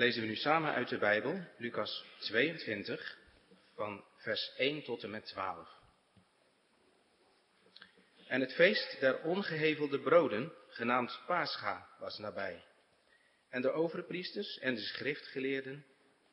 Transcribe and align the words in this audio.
lezen 0.00 0.22
we 0.22 0.28
nu 0.28 0.36
samen 0.36 0.74
uit 0.74 0.88
de 0.88 0.98
Bijbel, 0.98 1.40
Lucas 1.56 2.04
22, 2.18 3.18
van 3.74 4.04
vers 4.16 4.52
1 4.56 4.82
tot 4.82 5.02
en 5.02 5.10
met 5.10 5.26
12. 5.26 5.68
En 8.26 8.40
het 8.40 8.52
feest 8.54 9.00
der 9.00 9.22
ongehevelde 9.22 10.00
broden, 10.00 10.52
genaamd 10.68 11.20
Pascha, 11.26 11.88
was 11.98 12.18
nabij. 12.18 12.64
En 13.48 13.62
de 13.62 13.70
overpriesters 13.70 14.58
en 14.58 14.74
de 14.74 14.80
schriftgeleerden 14.80 15.84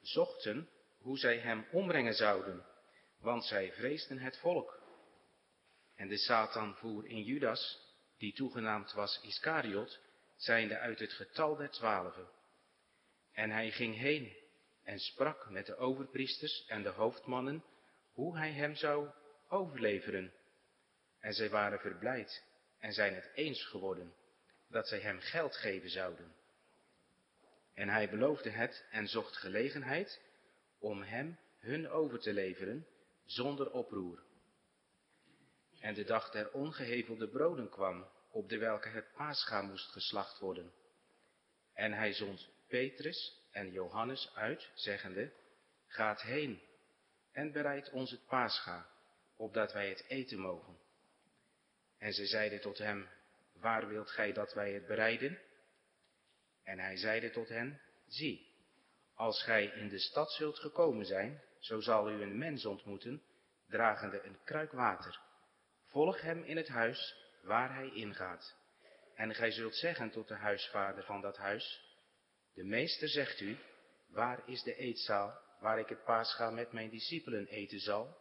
zochten 0.02 0.70
hoe 0.98 1.18
zij 1.18 1.38
hem 1.38 1.66
ombrengen 1.72 2.14
zouden, 2.14 2.66
want 3.20 3.46
zij 3.46 3.72
vreesden 3.72 4.20
het 4.20 4.38
volk. 4.38 4.80
En 5.96 6.08
de 6.08 6.18
Satan 6.18 6.76
voer 6.76 7.06
in 7.06 7.24
Judas, 7.24 7.80
die 8.18 8.34
toegenaamd 8.34 8.94
was 8.94 9.20
Iscariot, 9.24 10.00
zijnde 10.36 10.78
uit 10.78 11.00
het 11.00 11.14
getal 11.14 11.56
der 11.56 11.70
twaalfen. 11.70 12.36
En 13.38 13.50
hij 13.50 13.72
ging 13.72 13.96
heen 13.96 14.36
en 14.84 15.00
sprak 15.00 15.50
met 15.50 15.66
de 15.66 15.76
overpriesters 15.76 16.66
en 16.68 16.84
de 16.84 16.90
hoofdmannen 16.90 17.64
hoe 18.14 18.38
hij 18.38 18.52
hem 18.52 18.76
zou 18.76 19.10
overleveren. 19.48 20.34
En 21.20 21.34
zij 21.34 21.50
waren 21.50 21.80
verblijd 21.80 22.44
en 22.80 22.94
zijn 22.94 23.16
het 23.16 23.32
eens 23.34 23.66
geworden 23.66 24.14
dat 24.70 24.88
zij 24.88 25.00
hem 25.00 25.20
geld 25.20 25.56
geven 25.56 25.90
zouden. 25.90 26.36
En 27.74 27.90
hij 27.90 28.10
beloofde 28.10 28.50
het 28.50 28.86
en 28.92 29.08
zocht 29.08 29.38
gelegenheid 29.38 30.22
om 30.80 31.02
hem 31.02 31.38
hun 31.58 31.90
over 31.90 32.20
te 32.20 32.34
leveren 32.34 32.88
zonder 33.26 33.72
oproer. 33.72 34.24
En 35.80 35.94
de 35.94 36.04
dag 36.04 36.32
der 36.32 36.52
ongehevelde 36.52 37.28
broden 37.28 37.70
kwam, 37.70 38.08
op 38.32 38.50
de 38.50 38.58
welke 38.58 38.90
het 38.90 39.12
paascha 39.14 39.62
moest 39.62 39.92
geslacht 39.92 40.40
worden. 40.40 40.74
En 41.74 41.94
hij 41.94 42.14
zond 42.14 42.50
Petrus 42.68 43.37
en 43.58 43.72
Johannes 43.72 44.32
uit, 44.36 44.70
zeggende, 44.74 45.32
Gaat 45.88 46.22
heen 46.22 46.62
en 47.32 47.52
bereid 47.52 47.90
ons 47.90 48.12
het 48.12 48.26
paascha, 48.26 48.88
opdat 49.36 49.74
wij 49.74 49.90
het 49.90 50.06
eten 50.08 50.40
mogen. 50.40 50.78
En 51.98 52.14
ze 52.14 52.26
zeiden 52.26 52.62
tot 52.62 52.78
hem, 52.78 53.08
Waar 53.54 53.88
wilt 53.88 54.10
gij 54.10 54.34
dat 54.34 54.54
wij 54.54 54.74
het 54.74 54.88
bereiden? 54.88 55.40
En 56.64 56.80
hij 56.80 56.98
zeide 56.98 57.30
tot 57.30 57.50
hen, 57.50 57.82
Zie, 58.08 58.56
als 59.14 59.44
gij 59.44 59.66
in 59.66 59.90
de 59.90 60.00
stad 60.00 60.32
zult 60.32 60.60
gekomen 60.60 61.06
zijn, 61.06 61.42
zo 61.60 61.80
zal 61.80 62.12
u 62.12 62.22
een 62.22 62.38
mens 62.38 62.66
ontmoeten, 62.66 63.24
dragende 63.68 64.22
een 64.22 64.38
kruik 64.44 64.72
water. 64.72 65.20
Volg 65.86 66.22
hem 66.22 66.44
in 66.44 66.58
het 66.58 66.68
huis 66.68 67.16
waar 67.42 67.74
hij 67.74 67.90
ingaat. 67.90 68.56
En 69.16 69.36
gij 69.36 69.52
zult 69.52 69.76
zeggen 69.76 70.12
tot 70.12 70.28
de 70.28 70.36
huisvader 70.36 71.04
van 71.04 71.22
dat 71.22 71.38
huis, 71.38 71.87
de 72.58 72.64
meester 72.64 73.10
zegt 73.10 73.40
u, 73.40 73.58
waar 74.10 74.42
is 74.46 74.64
de 74.64 74.76
eetzaal 74.76 75.40
waar 75.60 75.80
ik 75.80 75.90
het 75.90 76.04
paascha 76.04 76.50
met 76.50 76.72
mijn 76.72 76.90
discipelen 76.90 77.48
eten 77.48 77.80
zal? 77.80 78.18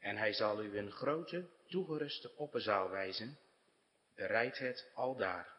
En 0.00 0.16
hij 0.16 0.32
zal 0.32 0.62
u 0.62 0.78
een 0.78 0.90
grote, 0.90 1.48
toegeruste 1.66 2.36
opperzaal 2.36 2.90
wijzen, 2.90 3.38
bereid 4.14 4.58
het 4.58 4.90
al 4.94 5.16
daar. 5.16 5.56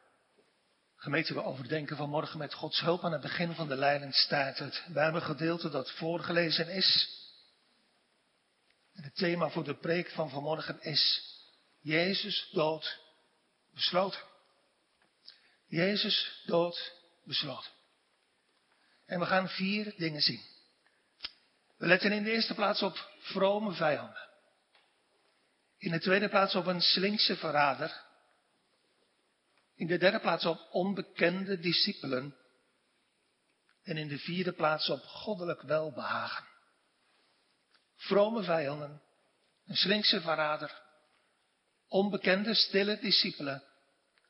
Gemeente, 0.95 1.33
we 1.33 1.43
overdenken 1.43 1.97
vanmorgen 1.97 2.37
met 2.37 2.53
Gods 2.53 2.79
hulp 2.79 3.03
aan 3.03 3.11
het 3.11 3.21
begin 3.21 3.53
van 3.53 3.67
de 3.67 3.75
leiding 3.75 4.15
staat 4.15 4.57
het 4.57 4.85
Bijbelgedeelte 4.93 5.69
dat 5.69 5.91
voorgelezen 5.91 6.67
is. 6.67 7.17
En 8.93 9.03
het 9.03 9.15
thema 9.15 9.49
voor 9.49 9.63
de 9.63 9.75
preek 9.75 10.09
van 10.09 10.29
vanmorgen 10.29 10.81
is 10.81 11.33
Jezus 11.79 12.49
dood 12.51 12.99
besloten. 13.73 14.21
Jezus 15.67 16.43
dood 16.45 16.98
besloten. 17.29 17.71
En 19.05 19.19
we 19.19 19.25
gaan 19.25 19.49
vier 19.49 19.93
dingen 19.97 20.21
zien. 20.21 20.41
We 21.77 21.85
letten 21.85 22.11
in 22.11 22.23
de 22.23 22.31
eerste 22.31 22.53
plaats 22.53 22.81
op 22.81 23.09
vrome 23.19 23.71
vijanden. 23.71 24.27
In 25.77 25.91
de 25.91 25.99
tweede 25.99 26.29
plaats 26.29 26.55
op 26.55 26.65
een 26.65 26.81
slinkse 26.81 27.35
verrader. 27.37 28.01
In 29.75 29.87
de 29.87 29.97
derde 29.97 30.19
plaats 30.19 30.45
op 30.45 30.67
onbekende 30.71 31.59
discipelen. 31.59 32.35
En 33.83 33.97
in 33.97 34.07
de 34.07 34.19
vierde 34.19 34.53
plaats 34.53 34.89
op 34.89 35.03
goddelijk 35.03 35.61
welbehagen. 35.61 36.45
Vrome 37.95 38.43
vijanden, 38.43 39.01
een 39.65 39.75
slinkse 39.75 40.21
verrader, 40.21 40.81
onbekende 41.87 42.53
stille 42.53 42.99
discipelen 42.99 43.63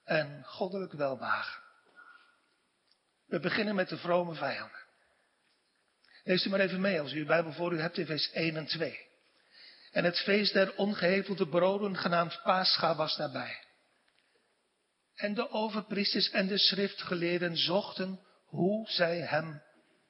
en 0.03 0.43
goddelijk 0.45 0.93
welbehagen. 0.93 1.68
We 3.29 3.39
beginnen 3.39 3.75
met 3.75 3.89
de 3.89 3.97
vrome 3.97 4.35
vijanden. 4.35 4.79
Lees 6.23 6.45
u 6.45 6.49
maar 6.49 6.59
even 6.59 6.81
mee 6.81 7.01
als 7.01 7.13
u 7.13 7.19
uw 7.19 7.25
Bijbel 7.25 7.53
voor 7.53 7.73
u 7.73 7.79
hebt 7.79 7.97
in 7.97 8.05
vers 8.05 8.31
1 8.31 8.55
en 8.55 8.65
2. 8.65 9.07
En 9.91 10.03
het 10.03 10.19
feest 10.19 10.53
der 10.53 10.75
ongehevelde 10.75 11.47
broden 11.47 11.97
genaamd 11.97 12.41
Pascha 12.43 12.95
was 12.95 13.15
daarbij. 13.15 13.63
En 15.15 15.33
de 15.33 15.49
overpriesters 15.49 16.29
en 16.29 16.47
de 16.47 16.57
schriftgeleerden 16.57 17.57
zochten 17.57 18.19
hoe 18.45 18.89
zij 18.89 19.19
hem 19.19 19.61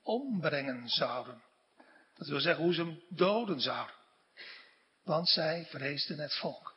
ombrengen 0.04 0.90
zouden. 0.90 1.44
Dat 2.16 2.28
wil 2.28 2.40
zeggen 2.40 2.64
hoe 2.64 2.74
ze 2.74 2.82
hem 2.82 3.04
doden 3.10 3.62
zouden. 3.62 3.96
Want 5.04 5.30
zij 5.30 5.66
vreesden 5.70 6.20
het 6.20 6.36
volk. 6.36 6.76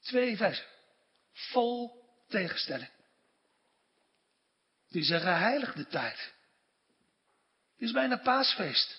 Twee 0.00 0.36
versen. 0.36 0.66
Vol 1.32 2.04
tegenstelling. 2.28 2.90
Het 4.92 5.02
is 5.02 5.08
een 5.08 5.20
geheiligde 5.20 5.86
tijd. 5.86 6.32
Het 7.72 7.88
is 7.88 7.92
bijna 7.92 8.16
paasfeest. 8.16 8.96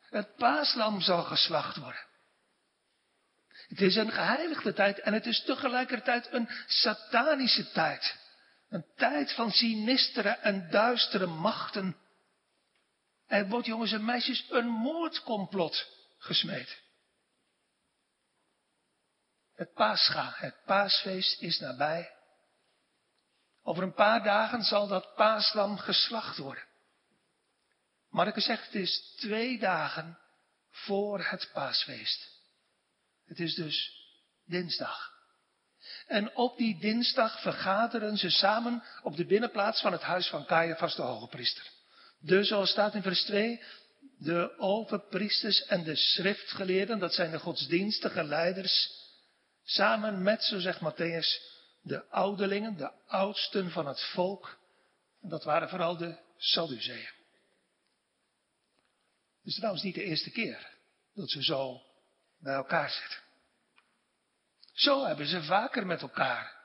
Het 0.00 0.36
paaslam 0.36 1.00
zal 1.00 1.22
geslacht 1.22 1.76
worden. 1.76 2.06
Het 3.48 3.80
is 3.80 3.96
een 3.96 4.10
geheiligde 4.10 4.72
tijd 4.72 5.00
en 5.00 5.12
het 5.12 5.26
is 5.26 5.44
tegelijkertijd 5.44 6.32
een 6.32 6.48
satanische 6.66 7.70
tijd. 7.70 8.16
Een 8.68 8.84
tijd 8.96 9.32
van 9.32 9.50
sinistere 9.50 10.28
en 10.28 10.70
duistere 10.70 11.26
machten. 11.26 11.96
Er 13.26 13.48
wordt, 13.48 13.66
jongens 13.66 13.92
en 13.92 14.04
meisjes, 14.04 14.46
een 14.48 14.68
moordcomplot 14.68 15.86
gesmeed. 16.18 16.82
Het 19.54 19.72
paascha, 19.72 20.32
het 20.36 20.64
paasfeest 20.64 21.40
is 21.40 21.58
nabij. 21.58 22.19
Over 23.62 23.82
een 23.82 23.94
paar 23.94 24.22
dagen 24.22 24.62
zal 24.62 24.88
dat 24.88 25.14
paaslam 25.14 25.78
geslacht 25.78 26.36
worden. 26.36 26.64
Marcus 28.08 28.44
zegt 28.44 28.64
het 28.64 28.74
is 28.74 29.14
twee 29.16 29.58
dagen 29.58 30.18
voor 30.70 31.24
het 31.24 31.50
paasfeest. 31.52 32.28
Het 33.26 33.40
is 33.40 33.54
dus 33.54 33.92
dinsdag. 34.46 35.18
En 36.06 36.36
op 36.36 36.56
die 36.56 36.78
dinsdag 36.78 37.40
vergaderen 37.40 38.16
ze 38.16 38.30
samen 38.30 38.82
op 39.02 39.16
de 39.16 39.26
binnenplaats 39.26 39.80
van 39.80 39.92
het 39.92 40.02
huis 40.02 40.28
van 40.28 40.46
Caiaphas 40.46 40.96
de 40.96 41.02
hoge 41.02 41.26
priester. 41.26 41.70
Dus 42.20 42.48
zoals 42.48 42.70
staat 42.70 42.94
in 42.94 43.02
vers 43.02 43.22
2, 43.22 43.62
de 44.18 44.58
overpriesters 44.58 45.64
en 45.64 45.84
de 45.84 45.96
schriftgeleerden, 45.96 46.98
dat 46.98 47.14
zijn 47.14 47.30
de 47.30 47.38
godsdienstige 47.38 48.24
leiders, 48.24 48.90
samen 49.64 50.22
met, 50.22 50.42
zo 50.44 50.58
zegt 50.58 50.80
Matthäus, 50.80 51.58
de 51.80 52.08
ouderlingen, 52.08 52.76
de 52.76 52.92
oudsten 53.06 53.70
van 53.70 53.86
het 53.86 54.02
volk. 54.12 54.58
En 55.20 55.28
dat 55.28 55.44
waren 55.44 55.68
vooral 55.68 55.96
de 55.96 56.18
Sadduceeën. 56.36 57.10
Het 59.38 59.48
is 59.48 59.54
trouwens 59.54 59.82
niet 59.82 59.94
de 59.94 60.04
eerste 60.04 60.30
keer 60.30 60.78
dat 61.14 61.30
ze 61.30 61.42
zo 61.42 61.82
bij 62.38 62.54
elkaar 62.54 62.90
zitten. 62.90 63.18
Zo 64.72 65.04
hebben 65.04 65.26
ze 65.26 65.42
vaker 65.42 65.86
met 65.86 66.02
elkaar 66.02 66.56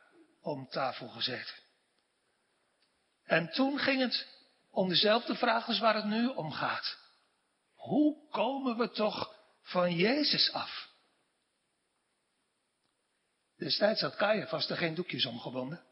om 0.41 0.69
tafel 0.69 1.07
gezeten. 1.07 1.55
En 3.23 3.51
toen 3.51 3.79
ging 3.79 4.01
het 4.01 4.27
om 4.69 4.89
dezelfde 4.89 5.35
vraag 5.35 5.67
als 5.67 5.79
waar 5.79 5.95
het 5.95 6.05
nu 6.05 6.27
om 6.27 6.51
gaat. 6.51 6.97
Hoe 7.73 8.29
komen 8.29 8.77
we 8.77 8.91
toch 8.91 9.35
van 9.61 9.95
Jezus 9.95 10.51
af? 10.51 10.94
Destijds 13.57 14.01
had 14.01 14.15
Caiaphas 14.15 14.69
er 14.69 14.77
geen 14.77 14.95
doekjes 14.95 15.25
om 15.25 15.39
gewonden. 15.39 15.83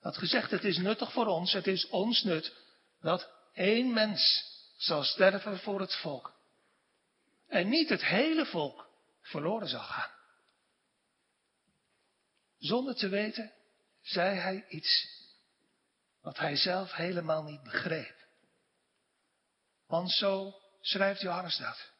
Had 0.00 0.16
gezegd, 0.16 0.50
het 0.50 0.64
is 0.64 0.78
nuttig 0.78 1.12
voor 1.12 1.26
ons, 1.26 1.52
het 1.52 1.66
is 1.66 1.88
ons 1.88 2.22
nut, 2.22 2.52
dat 3.00 3.30
één 3.52 3.92
mens 3.92 4.50
zal 4.76 5.02
sterven 5.02 5.58
voor 5.58 5.80
het 5.80 5.94
volk. 5.94 6.32
En 7.48 7.68
niet 7.68 7.88
het 7.88 8.04
hele 8.04 8.46
volk 8.46 8.88
verloren 9.20 9.68
zal 9.68 9.82
gaan. 9.82 10.10
Zonder 12.58 12.94
te 12.94 13.08
weten, 13.08 13.52
zei 14.00 14.38
hij 14.38 14.66
iets 14.68 15.20
wat 16.20 16.38
hij 16.38 16.56
zelf 16.56 16.92
helemaal 16.92 17.42
niet 17.42 17.62
begreep. 17.62 18.26
Want 19.86 20.10
zo 20.10 20.54
schrijft 20.80 21.20
Johannes 21.20 21.56
dat. 21.56 21.90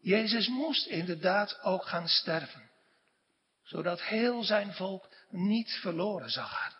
Jezus 0.00 0.48
moest 0.48 0.86
inderdaad 0.86 1.60
ook 1.60 1.86
gaan 1.86 2.08
sterven 2.08 2.67
zodat 3.68 4.02
heel 4.02 4.44
zijn 4.44 4.72
volk 4.72 5.08
niet 5.30 5.70
verloren 5.70 6.30
zou 6.30 6.46
gaan. 6.46 6.72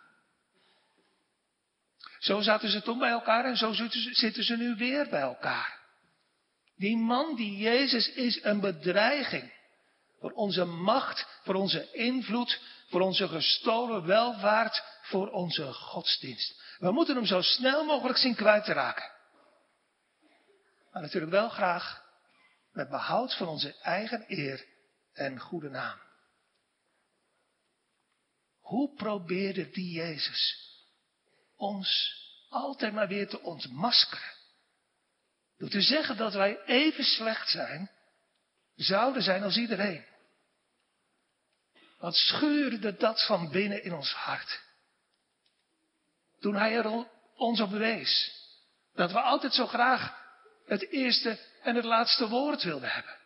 Zo 2.18 2.40
zaten 2.40 2.68
ze 2.68 2.82
toen 2.82 2.98
bij 2.98 3.10
elkaar 3.10 3.44
en 3.44 3.56
zo 3.56 3.72
zitten 4.12 4.44
ze 4.44 4.56
nu 4.56 4.74
weer 4.76 5.08
bij 5.08 5.20
elkaar. 5.20 5.78
Die 6.76 6.96
man, 6.96 7.36
die 7.36 7.56
Jezus, 7.56 8.12
is 8.12 8.42
een 8.42 8.60
bedreiging 8.60 9.52
voor 10.20 10.30
onze 10.30 10.64
macht, 10.64 11.26
voor 11.42 11.54
onze 11.54 11.92
invloed, 11.92 12.60
voor 12.88 13.00
onze 13.00 13.28
gestolen 13.28 14.06
welvaart, 14.06 14.82
voor 15.02 15.30
onze 15.30 15.72
godsdienst. 15.72 16.62
We 16.78 16.92
moeten 16.92 17.16
hem 17.16 17.26
zo 17.26 17.40
snel 17.40 17.84
mogelijk 17.84 18.18
zien 18.18 18.34
kwijt 18.34 18.64
te 18.64 18.72
raken. 18.72 19.10
Maar 20.92 21.02
natuurlijk 21.02 21.32
wel 21.32 21.48
graag 21.48 22.04
met 22.72 22.88
behoud 22.88 23.36
van 23.36 23.48
onze 23.48 23.74
eigen 23.80 24.24
eer 24.28 24.64
en 25.12 25.38
goede 25.38 25.70
naam. 25.70 26.07
Hoe 28.68 28.94
probeerde 28.94 29.70
die 29.70 29.92
Jezus 29.92 30.56
ons 31.56 32.16
altijd 32.48 32.92
maar 32.92 33.08
weer 33.08 33.28
te 33.28 33.40
ontmaskeren? 33.40 34.32
Door 35.58 35.68
te 35.68 35.80
zeggen 35.80 36.16
dat 36.16 36.32
wij 36.32 36.64
even 36.64 37.04
slecht 37.04 37.48
zijn, 37.48 37.90
zouden 38.74 39.22
zijn 39.22 39.42
als 39.42 39.56
iedereen. 39.56 40.04
Wat 41.98 42.14
schuurde 42.14 42.96
dat 42.96 43.26
van 43.26 43.50
binnen 43.50 43.84
in 43.84 43.92
ons 43.92 44.12
hart? 44.12 44.60
Toen 46.40 46.54
hij 46.54 46.76
er 46.76 47.06
ons 47.34 47.60
op 47.60 47.70
wees. 47.70 48.32
Dat 48.94 49.12
we 49.12 49.20
altijd 49.20 49.54
zo 49.54 49.66
graag 49.66 50.16
het 50.66 50.90
eerste 50.90 51.38
en 51.62 51.74
het 51.74 51.84
laatste 51.84 52.28
woord 52.28 52.62
wilden 52.62 52.90
hebben. 52.90 53.16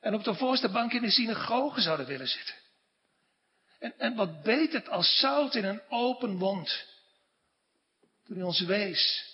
En 0.00 0.14
op 0.14 0.24
de 0.24 0.34
voorste 0.34 0.68
bank 0.68 0.92
in 0.92 1.02
de 1.02 1.10
synagoge 1.10 1.80
zouden 1.80 2.06
willen 2.06 2.28
zitten. 2.28 2.59
En, 3.80 4.14
wat 4.14 4.42
beet 4.42 4.72
het 4.72 4.88
als 4.88 5.18
zout 5.18 5.54
in 5.54 5.64
een 5.64 5.82
open 5.88 6.38
wond. 6.38 6.86
Toen 8.24 8.36
hij 8.36 8.44
ons 8.44 8.60
wees 8.60 9.24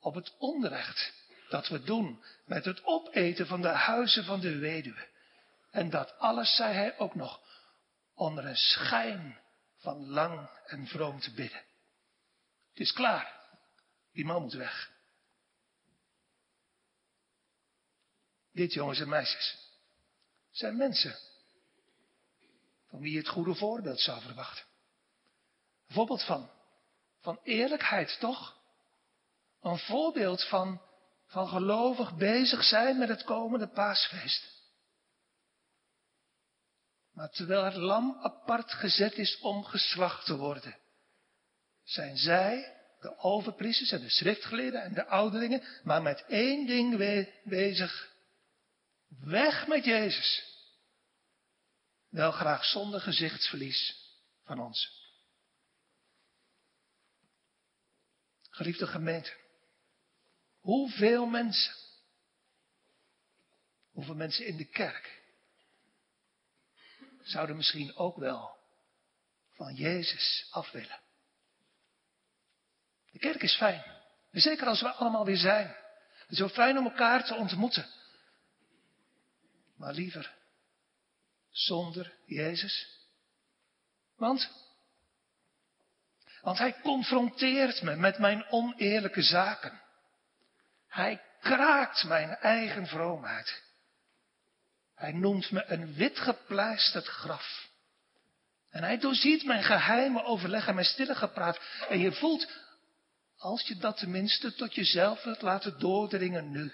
op 0.00 0.14
het 0.14 0.34
onrecht 0.38 1.12
dat 1.48 1.68
we 1.68 1.82
doen 1.82 2.24
met 2.44 2.64
het 2.64 2.84
opeten 2.84 3.46
van 3.46 3.60
de 3.62 3.68
huizen 3.68 4.24
van 4.24 4.40
de 4.40 4.58
weduwe. 4.58 5.06
En 5.70 5.90
dat 5.90 6.18
alles 6.18 6.56
zei 6.56 6.74
hij 6.74 6.98
ook 6.98 7.14
nog 7.14 7.40
onder 8.14 8.46
een 8.46 8.56
schijn 8.56 9.40
van 9.76 10.08
lang 10.08 10.50
en 10.66 10.86
vroom 10.86 11.20
te 11.20 11.32
bidden. 11.32 11.64
Het 12.70 12.80
is 12.80 12.92
klaar. 12.92 13.34
Die 14.12 14.24
man 14.24 14.42
moet 14.42 14.52
weg. 14.52 14.90
Dit, 18.52 18.72
jongens 18.72 19.00
en 19.00 19.08
meisjes, 19.08 19.56
zijn 20.50 20.76
mensen 20.76 21.25
van 22.88 23.00
wie 23.00 23.12
je 23.12 23.18
het 23.18 23.28
goede 23.28 23.54
voorbeeld 23.54 24.00
zou 24.00 24.20
verwachten. 24.20 24.64
Een 25.88 25.94
voorbeeld 25.94 26.24
van, 26.24 26.50
van 27.20 27.40
eerlijkheid, 27.42 28.16
toch? 28.20 28.56
Een 29.62 29.78
voorbeeld 29.78 30.44
van, 30.48 30.80
van 31.26 31.48
gelovig 31.48 32.16
bezig 32.16 32.64
zijn 32.64 32.98
met 32.98 33.08
het 33.08 33.24
komende 33.24 33.68
paasfeest. 33.68 34.54
Maar 37.12 37.30
terwijl 37.30 37.64
het 37.64 37.74
lam 37.74 38.18
apart 38.22 38.72
gezet 38.72 39.14
is 39.14 39.38
om 39.38 39.64
geslacht 39.64 40.26
te 40.26 40.36
worden, 40.36 40.76
zijn 41.84 42.16
zij, 42.16 42.74
de 43.00 43.18
overpriesters 43.18 43.90
en 43.90 44.00
de 44.00 44.10
schriftgeleerden 44.10 44.82
en 44.82 44.94
de 44.94 45.06
ouderlingen, 45.06 45.62
maar 45.82 46.02
met 46.02 46.24
één 46.28 46.66
ding 46.66 46.96
bezig. 47.44 48.14
Weg 49.08 49.66
met 49.66 49.84
Jezus. 49.84 50.55
Wel 52.16 52.32
graag 52.32 52.64
zonder 52.64 53.00
gezichtsverlies 53.00 53.96
van 54.44 54.60
ons. 54.60 55.04
Geliefde 58.50 58.86
gemeente, 58.86 59.36
hoeveel 60.60 61.26
mensen, 61.26 61.74
hoeveel 63.90 64.14
mensen 64.14 64.46
in 64.46 64.56
de 64.56 64.64
kerk 64.64 65.22
zouden 67.22 67.56
misschien 67.56 67.96
ook 67.96 68.16
wel 68.16 68.56
van 69.52 69.74
Jezus 69.74 70.46
af 70.50 70.70
willen. 70.70 71.00
De 73.10 73.18
kerk 73.18 73.42
is 73.42 73.56
fijn. 73.56 73.84
zeker 74.30 74.66
als 74.66 74.80
we 74.80 74.90
allemaal 74.90 75.24
weer 75.24 75.36
zijn. 75.36 75.66
Het 75.66 76.30
is 76.30 76.38
zo 76.38 76.48
fijn 76.48 76.78
om 76.78 76.84
elkaar 76.84 77.24
te 77.24 77.34
ontmoeten. 77.34 77.86
Maar 79.74 79.92
liever 79.92 80.35
zonder 81.56 82.12
Jezus. 82.26 82.86
Want, 84.16 84.50
want 86.40 86.58
hij 86.58 86.80
confronteert 86.80 87.82
me 87.82 87.96
met 87.96 88.18
mijn 88.18 88.50
oneerlijke 88.50 89.22
zaken. 89.22 89.80
Hij 90.88 91.22
kraakt 91.40 92.04
mijn 92.04 92.36
eigen 92.36 92.86
vroomheid. 92.86 93.62
Hij 94.94 95.12
noemt 95.12 95.50
me 95.50 95.64
een 95.64 95.94
wit 95.94 96.18
gepleisterd 96.18 97.06
graf. 97.06 97.68
En 98.70 98.82
hij 98.82 98.98
doorziet 98.98 99.44
mijn 99.44 99.62
geheime 99.62 100.22
overleg 100.22 100.66
en 100.66 100.74
mijn 100.74 100.86
stille 100.86 101.14
gepraat. 101.14 101.60
En 101.88 101.98
je 101.98 102.12
voelt, 102.12 102.48
als 103.36 103.66
je 103.66 103.76
dat 103.76 103.96
tenminste 103.96 104.54
tot 104.54 104.74
jezelf 104.74 105.22
wilt 105.22 105.42
laten 105.42 105.78
doordringen 105.78 106.50
nu, 106.50 106.72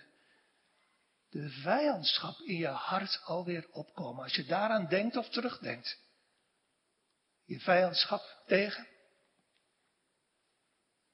de 1.33 1.51
vijandschap 1.51 2.39
in 2.41 2.57
je 2.57 2.67
hart 2.67 3.21
alweer 3.25 3.67
opkomen. 3.71 4.23
Als 4.23 4.35
je 4.35 4.45
daaraan 4.45 4.87
denkt 4.87 5.17
of 5.17 5.29
terugdenkt. 5.29 5.99
Je 7.45 7.61
vijandschap 7.61 8.43
tegen? 8.47 8.89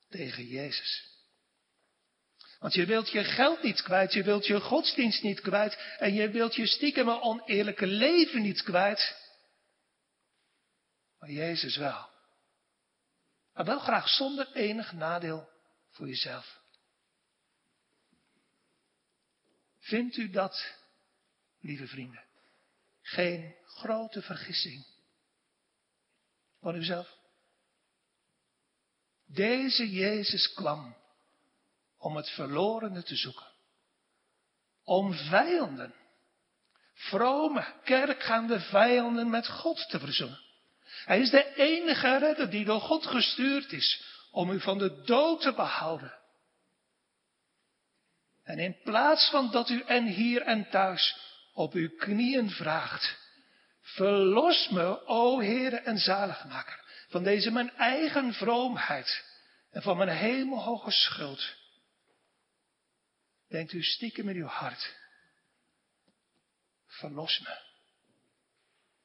Tegen 0.09 0.47
Jezus. 0.47 1.17
Want 2.59 2.75
je 2.75 2.87
wilt 2.87 3.11
je 3.11 3.25
geld 3.25 3.63
niet 3.63 3.83
kwijt, 3.83 4.13
je 4.13 4.23
wilt 4.23 4.47
je 4.47 4.61
godsdienst 4.61 5.23
niet 5.23 5.41
kwijt 5.41 5.79
en 5.99 6.15
je 6.15 6.31
wilt 6.31 6.55
je 6.55 6.67
stiekem 6.67 7.09
oneerlijke 7.09 7.87
leven 7.87 8.43
niet 8.43 8.63
kwijt. 8.63 9.17
Maar 11.19 11.31
Jezus 11.31 11.77
wel. 11.77 12.09
Maar 13.53 13.65
wel 13.65 13.79
graag 13.79 14.09
zonder 14.09 14.53
enig 14.53 14.93
nadeel 14.93 15.49
voor 15.91 16.09
jezelf. 16.09 16.61
Vindt 19.89 20.17
u 20.17 20.31
dat, 20.31 20.75
lieve 21.61 21.87
vrienden, 21.87 22.25
geen 23.03 23.55
grote 23.65 24.23
vergissing 24.23 24.87
van 26.61 26.75
uzelf? 26.75 27.17
Deze 29.27 29.91
Jezus 29.91 30.53
kwam 30.53 30.97
om 31.99 32.17
het 32.17 32.31
verlorene 32.31 33.03
te 33.03 33.17
zoeken. 33.17 33.47
Om 34.85 35.13
vijanden, 35.13 35.95
vrome, 36.95 37.75
kerkgaande 37.85 38.61
vijanden 38.61 39.31
met 39.31 39.49
God 39.49 39.89
te 39.89 39.99
verzoenen. 39.99 40.41
Hij 41.05 41.21
is 41.21 41.31
de 41.31 41.55
enige 41.55 42.19
redder 42.19 42.51
die 42.51 42.65
door 42.65 42.81
God 42.81 43.07
gestuurd 43.07 43.73
is 43.73 44.03
om 44.31 44.51
u 44.51 44.61
van 44.61 44.79
de 44.79 45.03
dood 45.03 45.41
te 45.41 45.53
behouden. 45.53 46.18
En 48.49 48.59
in 48.59 48.81
plaats 48.83 49.31
van 49.31 49.51
dat 49.51 49.69
u 49.69 49.81
en 49.81 50.05
hier 50.05 50.43
en 50.43 50.69
thuis 50.69 51.17
op 51.53 51.73
uw 51.73 51.97
knieën 51.97 52.51
vraagt, 52.51 53.17
verlos 53.81 54.69
me, 54.69 55.07
o 55.07 55.41
Heere 55.41 55.77
en 55.77 55.99
zaligmaker, 55.99 56.85
van 57.09 57.23
deze 57.23 57.51
mijn 57.51 57.71
eigen 57.77 58.33
vroomheid 58.33 59.25
en 59.71 59.83
van 59.83 59.97
mijn 59.97 60.09
hemelhoge 60.09 60.91
schuld. 60.91 61.57
Denkt 63.49 63.73
u 63.73 63.83
stiekem 63.83 64.29
in 64.29 64.37
uw 64.37 64.47
hart, 64.47 64.97
verlos 66.87 67.41
me 67.41 67.59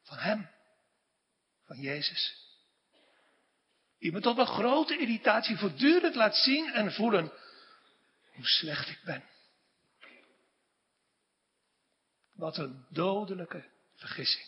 van 0.03 0.17
Hem, 0.17 0.49
van 1.65 1.77
Jezus. 1.77 2.35
Die 3.99 4.11
me 4.11 4.19
tot 4.21 4.37
een 4.37 4.47
grote 4.47 4.97
irritatie 4.97 5.57
voortdurend 5.57 6.15
laat 6.15 6.35
zien 6.35 6.73
en 6.73 6.93
voelen 6.93 7.31
hoe 8.33 8.47
slecht 8.47 8.89
ik 8.89 8.99
ben. 9.03 9.31
Wat 12.33 12.57
een 12.57 12.85
dodelijke 12.89 13.63
vergissing. 13.95 14.45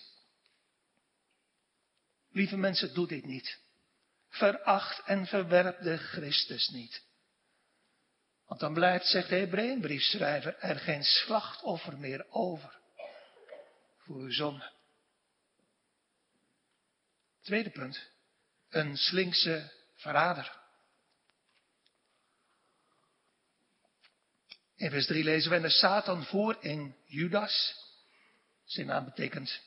Lieve 2.32 2.58
mensen, 2.58 2.94
doe 2.94 3.08
dit 3.08 3.26
niet. 3.26 3.60
Veracht 4.30 5.02
en 5.06 5.26
verwerp 5.26 5.82
de 5.82 5.98
Christus 5.98 6.70
niet. 6.70 7.04
Want 8.46 8.60
dan 8.60 8.74
blijft, 8.74 9.08
zegt 9.08 9.30
de 9.30 9.36
Hebreeënbriefschrijver, 9.36 10.58
er 10.58 10.76
geen 10.76 11.04
slachtoffer 11.04 11.98
meer 11.98 12.26
over 12.30 12.80
voor 13.98 14.16
uw 14.16 14.32
zonde. 14.32 14.72
Tweede 17.42 17.70
punt. 17.70 18.12
Een 18.70 18.98
slinkse 18.98 19.72
verrader. 19.96 20.65
In 24.76 24.90
vers 24.90 25.06
3 25.06 25.24
lezen 25.24 25.50
we, 25.50 25.56
en 25.56 25.62
de 25.62 25.70
Satan 25.70 26.24
voor 26.24 26.58
in 26.60 26.96
Judas. 27.06 27.76
Zijn 28.66 28.88
naam 28.88 29.06
betekent 29.06 29.62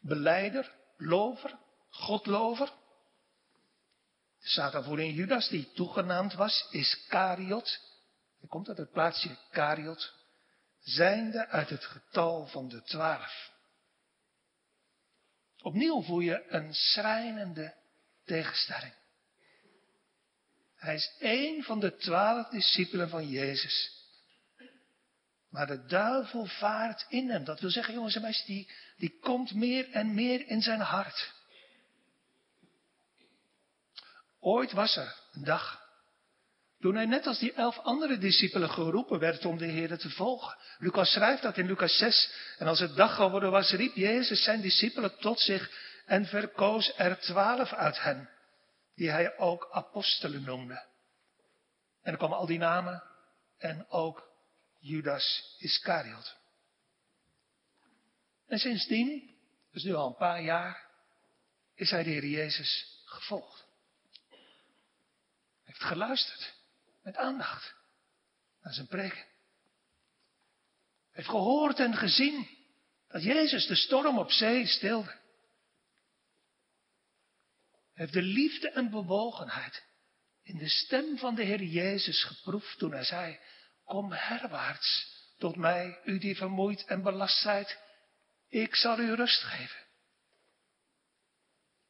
beleider, 0.00 0.72
lover, 0.96 1.58
godlover. 1.90 2.66
Er 4.40 4.48
staat 4.48 4.72
daarvoor 4.72 5.00
in 5.00 5.12
Judas, 5.12 5.48
die 5.48 5.72
toegenaamd 5.72 6.34
was, 6.34 6.68
Iscariot. 6.70 7.80
Hij 8.38 8.48
komt 8.48 8.68
uit 8.68 8.78
het 8.78 8.92
plaatsje 8.92 9.36
Kariot. 9.50 10.14
Zijnde 10.80 11.46
uit 11.46 11.68
het 11.68 11.84
getal 11.84 12.46
van 12.46 12.68
de 12.68 12.82
twaalf. 12.82 13.50
Opnieuw 15.62 16.02
voel 16.02 16.20
je 16.20 16.44
een 16.48 16.74
schrijnende 16.74 17.74
tegenstelling. 18.24 18.94
Hij 20.76 20.94
is 20.94 21.14
één 21.18 21.62
van 21.62 21.80
de 21.80 21.96
twaalf 21.96 22.48
discipelen 22.48 23.08
van 23.08 23.28
Jezus. 23.28 23.95
Maar 25.56 25.66
de 25.66 25.84
duivel 25.84 26.46
vaart 26.46 27.06
in 27.08 27.30
hem. 27.30 27.44
Dat 27.44 27.60
wil 27.60 27.70
zeggen, 27.70 27.94
jongens 27.94 28.14
en 28.14 28.22
meisjes, 28.22 28.46
die, 28.46 28.70
die 28.96 29.18
komt 29.20 29.54
meer 29.54 29.90
en 29.90 30.14
meer 30.14 30.46
in 30.46 30.62
zijn 30.62 30.80
hart. 30.80 31.32
Ooit 34.40 34.72
was 34.72 34.96
er 34.96 35.14
een 35.32 35.44
dag. 35.44 35.80
Toen 36.80 36.94
hij 36.94 37.06
net 37.06 37.26
als 37.26 37.38
die 37.38 37.52
elf 37.52 37.78
andere 37.78 38.18
discipelen 38.18 38.70
geroepen 38.70 39.18
werd 39.18 39.44
om 39.44 39.58
de 39.58 39.66
Heer 39.66 39.98
te 39.98 40.10
volgen. 40.10 40.56
Lucas 40.78 41.12
schrijft 41.12 41.42
dat 41.42 41.56
in 41.56 41.66
Lucas 41.66 41.96
6. 41.96 42.32
En 42.58 42.66
als 42.66 42.80
het 42.80 42.96
dag 42.96 43.14
geworden 43.14 43.50
was, 43.50 43.70
riep 43.70 43.94
Jezus 43.94 44.42
zijn 44.42 44.60
discipelen 44.60 45.18
tot 45.18 45.40
zich 45.40 45.70
en 46.06 46.26
verkoos 46.26 46.92
er 46.96 47.18
twaalf 47.18 47.72
uit 47.72 48.02
hen, 48.02 48.28
die 48.94 49.10
hij 49.10 49.38
ook 49.38 49.68
apostelen 49.70 50.42
noemde. 50.42 50.84
En 52.02 52.12
er 52.12 52.18
kwamen 52.18 52.36
al 52.36 52.46
die 52.46 52.58
namen 52.58 53.02
en 53.58 53.86
ook 53.88 54.34
Judas 54.86 55.56
Iscariot. 55.58 56.36
En 58.46 58.58
sindsdien, 58.58 59.36
dus 59.72 59.82
nu 59.82 59.94
al 59.94 60.06
een 60.06 60.16
paar 60.16 60.42
jaar, 60.42 60.90
is 61.74 61.90
hij 61.90 62.02
de 62.02 62.10
Heer 62.10 62.26
Jezus 62.26 63.02
gevolgd. 63.04 63.66
Hij 64.28 64.38
heeft 65.64 65.82
geluisterd 65.82 66.54
met 67.02 67.16
aandacht 67.16 67.74
naar 68.62 68.72
zijn 68.72 68.86
preken. 68.86 69.16
Hij 69.16 69.26
heeft 71.10 71.28
gehoord 71.28 71.78
en 71.78 71.94
gezien 71.94 72.48
dat 73.08 73.22
Jezus 73.22 73.66
de 73.66 73.76
storm 73.76 74.18
op 74.18 74.30
zee 74.30 74.66
stilde. 74.66 75.10
Hij 77.92 78.04
heeft 78.04 78.12
de 78.12 78.22
liefde 78.22 78.70
en 78.70 78.90
bewogenheid 78.90 79.84
in 80.42 80.58
de 80.58 80.68
stem 80.68 81.18
van 81.18 81.34
de 81.34 81.42
Heer 81.42 81.62
Jezus 81.62 82.24
geproefd 82.24 82.78
toen 82.78 82.92
hij 82.92 83.04
zei, 83.04 83.38
kom 83.86 84.12
herwaarts 84.12 85.14
tot 85.38 85.56
mij, 85.56 86.00
u 86.04 86.18
die 86.18 86.36
vermoeid 86.36 86.84
en 86.84 87.02
belast 87.02 87.40
zijt, 87.40 87.78
ik 88.48 88.74
zal 88.74 88.98
u 88.98 89.14
rust 89.14 89.42
geven. 89.42 89.84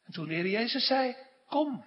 En 0.04 0.12
toen 0.12 0.28
de 0.28 0.34
Heer 0.34 0.46
Jezus 0.46 0.86
zei, 0.86 1.16
kom, 1.46 1.86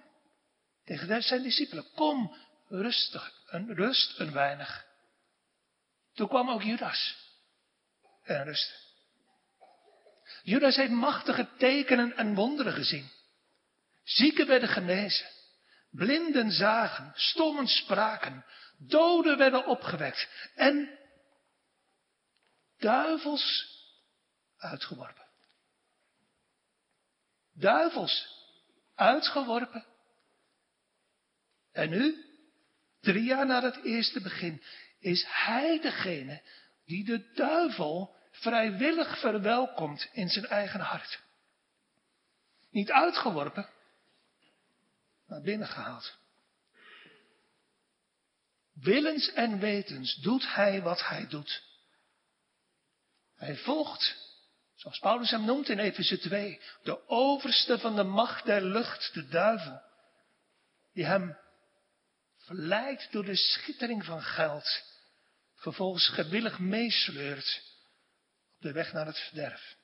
tegen 0.84 1.22
zijn 1.22 1.42
discipelen, 1.42 1.90
kom, 1.94 2.36
rustig, 2.68 3.32
een 3.46 3.74
rust 3.74 4.18
een 4.18 4.32
weinig. 4.32 4.86
Toen 6.14 6.28
kwam 6.28 6.50
ook 6.50 6.62
Judas 6.62 7.16
en 8.22 8.44
rust. 8.44 8.88
Judas 10.42 10.76
heeft 10.76 10.90
machtige 10.90 11.48
tekenen 11.58 12.16
en 12.16 12.34
wonderen 12.34 12.72
gezien. 12.72 13.10
Zieken 14.04 14.46
werden 14.46 14.68
genezen. 14.68 15.26
Blinden 15.90 16.50
zagen, 16.50 17.12
stommen 17.14 17.66
spraken, 17.66 18.44
doden 18.80 19.38
werden 19.38 19.66
opgewekt 19.66 20.50
en 20.54 20.98
duivels 22.78 23.76
uitgeworpen. 24.56 25.26
Duivels 27.52 28.38
uitgeworpen. 28.94 29.84
En 31.72 31.90
nu, 31.90 32.24
drie 33.00 33.24
jaar 33.24 33.46
na 33.46 33.62
het 33.62 33.84
eerste 33.84 34.20
begin, 34.20 34.62
is 34.98 35.24
hij 35.28 35.80
degene 35.80 36.42
die 36.84 37.04
de 37.04 37.32
duivel 37.34 38.16
vrijwillig 38.30 39.20
verwelkomt 39.20 40.08
in 40.12 40.28
zijn 40.28 40.46
eigen 40.46 40.80
hart. 40.80 41.20
Niet 42.70 42.90
uitgeworpen, 42.90 43.68
naar 45.26 45.40
binnen 45.40 45.68
gehaald. 45.68 46.19
Willens 48.72 49.32
en 49.32 49.58
wetens 49.58 50.14
doet 50.14 50.54
hij 50.54 50.82
wat 50.82 51.06
hij 51.06 51.26
doet. 51.28 51.62
Hij 53.34 53.56
volgt, 53.56 54.16
zoals 54.74 54.98
Paulus 54.98 55.30
hem 55.30 55.44
noemt 55.44 55.68
in 55.68 55.78
Efeze 55.78 56.18
2, 56.18 56.60
de 56.82 57.08
overste 57.08 57.78
van 57.78 57.96
de 57.96 58.02
macht 58.02 58.44
der 58.44 58.62
lucht, 58.62 59.14
de 59.14 59.28
duivel, 59.28 59.82
die 60.92 61.04
hem 61.04 61.38
verleidt 62.36 63.12
door 63.12 63.24
de 63.24 63.36
schittering 63.36 64.04
van 64.04 64.22
geld, 64.22 64.82
vervolgens 65.54 66.08
gewillig 66.08 66.58
meesleurt 66.58 67.62
op 68.54 68.62
de 68.62 68.72
weg 68.72 68.92
naar 68.92 69.06
het 69.06 69.18
verderf. 69.18 69.76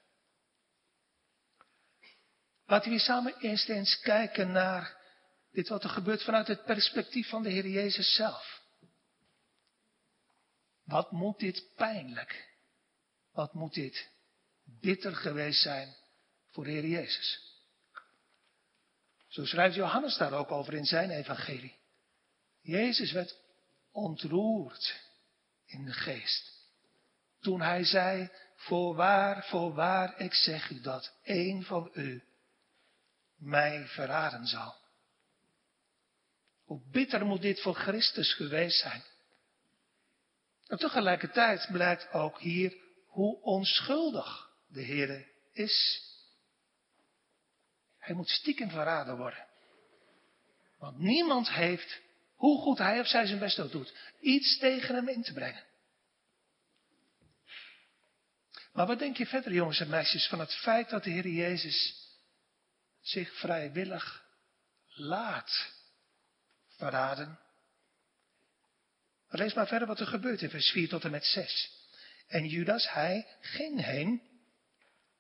Laten 2.67 2.91
we 2.91 2.99
samen 2.99 3.39
eerst 3.39 3.69
eens 3.69 4.01
kijken 4.01 4.53
naar 4.53 4.97
dit 5.51 5.69
wat 5.69 5.85
er 5.85 5.91
gebeurt 5.91 6.23
vanuit 6.23 6.47
het 6.47 6.65
perspectief 6.65 7.29
van 7.29 7.43
de 7.43 7.51
Heer 7.51 7.69
Jezus 7.69 8.15
zelf. 8.15 8.56
Wat 10.87 11.13
moet 11.13 11.39
dit 11.39 11.75
pijnlijk, 11.77 12.59
wat 13.33 13.55
moet 13.55 13.75
dit 13.75 14.11
bitter 14.65 15.17
geweest 15.17 15.63
zijn 15.63 15.95
voor 16.47 16.65
de 16.65 16.71
Heer 16.71 16.87
Jezus. 16.87 17.41
Zo 19.29 19.45
schrijft 19.45 19.75
Johannes 19.75 20.17
daar 20.17 20.33
ook 20.33 20.51
over 20.51 20.75
in 20.75 20.85
zijn 20.85 21.11
evangelie. 21.11 21.79
Jezus 22.61 23.13
werd 23.13 23.39
ontroerd 23.93 25.01
in 25.65 25.85
de 25.85 25.93
geest. 25.93 26.55
Toen 27.41 27.61
hij 27.61 27.85
zei, 27.85 28.31
voorwaar, 28.55 29.45
voorwaar, 29.45 30.21
ik 30.21 30.35
zeg 30.35 30.71
u 30.71 30.81
dat 30.81 31.13
een 31.23 31.65
van 31.65 31.91
u 31.95 32.25
mij 33.37 33.87
verraden 33.87 34.47
zal. 34.47 34.75
Hoe 36.65 36.81
bitter 36.91 37.27
moet 37.27 37.43
dit 37.43 37.61
voor 37.61 37.75
Christus 37.75 38.35
geweest 38.35 38.81
zijn. 38.81 39.03
En 40.67 40.79
tegelijkertijd 40.79 41.69
blijkt 41.73 42.13
ook 42.13 42.41
hier 42.41 42.77
hoe 43.07 43.41
onschuldig 43.41 44.51
de 44.67 44.81
Heer 44.81 45.29
is. 45.53 46.05
Hij 47.99 48.15
moet 48.15 48.29
stiekem 48.29 48.71
verraden 48.71 49.17
worden. 49.17 49.47
Want 50.79 50.99
niemand 50.99 51.51
heeft, 51.51 52.01
hoe 52.35 52.61
goed 52.61 52.79
hij 52.79 53.01
of 53.01 53.07
zij 53.07 53.27
zijn 53.27 53.39
best 53.39 53.59
ook 53.59 53.71
doet, 53.71 53.95
iets 54.21 54.59
tegen 54.59 54.95
hem 54.95 55.09
in 55.09 55.23
te 55.23 55.33
brengen. 55.33 55.65
Maar 58.73 58.87
wat 58.87 58.99
denk 58.99 59.17
je 59.17 59.27
verder, 59.27 59.53
jongens 59.53 59.81
en 59.81 59.89
meisjes, 59.89 60.29
van 60.29 60.41
het 60.41 60.55
feit 60.55 60.91
dat 60.91 61.05
de 61.05 61.11
Heer 61.11 61.29
Jezus 61.29 62.07
zich 63.01 63.39
vrijwillig 63.39 64.25
laat 64.87 65.73
verraden. 66.69 67.39
Lees 69.29 69.55
maar 69.55 69.67
verder 69.67 69.89
wat 69.89 70.01
er 70.01 70.07
gebeurt 70.07 70.43
in 70.43 70.51
vers 70.51 70.71
4 70.71 70.89
tot 70.89 71.05
en 71.05 71.11
met 71.11 71.25
6. 71.25 71.71
En 72.27 72.47
Judas, 72.47 72.93
hij 72.93 73.27
ging 73.41 73.85
heen 73.85 74.23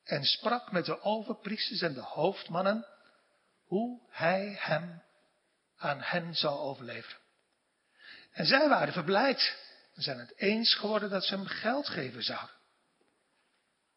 en 0.04 0.24
sprak 0.24 0.72
met 0.72 0.84
de 0.84 1.00
overpriesters 1.00 1.80
en 1.80 1.94
de 1.94 2.00
hoofdmannen 2.00 2.86
hoe 3.64 4.00
hij 4.10 4.56
hem 4.58 5.02
aan 5.76 6.00
hen 6.00 6.34
zou 6.34 6.58
overleveren. 6.58 7.20
En 8.32 8.46
zij 8.46 8.68
waren 8.68 8.92
verblijd 8.92 9.56
en 9.94 10.02
zijn 10.02 10.18
het 10.18 10.36
eens 10.36 10.74
geworden 10.74 11.10
dat 11.10 11.24
ze 11.24 11.34
hem 11.34 11.46
geld 11.46 11.88
geven 11.88 12.22
zouden. 12.22 12.54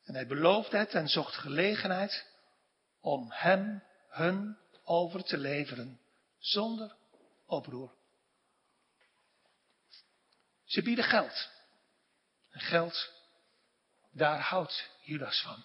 En 0.04 0.14
hij 0.14 0.28
beloofde 0.28 0.78
het 0.78 0.94
en 0.94 1.08
zocht 1.08 1.36
gelegenheid 1.36 2.26
om 3.02 3.32
hem 3.32 3.84
hun 4.10 4.58
over 4.84 5.24
te 5.24 5.38
leveren 5.38 6.00
zonder 6.38 6.96
oproer. 7.46 7.99
Ze 10.70 10.82
bieden 10.82 11.06
geld. 11.06 11.50
En 12.50 12.60
geld, 12.60 13.12
daar 14.12 14.40
houdt 14.40 14.90
Judas 15.02 15.42
van. 15.42 15.64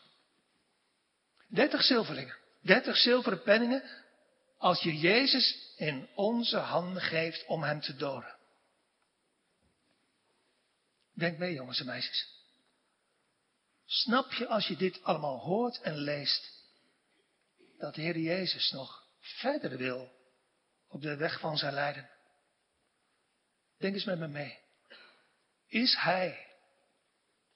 Dertig 1.48 1.82
zilverlingen, 1.82 2.36
dertig 2.60 2.96
zilveren 2.96 3.42
penningen, 3.42 3.82
als 4.58 4.82
je 4.82 4.98
Jezus 4.98 5.74
in 5.76 6.08
onze 6.14 6.56
handen 6.56 7.02
geeft 7.02 7.46
om 7.46 7.62
hem 7.62 7.80
te 7.80 7.96
doden. 7.96 8.36
Denk 11.12 11.38
mee, 11.38 11.52
jongens 11.52 11.80
en 11.80 11.86
meisjes. 11.86 12.28
Snap 13.84 14.32
je 14.32 14.46
als 14.46 14.66
je 14.66 14.76
dit 14.76 15.02
allemaal 15.02 15.38
hoort 15.38 15.80
en 15.80 15.96
leest, 15.96 16.52
dat 17.78 17.94
de 17.94 18.00
Heer 18.00 18.18
Jezus 18.18 18.70
nog 18.70 19.06
verder 19.20 19.76
wil 19.76 20.12
op 20.88 21.02
de 21.02 21.16
weg 21.16 21.40
van 21.40 21.58
zijn 21.58 21.74
lijden. 21.74 22.10
Denk 23.78 23.94
eens 23.94 24.04
met 24.04 24.18
me 24.18 24.28
mee. 24.28 24.62
Is 25.74 25.96
Hij 25.96 26.46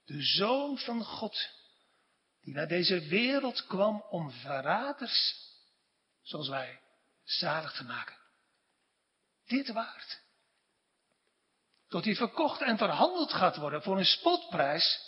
de 0.05 0.23
Zoon 0.23 0.79
van 0.79 1.05
God 1.05 1.51
die 2.41 2.55
naar 2.55 2.69
deze 2.69 3.01
wereld 3.01 3.67
kwam 3.67 4.05
om 4.11 4.31
verraders 4.31 5.35
zoals 6.23 6.49
wij 6.49 6.81
zalig 7.25 7.73
te 7.73 7.85
maken? 7.85 8.17
dit 9.47 9.73
waard? 9.73 10.21
Tot 11.89 12.05
hij 12.05 12.15
verkocht 12.15 12.61
en 12.61 12.79
verhandeld 12.79 13.33
gaat 13.33 13.57
worden 13.57 13.83
voor 13.83 13.99
een 13.99 14.05
spotprijs, 14.05 15.01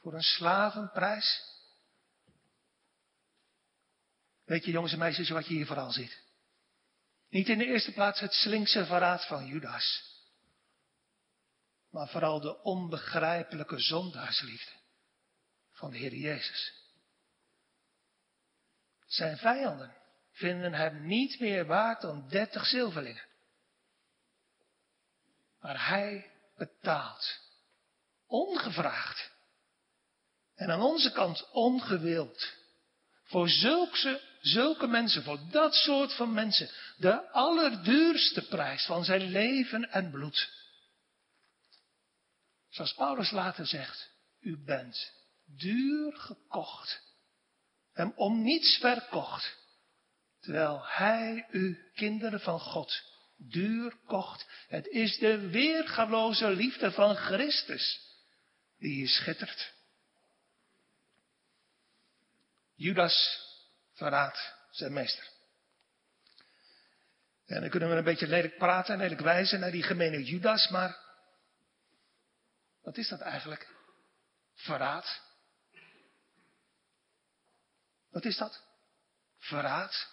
voor 0.00 0.14
een 0.14 0.22
slavenprijs. 0.22 1.42
Weet 4.44 4.64
je 4.64 4.70
jongens 4.70 4.92
en 4.92 4.98
meisjes 4.98 5.28
wat 5.28 5.46
je 5.46 5.54
hier 5.54 5.66
vooral 5.66 5.90
ziet? 5.90 6.22
Niet 7.28 7.48
in 7.48 7.58
de 7.58 7.66
eerste 7.66 7.92
plaats 7.92 8.20
het 8.20 8.32
slinkse 8.32 8.86
verraad 8.86 9.26
van 9.26 9.46
Judas, 9.46 10.11
maar 11.92 12.08
vooral 12.08 12.40
de 12.40 12.62
onbegrijpelijke 12.62 13.78
zondaarsliefde 13.78 14.70
van 15.72 15.90
de 15.90 15.96
Heer 15.96 16.14
Jezus. 16.14 16.72
Zijn 19.06 19.36
vijanden 19.36 19.96
vinden 20.30 20.74
hem 20.74 21.06
niet 21.06 21.40
meer 21.40 21.66
waard 21.66 22.00
dan 22.00 22.28
dertig 22.28 22.66
zilverlingen. 22.66 23.24
Maar 25.60 25.88
hij 25.88 26.30
betaalt, 26.56 27.40
ongevraagd 28.26 29.30
en 30.54 30.70
aan 30.70 30.80
onze 30.80 31.12
kant 31.12 31.50
ongewild, 31.50 32.54
voor 33.24 33.48
zulke, 33.48 34.20
zulke 34.40 34.86
mensen, 34.86 35.22
voor 35.22 35.40
dat 35.50 35.74
soort 35.74 36.14
van 36.14 36.32
mensen, 36.32 36.70
de 36.96 37.30
allerduurste 37.30 38.46
prijs 38.48 38.86
van 38.86 39.04
zijn 39.04 39.22
leven 39.22 39.90
en 39.90 40.10
bloed. 40.10 40.61
Zoals 42.72 42.94
Paulus 42.94 43.30
later 43.30 43.66
zegt, 43.66 44.10
u 44.40 44.64
bent 44.64 45.12
duur 45.44 46.16
gekocht, 46.16 47.02
hem 47.92 48.12
om 48.16 48.42
niets 48.42 48.78
verkocht, 48.78 49.56
terwijl 50.40 50.86
hij 50.86 51.46
u, 51.50 51.90
kinderen 51.94 52.40
van 52.40 52.60
God, 52.60 53.02
duur 53.36 53.96
kocht. 54.06 54.46
Het 54.68 54.86
is 54.86 55.18
de 55.18 55.48
weergaloze 55.48 56.50
liefde 56.50 56.92
van 56.92 57.16
Christus 57.16 58.00
die 58.78 58.94
hier 58.94 59.08
schittert. 59.08 59.72
Judas 62.74 63.40
verraadt 63.92 64.54
zijn 64.70 64.92
meester. 64.92 65.30
En 67.46 67.60
dan 67.60 67.70
kunnen 67.70 67.88
we 67.88 67.94
een 67.94 68.04
beetje 68.04 68.26
lelijk 68.26 68.56
praten 68.56 68.94
en 68.94 69.00
lelijk 69.00 69.20
wijzen 69.20 69.60
naar 69.60 69.70
die 69.70 69.82
gemene 69.82 70.24
Judas, 70.24 70.68
maar 70.68 71.11
wat 72.82 72.96
is 72.96 73.08
dat 73.08 73.20
eigenlijk? 73.20 73.74
Verraad. 74.54 75.20
Wat 78.10 78.24
is 78.24 78.36
dat? 78.36 78.64
Verraad. 79.38 80.10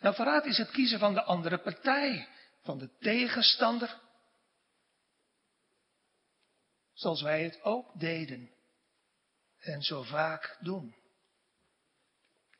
Nou, 0.00 0.14
verraad 0.14 0.44
is 0.44 0.58
het 0.58 0.70
kiezen 0.70 0.98
van 0.98 1.14
de 1.14 1.22
andere 1.22 1.58
partij, 1.58 2.28
van 2.62 2.78
de 2.78 2.96
tegenstander. 2.98 4.00
Zoals 6.92 7.22
wij 7.22 7.44
het 7.44 7.62
ook 7.62 7.98
deden 7.98 8.50
en 9.58 9.82
zo 9.82 10.02
vaak 10.02 10.56
doen. 10.60 10.94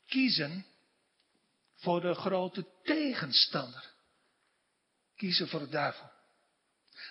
Kiezen 0.06 0.66
voor 1.74 2.00
de 2.00 2.14
grote 2.14 2.66
tegenstander. 2.82 3.92
Kiezen 5.16 5.48
voor 5.48 5.60
de 5.60 5.68
duivel. 5.68 6.10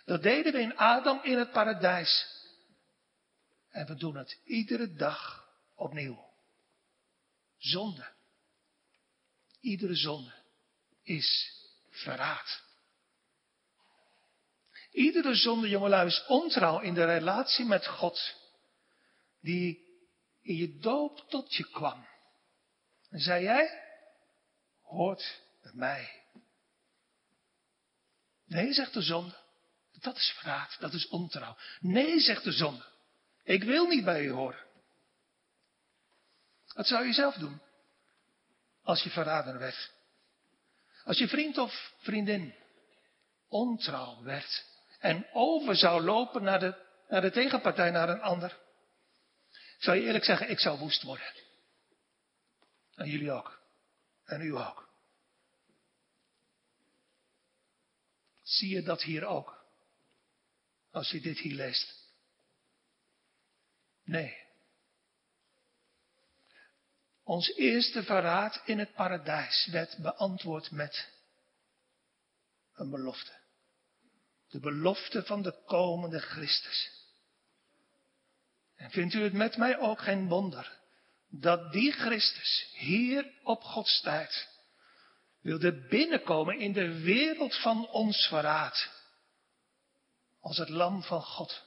Dat 0.10 0.24
deden 0.24 0.54
we 0.54 0.60
in 0.60 0.78
Adam 0.78 1.20
in 1.24 1.38
het 1.38 1.52
paradijs. 1.52 2.28
En 3.70 3.86
we 3.86 3.96
doen 3.96 4.16
het 4.16 4.40
iedere 4.44 4.94
dag 4.94 5.48
opnieuw. 5.76 6.30
Zonde. 7.58 8.08
Iedere 9.60 9.96
zonde 9.96 10.34
is 11.04 11.54
verraad. 11.90 12.64
Iedere 14.92 15.36
zonde, 15.36 15.70
jongelui, 15.70 16.08
is 16.08 16.26
ontrouw 16.28 16.80
in 16.80 16.94
de 16.94 17.06
relatie 17.06 17.66
met 17.66 17.88
God, 17.88 18.36
die 19.42 19.88
in 20.42 20.56
je 20.56 20.78
doop 20.78 21.30
tot 21.30 21.56
je 21.56 21.70
kwam. 21.70 22.08
En 23.10 23.20
zei 23.20 23.44
jij, 23.44 23.84
hoort 24.82 25.42
bij 25.62 25.74
mij. 25.74 26.24
Nee, 28.46 28.74
zegt 28.74 28.94
de 28.94 29.02
zonde, 29.02 29.48
dat 30.04 30.16
is 30.16 30.34
verraad, 30.38 30.76
dat 30.80 30.94
is 30.94 31.08
ontrouw. 31.08 31.58
Nee, 31.80 32.20
zegt 32.20 32.44
de 32.44 32.52
zonde, 32.52 32.86
ik 33.44 33.64
wil 33.64 33.88
niet 33.88 34.04
bij 34.04 34.24
u 34.24 34.30
horen. 34.30 34.68
Wat 36.74 36.88
zou 36.88 37.06
je 37.06 37.14
zelf 37.14 37.36
doen 37.36 37.62
als 38.84 39.04
je 39.04 39.10
verraden 39.10 39.60
werd? 39.60 39.92
Als 41.04 41.18
je 41.18 41.28
vriend 41.28 41.58
of 41.58 41.94
vriendin 41.98 42.56
ontrouw 43.48 44.24
werd 44.24 44.66
en 45.00 45.28
over 45.34 45.76
zou 45.76 46.02
lopen 46.02 46.44
naar 46.44 46.60
de, 46.60 46.76
naar 47.08 47.22
de 47.22 47.32
tegenpartij, 47.32 47.90
naar 47.90 48.10
een 48.10 48.22
ander, 48.22 48.58
zou 49.78 49.98
je 49.98 50.04
eerlijk 50.04 50.24
zeggen, 50.24 50.50
ik 50.50 50.60
zou 50.60 50.80
woest 50.80 51.04
worden. 51.04 51.34
En 52.96 53.10
jullie 53.10 53.32
ook. 53.32 53.62
En 54.26 54.42
u 54.42 54.56
ook. 54.56 54.90
Zie 58.44 58.76
je 58.76 58.84
dat 58.84 59.02
hier 59.02 59.26
ook? 59.26 59.59
Als 60.92 61.10
je 61.10 61.22
dit 61.22 61.40
hier 61.40 61.56
leest. 61.56 62.00
Nee. 64.04 64.38
Ons 67.24 67.54
eerste 67.56 68.04
verraad 68.04 68.62
in 68.66 68.80
het 68.80 68.94
paradijs 68.94 69.68
werd 69.72 69.98
beantwoord 69.98 70.72
met 70.72 71.10
een 72.76 72.90
belofte. 72.90 73.32
De 74.50 74.60
belofte 74.60 75.24
van 75.24 75.42
de 75.42 75.64
komende 75.66 76.20
Christus. 76.20 77.00
En 78.76 78.90
vindt 78.92 79.14
u 79.14 79.22
het 79.22 79.34
met 79.34 79.58
mij 79.58 79.80
ook 79.80 80.02
geen 80.02 80.28
wonder 80.28 80.80
dat 81.30 81.72
die 81.72 81.92
Christus 81.92 82.70
hier 82.74 83.32
op 83.44 83.62
Gods 83.62 84.02
tijd 84.02 84.48
wilde 85.42 85.88
binnenkomen 85.88 86.60
in 86.60 86.74
de 86.74 87.00
wereld 87.00 87.56
van 87.56 87.88
ons 87.88 88.28
verraad. 88.28 88.99
Als 90.40 90.58
het 90.58 90.70
lam 90.70 91.04
van 91.04 91.22
God. 91.22 91.64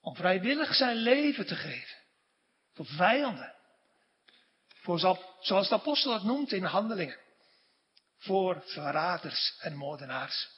Om 0.00 0.14
vrijwillig 0.14 0.74
zijn 0.74 0.96
leven 0.96 1.46
te 1.46 1.54
geven. 1.54 1.96
Voor 2.72 2.86
vijanden. 2.86 3.54
Voor, 4.66 4.98
zoals 5.40 5.68
de 5.68 5.74
apostel 5.74 6.12
het 6.12 6.22
noemt 6.22 6.52
in 6.52 6.64
handelingen. 6.64 7.18
Voor 8.18 8.62
verraders 8.66 9.56
en 9.58 9.76
moordenaars. 9.76 10.48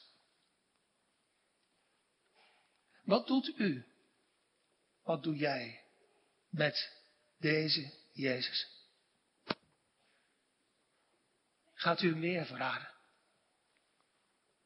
Wat 3.02 3.26
doet 3.26 3.52
u? 3.56 3.86
Wat 5.02 5.22
doe 5.22 5.36
jij 5.36 5.84
met 6.48 6.92
deze 7.38 7.92
Jezus? 8.12 8.76
Gaat 11.74 12.02
u 12.02 12.10
hem 12.10 12.20
weer 12.20 12.46
verraden? 12.46 12.88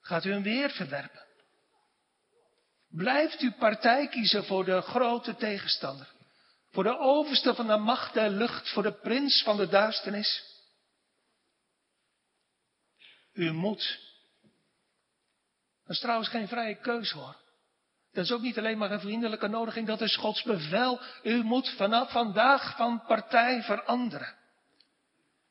Gaat 0.01 0.25
u 0.25 0.33
hem 0.33 0.43
weer 0.43 0.71
verwerpen? 0.71 1.27
Blijft 2.93 3.43
u 3.43 3.53
partij 3.53 4.09
kiezen 4.09 4.45
voor 4.45 4.65
de 4.65 4.81
grote 4.81 5.37
tegenstander? 5.37 6.13
Voor 6.71 6.83
de 6.83 6.99
overste 6.99 7.55
van 7.55 7.67
de 7.67 7.77
macht 7.77 8.15
der 8.15 8.31
lucht, 8.31 8.73
voor 8.73 8.83
de 8.83 8.93
prins 8.93 9.43
van 9.43 9.57
de 9.57 9.69
duisternis? 9.69 10.51
U 13.33 13.53
moet. 13.53 14.01
Dat 15.83 15.97
is 15.97 16.01
trouwens 16.01 16.29
geen 16.29 16.49
vrije 16.49 16.81
keus 16.81 17.11
hoor. 17.11 17.41
Dat 18.13 18.25
is 18.25 18.33
ook 18.33 18.41
niet 18.41 18.59
alleen 18.59 18.79
maar 18.79 18.91
een 18.91 19.01
vriendelijke 19.01 19.49
nodiging, 19.49 19.87
dat 19.87 20.01
is 20.01 20.17
Gods 20.17 20.43
bevel. 20.43 21.01
U 21.23 21.43
moet 21.43 21.75
vanaf 21.77 22.11
vandaag 22.11 22.77
van 22.77 23.03
partij 23.07 23.63
veranderen. 23.63 24.35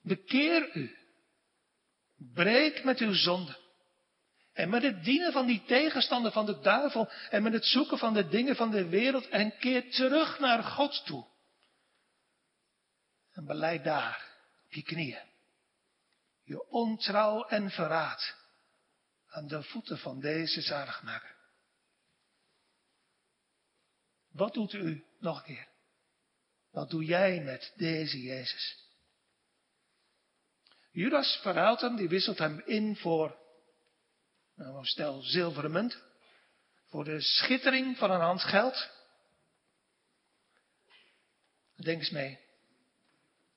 Bekeer 0.02 0.76
u. 0.76 0.98
Breek 2.34 2.84
met 2.84 3.00
uw 3.00 3.14
zonde. 3.14 3.61
En 4.54 4.70
met 4.70 4.84
het 4.84 5.04
dienen 5.04 5.32
van 5.32 5.46
die 5.46 5.64
tegenstander 5.66 6.32
van 6.32 6.46
de 6.46 6.60
duivel 6.60 7.10
en 7.30 7.44
met 7.44 7.54
het 7.54 7.66
zoeken 7.66 7.98
van 7.98 8.14
de 8.14 8.28
dingen 8.28 8.56
van 8.56 8.72
de 8.72 8.88
wereld 8.88 9.28
en 9.30 9.58
keer 9.58 9.92
terug 9.92 10.40
naar 10.40 10.64
God 10.64 11.06
toe. 11.06 11.26
En 13.32 13.46
beleid 13.46 13.84
daar 13.84 14.30
op 14.66 14.74
je 14.74 14.84
knieën. 14.84 15.30
Je 16.44 16.70
ontrouw 16.70 17.48
en 17.48 17.70
verraad 17.70 18.36
aan 19.28 19.48
de 19.48 19.64
voeten 19.64 19.98
van 19.98 20.20
deze 20.20 20.62
zaligmaker. 20.62 21.36
Wat 24.32 24.54
doet 24.54 24.74
u 24.74 25.06
nog 25.20 25.38
een 25.38 25.44
keer? 25.44 25.68
Wat 26.72 26.90
doe 26.90 27.06
jij 27.06 27.42
met 27.42 27.74
deze 27.76 28.22
Jezus? 28.22 28.90
Judas 30.92 31.40
verhaalt 31.42 31.82
hem, 31.82 31.96
die 31.96 32.10
wisselt 32.10 32.38
hem 32.38 32.62
in 32.66 32.96
voor 32.96 33.41
een 34.66 34.86
stel 34.86 35.22
zilveren 35.22 35.72
munt. 35.72 36.04
Voor 36.88 37.04
de 37.04 37.22
schittering 37.22 37.98
van 37.98 38.12
een 38.12 38.20
hand 38.20 38.42
geld. 38.42 38.90
Denk 41.76 42.00
eens 42.00 42.10
mee. 42.10 42.40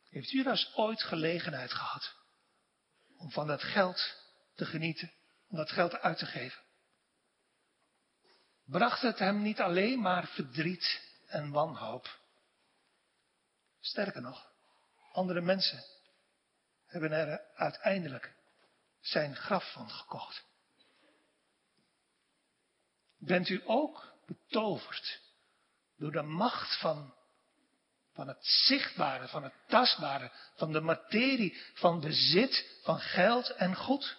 Heeft 0.08 0.30
Judas 0.30 0.72
ooit 0.74 1.02
gelegenheid 1.02 1.72
gehad 1.72 2.14
om 3.18 3.30
van 3.30 3.46
dat 3.46 3.62
geld 3.62 4.16
te 4.54 4.64
genieten, 4.64 5.12
om 5.48 5.56
dat 5.56 5.70
geld 5.70 5.92
uit 5.94 6.18
te 6.18 6.26
geven. 6.26 6.62
Bracht 8.64 9.02
het 9.02 9.18
hem 9.18 9.42
niet 9.42 9.60
alleen 9.60 10.00
maar 10.00 10.26
verdriet 10.26 11.00
en 11.26 11.50
wanhoop. 11.50 12.18
Sterker 13.80 14.20
nog, 14.20 14.52
andere 15.12 15.40
mensen 15.40 15.84
hebben 16.86 17.12
er 17.12 17.40
uiteindelijk 17.54 18.34
zijn 19.00 19.36
graf 19.36 19.72
van 19.72 19.90
gekocht. 19.90 20.44
Bent 23.24 23.48
u 23.48 23.62
ook 23.64 24.14
betoverd 24.26 25.20
door 25.96 26.12
de 26.12 26.22
macht 26.22 26.80
van, 26.80 27.14
van 28.12 28.28
het 28.28 28.46
zichtbare, 28.46 29.28
van 29.28 29.42
het 29.42 29.54
tastbare, 29.66 30.32
van 30.56 30.72
de 30.72 30.80
materie, 30.80 31.62
van 31.74 32.00
bezit, 32.00 32.78
van 32.82 33.00
geld 33.00 33.50
en 33.50 33.76
goed? 33.76 34.18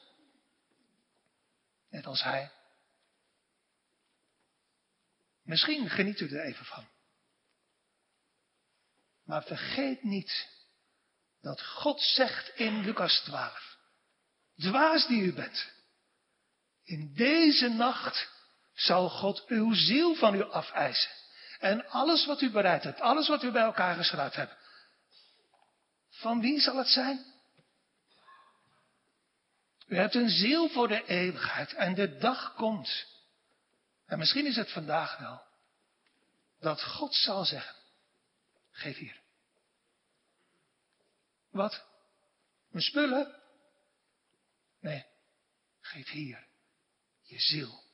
Net 1.90 2.06
als 2.06 2.24
hij. 2.24 2.52
Misschien 5.44 5.90
geniet 5.90 6.20
u 6.20 6.30
er 6.30 6.46
even 6.46 6.66
van. 6.66 6.88
Maar 9.24 9.44
vergeet 9.44 10.04
niet 10.04 10.50
dat 11.42 11.64
God 11.64 12.02
zegt 12.02 12.56
in 12.56 12.80
Lucas 12.80 13.20
12, 13.24 13.78
dwaas 14.56 15.08
die 15.08 15.22
u 15.22 15.34
bent, 15.34 15.74
in 16.84 17.14
deze 17.14 17.68
nacht 17.68 18.35
zal 18.76 19.10
God 19.10 19.46
uw 19.46 19.74
ziel 19.74 20.16
van 20.16 20.36
u 20.36 20.44
afeisen. 20.44 21.12
En 21.60 21.90
alles 21.90 22.26
wat 22.26 22.42
u 22.42 22.52
bereid 22.52 22.84
hebt, 22.84 23.02
alles 23.02 23.28
wat 23.28 23.44
u 23.44 23.52
bij 23.52 23.62
elkaar 23.62 23.96
geschrapt 23.96 24.36
hebt, 24.36 24.56
van 26.10 26.42
wie 26.42 26.60
zal 26.60 26.78
het 26.78 26.88
zijn? 26.88 27.34
U 29.88 29.96
hebt 29.98 30.16
een 30.16 30.30
ziel 30.30 30.70
voor 30.70 30.88
de 30.88 31.06
eeuwigheid 31.06 31.74
en 31.74 31.94
de 31.94 32.18
dag 32.18 32.54
komt. 32.54 33.06
En 34.06 34.18
misschien 34.18 34.46
is 34.46 34.56
het 34.56 34.72
vandaag 34.72 35.18
wel 35.18 35.42
dat 36.60 36.84
God 36.84 37.16
zal 37.16 37.46
zeggen, 37.46 37.76
geef 38.72 38.98
hier. 38.98 39.22
Wat? 41.50 41.86
Mijn 42.70 42.84
spullen? 42.84 43.42
Nee, 44.80 45.06
geef 45.82 46.10
hier 46.10 46.48
je 47.22 47.40
ziel. 47.40 47.85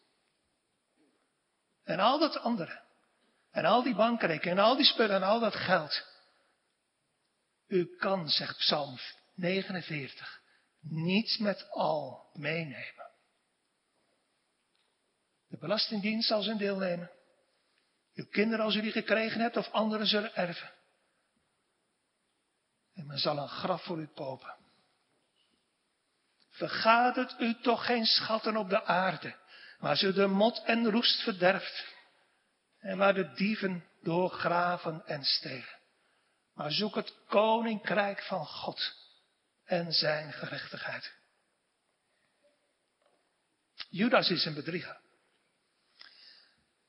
En 1.92 2.00
al 2.00 2.20
dat 2.20 2.38
andere. 2.38 2.82
En 3.52 3.66
al 3.66 3.84
die 3.84 3.96
bankrekeningen 3.96 4.64
en 4.64 4.70
al 4.70 4.76
die 4.76 4.86
spullen 4.86 5.16
en 5.16 5.24
al 5.24 5.40
dat 5.40 5.56
geld. 5.56 6.06
U 7.68 7.96
kan, 7.98 8.30
zegt 8.30 8.58
Psalm 8.58 8.98
49, 9.36 10.42
niets 10.80 11.38
met 11.38 11.70
al 11.70 12.30
meenemen. 12.34 13.12
De 15.48 15.58
Belastingdienst 15.58 16.28
zal 16.28 16.42
zijn 16.42 16.58
deel 16.58 16.78
nemen. 16.78 17.12
Uw 18.14 18.28
kinderen 18.28 18.66
als 18.66 18.76
u 18.76 18.82
die 18.82 18.92
gekregen 18.92 19.42
hebt 19.42 19.58
of 19.58 19.72
anderen 19.72 20.08
zullen 20.08 20.36
erven. 20.36 20.72
En 22.94 23.08
men 23.08 23.18
zal 23.18 23.38
een 23.38 23.50
graf 23.50 23.84
voor 23.84 24.00
u 24.00 24.08
kopen. 24.08 24.56
Vergaat 26.50 27.16
het 27.16 27.36
u 27.40 27.62
toch 27.62 27.86
geen 27.86 28.06
schatten 28.06 28.58
op 28.58 28.70
de 28.70 28.84
aarde, 28.84 29.36
waar 29.82 29.98
ze 29.98 30.14
de 30.14 30.28
mot 30.28 30.64
en 30.64 30.90
roest 30.90 31.24
verderft. 31.24 31.86
En 32.80 32.98
waar 32.98 33.14
de 33.14 33.34
dieven 33.34 33.86
doorgraven 34.02 35.06
en 35.06 35.24
stelen. 35.24 35.80
Maar 36.54 36.72
zoek 36.72 36.96
het 36.96 37.14
koninkrijk 37.28 38.22
van 38.22 38.46
God 38.46 38.94
en 39.66 39.94
zijn 39.94 40.34
gerechtigheid. 40.34 41.14
Judas 43.90 44.30
is 44.30 44.46
een 44.46 44.54
bedrieger. 44.54 45.00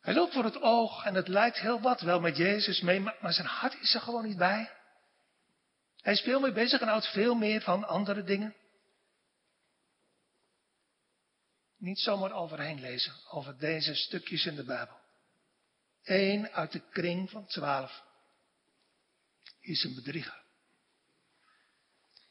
Hij 0.00 0.14
loopt 0.14 0.32
voor 0.32 0.44
het 0.44 0.60
oog 0.60 1.04
en 1.04 1.14
het 1.14 1.28
lijkt 1.28 1.58
heel 1.58 1.80
wat 1.80 2.00
wel 2.00 2.20
met 2.20 2.36
Jezus 2.36 2.80
mee, 2.80 3.00
maar 3.00 3.32
zijn 3.32 3.46
hart 3.46 3.80
is 3.80 3.94
er 3.94 4.00
gewoon 4.00 4.24
niet 4.24 4.36
bij. 4.38 4.70
Hij 6.00 6.12
is 6.12 6.20
veel 6.20 6.40
meer 6.40 6.52
bezig 6.52 6.80
en 6.80 6.88
houdt 6.88 7.12
veel 7.12 7.34
meer 7.34 7.60
van 7.60 7.84
andere 7.84 8.24
dingen. 8.24 8.54
Niet 11.82 11.98
zomaar 11.98 12.32
overheen 12.32 12.80
lezen 12.80 13.12
over 13.30 13.58
deze 13.58 13.94
stukjes 13.94 14.46
in 14.46 14.54
de 14.54 14.64
Bijbel. 14.64 14.96
Eén 16.02 16.48
uit 16.48 16.72
de 16.72 16.88
kring 16.90 17.30
van 17.30 17.46
twaalf 17.46 18.02
is 19.60 19.84
een 19.84 19.94
bedrieger. 19.94 20.42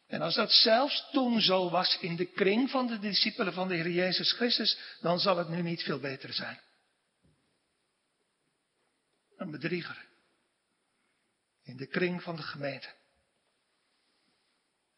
En 0.07 0.21
als 0.21 0.35
dat 0.35 0.51
zelfs 0.51 1.09
toen 1.11 1.41
zo 1.41 1.69
was 1.69 1.97
in 1.99 2.15
de 2.15 2.25
kring 2.25 2.69
van 2.69 2.87
de 2.87 2.99
discipelen 2.99 3.53
van 3.53 3.67
de 3.67 3.75
Heer 3.75 3.89
Jezus 3.89 4.31
Christus, 4.31 4.97
dan 5.01 5.19
zal 5.19 5.37
het 5.37 5.49
nu 5.49 5.61
niet 5.61 5.83
veel 5.83 5.99
beter 5.99 6.33
zijn. 6.33 6.59
Een 9.35 9.51
bedrieger. 9.51 10.07
In 11.63 11.77
de 11.77 11.87
kring 11.87 12.23
van 12.23 12.35
de 12.35 12.43
gemeente. 12.43 12.93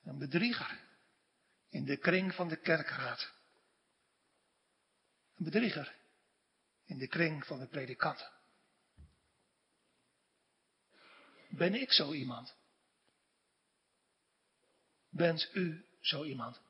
Een 0.03 0.19
bedrieger. 0.19 0.79
In 1.69 1.85
de 1.85 1.97
kring 1.97 2.33
van 2.33 2.47
de 2.47 2.57
kerkraad. 2.57 3.32
Bedrieger. 5.43 5.95
In 6.85 6.97
de 6.97 7.07
kring 7.07 7.45
van 7.45 7.59
de 7.59 7.67
predikanten. 7.67 8.31
Ben 11.49 11.73
ik 11.73 11.91
zo 11.91 12.13
iemand? 12.13 12.55
Bent 15.09 15.49
u 15.53 15.85
zo 15.99 16.23
iemand? 16.23 16.61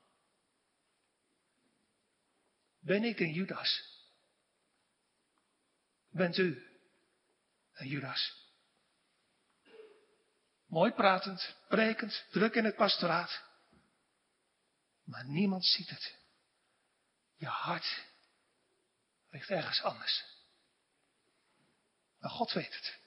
Ben 2.78 3.04
ik 3.04 3.20
een 3.20 3.32
Judas? 3.32 4.02
Bent 6.08 6.36
u 6.36 6.66
een 7.72 7.88
Judas? 7.88 8.52
Mooi 10.66 10.92
pratend, 10.92 11.56
prekend, 11.68 12.26
druk 12.30 12.54
in 12.54 12.64
het 12.64 12.76
pastoraat. 12.76 13.42
Maar 15.02 15.24
niemand 15.24 15.64
ziet 15.64 15.90
het. 15.90 16.18
Je 17.36 17.46
hart 17.46 18.13
ligt 19.34 19.50
ergens 19.50 19.82
anders. 19.82 20.24
Maar 22.18 22.30
God 22.30 22.52
weet 22.52 22.74
het. 22.74 22.98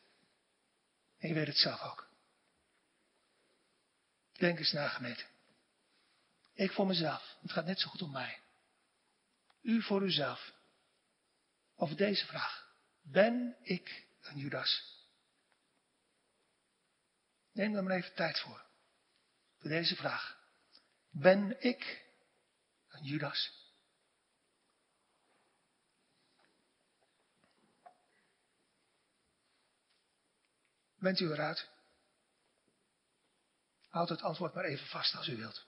En 1.18 1.28
je 1.28 1.34
weet 1.34 1.48
het 1.48 1.58
zelf 1.58 1.82
ook. 1.82 2.10
Denk 4.34 4.60
eens 4.60 4.72
na, 4.72 4.88
gemeente. 4.88 5.26
Ik 6.54 6.72
voor 6.72 6.88
mezelf. 6.88 7.38
Het 7.42 7.52
gaat 7.52 7.66
net 7.66 7.80
zo 7.80 7.90
goed 7.90 8.02
om 8.02 8.12
mij. 8.12 8.42
U 9.62 9.82
voor 9.82 10.04
uzelf. 10.04 10.54
Over 11.76 11.96
deze 11.96 12.26
vraag. 12.26 12.76
Ben 13.02 13.58
ik 13.62 14.08
een 14.22 14.38
Judas? 14.38 14.96
Neem 17.52 17.76
er 17.76 17.84
maar 17.84 17.98
even 17.98 18.16
tijd 18.16 18.40
voor. 18.40 18.66
Voor 19.58 19.70
deze 19.70 19.96
vraag. 19.96 20.38
Ben 21.10 21.64
ik 21.64 22.12
een 22.88 23.04
Judas? 23.04 23.67
Bent 31.00 31.20
u 31.20 31.32
eruit? 31.32 31.70
Houd 33.90 34.10
het 34.10 34.22
antwoord 34.22 34.54
maar 34.54 34.66
even 34.66 34.88
vast 34.88 35.16
als 35.16 35.28
u 35.28 35.36
wilt. 35.38 35.66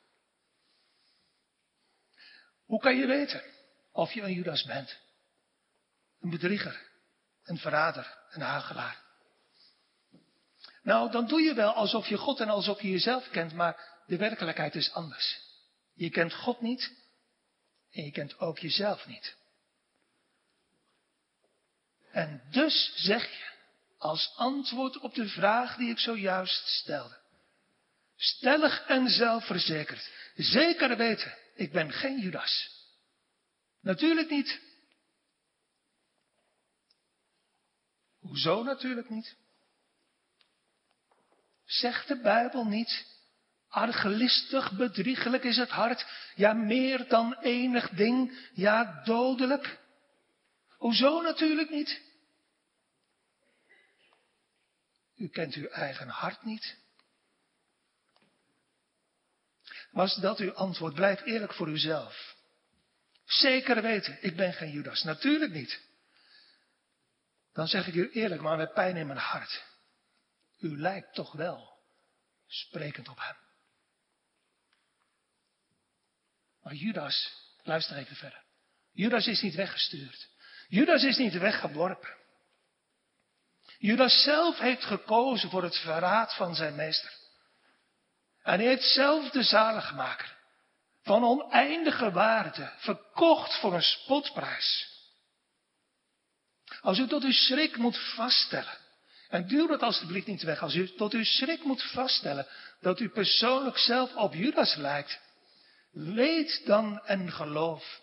Hoe 2.66 2.80
kan 2.80 2.96
je 2.96 3.08
weten 3.08 3.44
of 3.92 4.12
je 4.12 4.22
een 4.22 4.34
Judas 4.34 4.64
bent? 4.64 4.98
Een 6.20 6.30
bedrieger, 6.30 6.90
een 7.44 7.58
verrader, 7.58 8.18
een 8.30 8.42
hagelaar. 8.42 9.08
Nou, 10.84 11.12
dan 11.12 11.28
doe 11.28 11.42
je 11.42 11.54
wel 11.54 11.74
alsof 11.74 12.08
je 12.08 12.18
God 12.18 12.40
en 12.40 12.50
alsof 12.50 12.82
je 12.82 12.90
jezelf 12.90 13.30
kent, 13.30 13.54
maar 13.54 14.02
de 14.06 14.18
werkelijkheid 14.18 14.76
is 14.76 14.94
anders. 14.94 15.40
Je 15.94 16.10
kent 16.10 16.34
God 16.34 16.62
niet 16.62 16.94
en 17.92 18.04
je 18.04 18.12
kent 18.12 18.40
ook 18.40 18.60
jezelf 18.60 19.06
niet. 19.06 19.38
En 22.12 22.42
dus 22.52 22.94
zeg 22.96 23.30
je, 23.30 23.49
als 24.00 24.34
antwoord 24.36 25.00
op 25.00 25.14
de 25.14 25.28
vraag 25.28 25.76
die 25.76 25.90
ik 25.90 26.00
zojuist 26.00 26.68
stelde. 26.68 27.18
Stellig 28.16 28.86
en 28.88 29.10
zelfverzekerd. 29.10 30.10
Zeker 30.36 30.98
weten, 30.98 31.38
ik 31.56 31.72
ben 31.72 31.92
geen 31.92 32.20
Judas. 32.20 32.70
Natuurlijk 33.82 34.30
niet. 34.30 34.62
Hoezo 38.20 38.64
natuurlijk 38.64 39.10
niet? 39.10 39.36
Zegt 41.66 42.08
de 42.08 42.20
Bijbel 42.22 42.66
niet, 42.66 43.06
argelistig, 43.70 44.72
bedriegelijk 44.72 45.44
is 45.44 45.58
het 45.58 45.70
hart, 45.70 46.06
ja 46.36 46.54
meer 46.54 47.08
dan 47.08 47.38
enig 47.40 47.90
ding, 47.90 48.50
ja 48.54 49.02
dodelijk? 49.04 49.80
Hoezo 50.78 51.22
natuurlijk 51.22 51.70
niet? 51.70 52.09
U 55.20 55.28
kent 55.28 55.54
uw 55.54 55.68
eigen 55.68 56.08
hart 56.08 56.44
niet. 56.44 56.78
Was 59.92 60.16
dat 60.16 60.40
uw 60.40 60.54
antwoord? 60.54 60.94
Blijf 60.94 61.22
eerlijk 61.22 61.54
voor 61.54 61.70
uzelf. 61.70 62.36
Zeker 63.26 63.82
weten, 63.82 64.18
ik 64.22 64.36
ben 64.36 64.54
geen 64.54 64.72
Judas. 64.72 65.04
Natuurlijk 65.04 65.52
niet. 65.52 65.82
Dan 67.54 67.68
zeg 67.68 67.88
ik 67.88 67.94
u 67.94 68.12
eerlijk, 68.12 68.42
maar 68.42 68.58
met 68.58 68.74
pijn 68.74 68.98
in 68.98 69.08
mijn 69.08 69.20
hart. 69.20 69.64
U 70.60 70.80
lijkt 70.80 71.14
toch 71.14 71.32
wel 71.32 71.78
sprekend 72.48 73.10
op 73.10 73.18
hem. 73.20 73.36
Maar 76.62 76.74
Judas, 76.74 77.34
luister 77.64 77.98
even 77.98 78.16
verder. 78.16 78.44
Judas 78.92 79.28
is 79.28 79.42
niet 79.42 79.56
weggestuurd. 79.56 80.30
Judas 80.68 81.04
is 81.04 81.18
niet 81.18 81.34
weggeworpen. 81.34 82.19
Judas 83.80 84.24
zelf 84.24 84.58
heeft 84.58 84.86
gekozen 84.86 85.50
voor 85.50 85.64
het 85.64 85.78
verraad 85.78 86.36
van 86.36 86.56
zijn 86.56 86.76
meester. 86.76 87.14
En 88.42 88.60
hij 88.60 88.68
heeft 88.68 88.84
zelf 88.84 89.30
de 89.30 89.44
zaligmaker 89.44 90.38
van 91.02 91.24
oneindige 91.24 92.12
waarde 92.12 92.74
verkocht 92.78 93.60
voor 93.60 93.74
een 93.74 93.82
spotprijs. 93.82 94.98
Als 96.82 96.98
u 96.98 97.08
tot 97.08 97.24
uw 97.24 97.32
schrik 97.32 97.78
moet 97.78 97.98
vaststellen, 98.16 98.78
en 99.30 99.48
duw 99.48 99.68
dat 99.68 99.82
alstublieft 99.82 100.28
niet 100.28 100.44
weg, 100.44 100.62
als 100.62 100.76
u 100.76 100.96
tot 100.96 101.14
uw 101.14 101.24
schrik 101.24 101.64
moet 101.64 101.84
vaststellen 101.84 102.48
dat 102.82 103.00
u 103.00 103.10
persoonlijk 103.10 103.78
zelf 103.78 104.16
op 104.16 104.34
Judas 104.34 104.76
lijkt, 104.76 105.20
weet 105.92 106.66
dan 106.66 107.06
en 107.06 107.32
geloof 107.32 108.02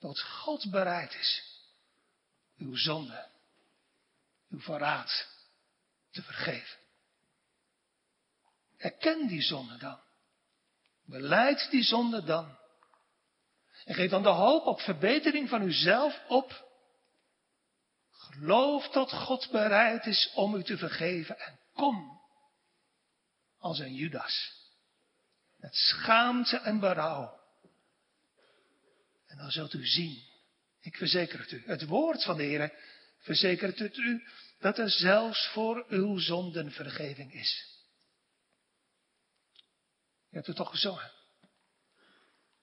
dat 0.00 0.20
God 0.20 0.70
bereid 0.70 1.14
is 1.14 1.42
uw 2.58 2.76
zonde, 2.76 3.32
uw 4.54 4.60
verraad 4.60 5.28
te 6.10 6.22
vergeven. 6.22 6.78
Erken 8.76 9.26
die 9.26 9.42
zonde 9.42 9.76
dan. 9.76 10.00
Beleid 11.04 11.70
die 11.70 11.82
zonde 11.82 12.24
dan. 12.24 12.58
En 13.84 13.94
geef 13.94 14.10
dan 14.10 14.22
de 14.22 14.28
hoop 14.28 14.66
op 14.66 14.80
verbetering 14.80 15.48
van 15.48 15.62
uzelf 15.62 16.22
op. 16.28 16.72
Geloof 18.10 18.88
dat 18.88 19.12
God 19.12 19.50
bereid 19.50 20.06
is 20.06 20.32
om 20.34 20.54
u 20.54 20.62
te 20.62 20.78
vergeven 20.78 21.38
en 21.38 21.58
kom 21.72 22.20
als 23.58 23.78
een 23.78 23.94
Judas. 23.94 24.52
Met 25.56 25.74
schaamte 25.74 26.56
en 26.58 26.80
berouw. 26.80 27.40
En 29.26 29.36
dan 29.36 29.50
zult 29.50 29.72
u 29.72 29.86
zien, 29.86 30.22
ik 30.80 30.96
verzeker 30.96 31.38
het 31.38 31.50
u, 31.50 31.62
het 31.66 31.86
woord 31.86 32.24
van 32.24 32.36
de 32.36 32.42
Heer 32.42 32.72
verzekert 33.24 33.78
het 33.78 33.96
u, 33.96 34.22
dat 34.58 34.78
er 34.78 34.90
zelfs 34.90 35.48
voor 35.52 35.84
uw 35.88 36.18
zonden 36.18 36.72
vergeving 36.72 37.34
is. 37.34 37.72
Je 40.28 40.36
hebt 40.36 40.46
het 40.46 40.56
toch 40.56 40.70
gezongen. 40.70 41.12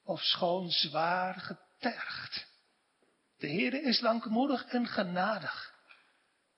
Of 0.04 0.22
schoon 0.22 0.72
zwaar 0.72 1.40
getergd. 1.40 2.48
De 3.38 3.48
Heer 3.48 3.84
is 3.84 4.00
langmoedig 4.00 4.66
en 4.66 4.88
genadig. 4.88 5.74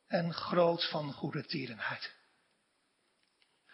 En 0.08 0.34
groot 0.34 0.90
van 0.90 1.14
goede 1.14 1.46
tierenheid. 1.46 2.14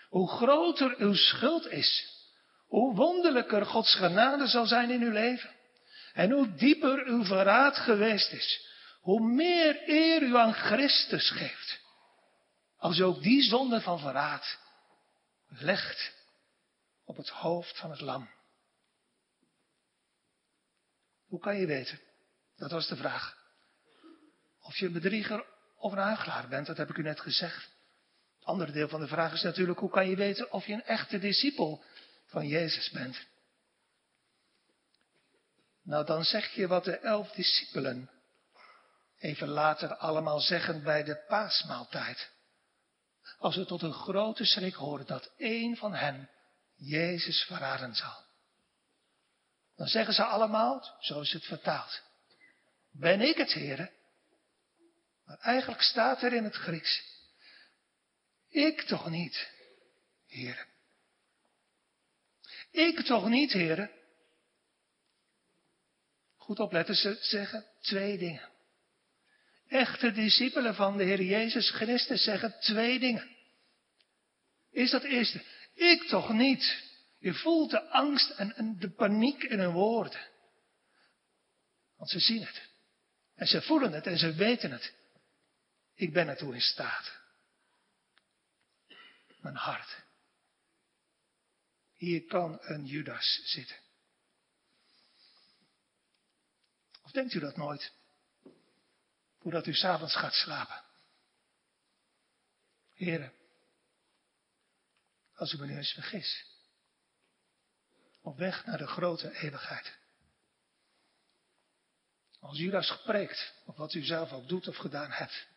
Hoe 0.10 0.30
groter 0.30 0.96
uw 0.98 1.14
schuld 1.14 1.68
is, 1.68 2.18
hoe 2.68 2.96
wonderlijker 2.96 3.66
Gods 3.66 3.96
genade 3.96 4.48
zal 4.48 4.66
zijn 4.66 4.92
in 4.92 5.02
uw 5.02 5.12
leven. 5.12 5.56
En 6.14 6.32
hoe 6.32 6.56
dieper 6.56 7.06
uw 7.08 7.24
verraad 7.24 7.78
geweest 7.78 8.32
is, 8.32 8.68
hoe 9.00 9.22
meer 9.22 9.90
eer 9.90 10.22
u 10.22 10.36
aan 10.36 10.54
Christus 10.54 11.30
geeft. 11.30 11.80
Als 12.78 12.98
u 12.98 13.04
ook 13.04 13.22
die 13.22 13.42
zonde 13.42 13.82
van 13.82 14.00
verraad 14.00 14.58
legt 15.48 16.14
op 17.04 17.18
het 17.18 17.30
hoofd 17.30 17.78
van 17.78 17.90
het 17.90 18.02
lam. 18.02 18.30
Hoe 21.26 21.40
kan 21.40 21.58
je 21.58 21.66
weten? 21.66 22.00
Dat 22.56 22.72
was 22.72 22.88
de 22.88 22.96
vraag. 22.96 23.38
Of 24.62 24.78
je 24.78 24.86
een 24.86 24.94
bedrieger 24.94 25.46
of 25.78 25.92
een 25.92 25.98
huigelaar 25.98 26.48
bent, 26.48 26.68
dat 26.68 26.78
heb 26.78 26.90
ik 26.90 26.98
u 26.98 27.02
net 27.02 27.20
gezegd. 27.20 27.70
Het 28.40 28.48
andere 28.48 28.72
deel 28.72 28.88
van 28.88 29.00
de 29.00 29.08
vraag 29.08 29.34
is 29.34 29.42
natuurlijk, 29.42 29.80
hoe 29.80 29.90
kan 29.90 30.10
je 30.10 30.16
weten 30.16 30.52
of 30.52 30.66
je 30.66 30.74
een 30.74 30.84
echte 30.84 31.20
discipel 31.20 31.84
van 32.26 32.48
Jezus 32.48 32.90
bent? 32.90 33.28
Nou, 35.84 36.06
dan 36.06 36.24
zeg 36.24 36.54
je 36.54 36.68
wat 36.68 36.84
de 36.84 36.98
elf 36.98 37.32
discipelen 37.32 38.10
even 39.20 39.48
later 39.48 39.96
allemaal 39.96 40.40
zeggen 40.40 40.84
bij 40.84 41.04
de 41.04 41.24
paasmaaltijd. 41.28 42.30
Als 43.38 43.54
ze 43.54 43.66
tot 43.66 43.82
een 43.82 43.94
grote 43.94 44.46
schrik 44.46 44.74
horen 44.74 45.06
dat 45.06 45.32
één 45.38 45.76
van 45.76 45.94
hen 45.94 46.30
Jezus 46.76 47.44
verraden 47.44 47.96
zal. 47.96 48.28
Dan 49.76 49.88
zeggen 49.88 50.14
ze 50.14 50.24
allemaal, 50.24 50.98
zo 51.00 51.22
is 51.22 51.34
het 51.34 51.46
vertaald. 51.46 52.02
Ben 52.92 53.22
ik 53.22 53.38
het, 53.38 53.54
heren? 53.54 53.92
Maar 55.26 55.38
eigenlijk 55.38 55.82
staat 55.82 56.22
er 56.22 56.34
in 56.34 56.44
het 56.44 56.56
Grieks. 56.56 57.04
Ik 58.50 58.82
toch 58.82 59.10
niet, 59.10 59.52
heren. 60.28 60.68
Ik 62.72 63.00
toch 63.00 63.28
niet, 63.28 63.52
heren. 63.52 63.92
Goed 66.36 66.60
opletten, 66.60 66.96
ze 66.96 67.18
zeggen 67.22 67.66
twee 67.82 68.18
dingen. 68.18 68.50
Echte 69.70 70.12
discipelen 70.12 70.76
van 70.76 70.98
de 70.98 71.04
Heer 71.04 71.22
Jezus 71.22 71.70
Christus 71.72 72.24
zeggen 72.24 72.60
twee 72.60 73.00
dingen. 73.00 73.36
Is 74.72 74.92
dat 74.92 75.04
eerste, 75.04 75.44
ik 75.74 76.04
toch 76.04 76.30
niet. 76.34 76.88
Je 77.20 77.34
voelt 77.34 77.72
de 77.72 77.90
angst 77.90 78.30
en, 78.30 78.76
de 78.80 78.90
paniek 78.90 79.44
in 79.44 79.60
hun 79.60 79.72
woorden. 79.72 80.28
Want 81.96 82.10
ze 82.10 82.20
zien 82.20 82.46
het. 82.46 82.62
En 83.36 83.48
ze 83.48 83.62
voelen 83.62 83.92
het 83.92 84.08
en 84.08 84.18
ze 84.18 84.34
weten 84.34 84.72
het. 84.72 84.94
Ik 85.94 86.14
ben 86.14 86.28
ertoe 86.28 86.54
in 86.54 86.62
staat. 86.62 87.20
Mijn 89.42 89.56
hart. 89.56 90.04
Hier 91.96 92.26
kan 92.26 92.58
een 92.62 92.86
Judas 92.86 93.42
zitten. 93.44 93.78
Of 97.04 97.12
denkt 97.12 97.34
u 97.34 97.40
dat 97.40 97.58
nooit? 97.58 97.99
Voordat 99.40 99.66
u 99.66 99.74
s'avonds 99.74 100.16
gaat 100.16 100.34
slapen. 100.34 100.82
Heren, 102.94 103.34
als 105.36 105.54
u 105.54 105.58
me 105.58 105.66
nu 105.66 105.78
eens 105.78 105.92
vergis. 105.92 106.46
Op 108.22 108.38
weg 108.38 108.66
naar 108.66 108.78
de 108.78 108.88
grote 108.88 109.32
eeuwigheid. 109.42 109.98
Als 112.40 112.58
Judas 112.58 112.90
gepreekt, 112.90 113.54
of 113.66 113.76
wat 113.76 113.94
u 113.94 114.04
zelf 114.04 114.32
ook 114.32 114.48
doet 114.48 114.68
of 114.68 114.78
gedaan 114.78 115.12
hebt. 115.12 115.48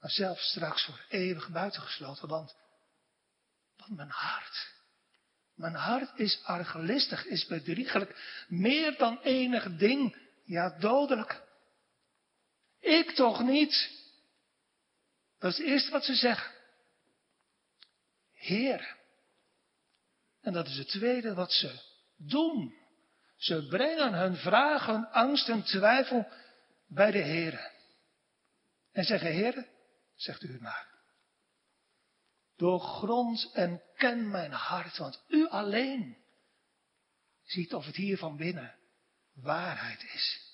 Maar 0.00 0.10
zelf 0.10 0.40
straks 0.40 0.84
voor 0.84 1.04
eeuwig 1.08 1.48
buitengesloten, 1.48 2.28
want, 2.28 2.56
want 3.76 3.96
mijn 3.96 4.10
hart, 4.10 4.72
mijn 5.54 5.74
hart 5.74 6.18
is 6.18 6.44
argelistig, 6.44 7.24
is 7.24 7.46
bedriegelijk, 7.46 8.44
meer 8.48 8.98
dan 8.98 9.20
enig 9.20 9.76
ding, 9.76 10.16
ja 10.44 10.78
dodelijk. 10.78 11.46
Ik 12.88 13.10
toch 13.10 13.42
niet. 13.42 13.90
Dat 15.38 15.50
is 15.50 15.58
het 15.58 15.66
eerste 15.66 15.90
wat 15.90 16.04
ze 16.04 16.14
zeggen. 16.14 16.52
Heer. 18.32 18.96
En 20.40 20.52
dat 20.52 20.66
is 20.66 20.76
het 20.76 20.88
tweede 20.88 21.34
wat 21.34 21.52
ze 21.52 21.80
doen. 22.16 22.74
Ze 23.36 23.66
brengen 23.66 24.12
hun 24.12 24.36
vragen, 24.36 25.10
angst 25.10 25.48
en 25.48 25.62
twijfel 25.62 26.28
bij 26.86 27.10
de 27.10 27.18
Heer. 27.18 27.72
En 28.92 29.04
zeggen, 29.04 29.32
Heer, 29.32 29.68
zegt 30.14 30.42
u 30.42 30.60
maar. 30.60 30.88
Doorgrond 32.56 33.50
en 33.52 33.82
ken 33.96 34.30
mijn 34.30 34.52
hart, 34.52 34.96
want 34.96 35.24
u 35.28 35.48
alleen 35.48 36.16
ziet 37.44 37.74
of 37.74 37.86
het 37.86 37.96
hier 37.96 38.18
van 38.18 38.36
binnen 38.36 38.74
waarheid 39.34 40.02
is. 40.02 40.47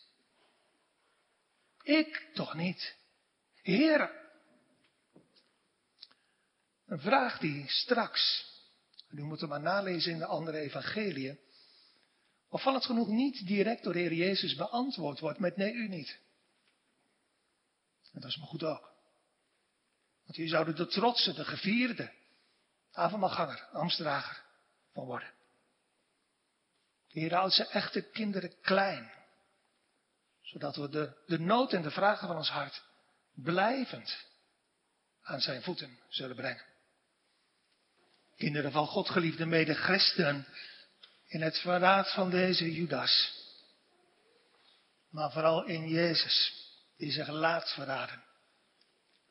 Ik 1.84 2.30
toch 2.34 2.54
niet. 2.54 2.96
Heer, 3.62 4.10
een 6.86 7.00
vraag 7.00 7.38
die 7.38 7.68
straks, 7.68 8.52
u 9.08 9.22
moet 9.22 9.40
het 9.40 9.50
maar 9.50 9.60
nalezen 9.60 10.12
in 10.12 10.18
de 10.18 10.26
andere 10.26 10.58
evangeliën, 10.58 11.38
opvallend 12.48 12.84
genoeg 12.84 13.08
niet 13.08 13.46
direct 13.46 13.82
door 13.82 13.92
de 13.92 13.98
Heer 13.98 14.12
Jezus 14.12 14.54
beantwoord 14.54 15.20
wordt 15.20 15.38
met 15.38 15.56
nee, 15.56 15.72
u 15.72 15.88
niet. 15.88 16.18
En 18.12 18.20
dat 18.20 18.30
is 18.30 18.36
maar 18.36 18.48
goed 18.48 18.64
ook. 18.64 18.92
Want 20.24 20.36
hier 20.36 20.48
zouden 20.48 20.76
de 20.76 20.86
trotse, 20.86 21.32
de 21.32 21.44
gevierde, 21.44 22.12
avondmaalganger, 22.92 23.68
ambtsdrager 23.72 24.44
van 24.92 25.04
worden. 25.04 25.32
De 27.08 27.20
Heer 27.20 27.34
houdt 27.34 27.54
zijn 27.54 27.68
echte 27.68 28.02
kinderen 28.02 28.60
klein. 28.60 29.12
Zodat 30.44 30.76
we 30.76 30.88
de, 30.88 31.22
de 31.26 31.38
nood 31.38 31.72
en 31.72 31.82
de 31.82 31.90
vragen 31.90 32.26
van 32.26 32.36
ons 32.36 32.50
hart 32.50 32.82
blijvend 33.34 34.26
aan 35.22 35.40
zijn 35.40 35.62
voeten 35.62 35.98
zullen 36.08 36.36
brengen. 36.36 36.64
Kinderen 38.36 38.72
van 38.72 38.86
God, 38.86 39.10
geliefde 39.10 39.46
mede 39.46 39.74
christenen, 39.74 40.46
in 41.26 41.42
het 41.42 41.58
verraad 41.58 42.12
van 42.12 42.30
deze 42.30 42.72
Judas 42.72 43.42
maar 45.14 45.32
vooral 45.32 45.64
in 45.64 45.88
Jezus, 45.88 46.52
die 46.96 47.12
zich 47.12 47.28
laat 47.28 47.72
verraden, 47.72 48.24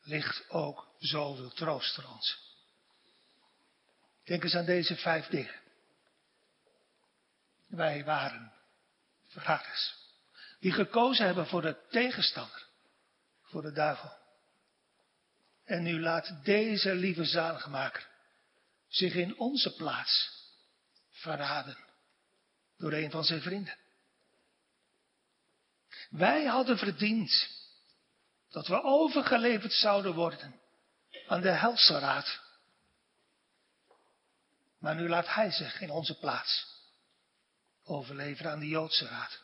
ligt 0.02 0.50
ook 0.50 0.94
zoveel 0.98 1.50
troost 1.50 1.94
voor 1.94 2.04
ons. 2.04 2.38
Denk 4.24 4.42
eens 4.42 4.54
aan 4.54 4.64
deze 4.64 4.96
vijf 4.96 5.26
dingen. 5.26 5.60
Wij 7.66 8.04
waren 8.04 8.52
verraders, 9.26 10.03
die 10.64 10.72
gekozen 10.72 11.26
hebben 11.26 11.46
voor 11.46 11.62
de 11.62 11.76
tegenstander, 11.90 12.66
voor 13.42 13.62
de 13.62 13.72
duivel. 13.72 14.12
En 15.64 15.82
nu 15.82 16.00
laat 16.00 16.44
deze 16.44 16.94
lieve 16.94 17.24
zaligmaker 17.24 18.08
zich 18.88 19.14
in 19.14 19.38
onze 19.38 19.74
plaats 19.74 20.30
verraden 21.10 21.76
door 22.76 22.92
een 22.92 23.10
van 23.10 23.24
zijn 23.24 23.40
vrienden. 23.40 23.76
Wij 26.10 26.44
hadden 26.44 26.78
verdiend 26.78 27.48
dat 28.50 28.66
we 28.66 28.82
overgeleverd 28.82 29.72
zouden 29.72 30.14
worden 30.14 30.60
aan 31.26 31.40
de 31.40 31.50
helse 31.50 31.98
raad. 31.98 32.40
Maar 34.78 34.94
nu 34.94 35.08
laat 35.08 35.34
hij 35.34 35.50
zich 35.50 35.80
in 35.80 35.90
onze 35.90 36.18
plaats 36.18 36.66
overleveren 37.82 38.52
aan 38.52 38.60
de 38.60 38.68
Joodse 38.68 39.06
raad. 39.06 39.43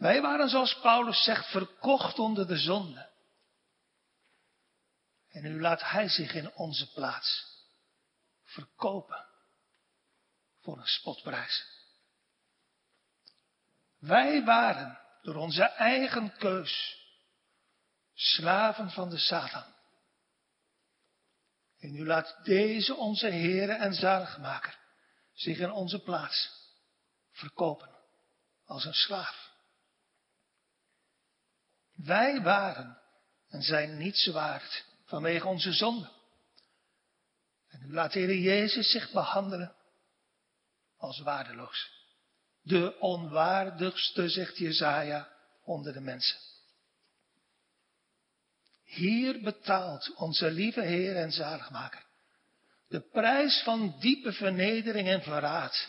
Wij 0.00 0.20
waren, 0.20 0.48
zoals 0.48 0.80
Paulus 0.80 1.24
zegt, 1.24 1.50
verkocht 1.50 2.18
onder 2.18 2.46
de 2.46 2.56
zonde. 2.56 3.10
En 5.28 5.42
nu 5.42 5.60
laat 5.60 5.82
hij 5.82 6.08
zich 6.08 6.34
in 6.34 6.54
onze 6.54 6.92
plaats 6.92 7.46
verkopen 8.44 9.26
voor 10.60 10.78
een 10.78 10.86
spotprijs. 10.86 11.66
Wij 13.98 14.44
waren 14.44 15.00
door 15.22 15.34
onze 15.34 15.64
eigen 15.64 16.36
keus 16.36 17.04
slaven 18.14 18.90
van 18.90 19.10
de 19.10 19.18
Satan. 19.18 19.74
En 21.78 21.92
nu 21.92 22.06
laat 22.06 22.44
deze 22.44 22.94
onze 22.94 23.26
Heere 23.26 23.72
en 23.72 23.94
Zaligmaker 23.94 24.78
zich 25.32 25.58
in 25.58 25.70
onze 25.70 26.02
plaats 26.02 26.50
verkopen 27.32 27.96
als 28.64 28.84
een 28.84 28.94
slaaf. 28.94 29.49
Wij 32.04 32.42
waren 32.42 32.98
en 33.48 33.62
zijn 33.62 33.98
niets 33.98 34.26
waard 34.26 34.84
vanwege 35.04 35.46
onze 35.46 35.72
zonde. 35.72 36.10
En 37.68 37.80
nu 37.80 37.92
laat 37.92 38.12
de 38.12 38.18
Heer 38.18 38.36
Jezus 38.36 38.90
zich 38.90 39.10
behandelen 39.12 39.74
als 40.96 41.20
waardeloos. 41.20 41.90
De 42.62 42.98
onwaardigste, 42.98 44.28
zegt 44.28 44.58
Jezaja, 44.58 45.28
onder 45.64 45.92
de 45.92 46.00
mensen. 46.00 46.38
Hier 48.84 49.40
betaalt 49.40 50.14
onze 50.14 50.50
lieve 50.50 50.80
Heer 50.82 51.16
en 51.16 51.32
Zaligmaker 51.32 52.08
de 52.90 53.00
prijs 53.00 53.62
van 53.62 53.96
diepe 54.00 54.32
vernedering 54.32 55.08
en 55.08 55.22
verraad 55.22 55.88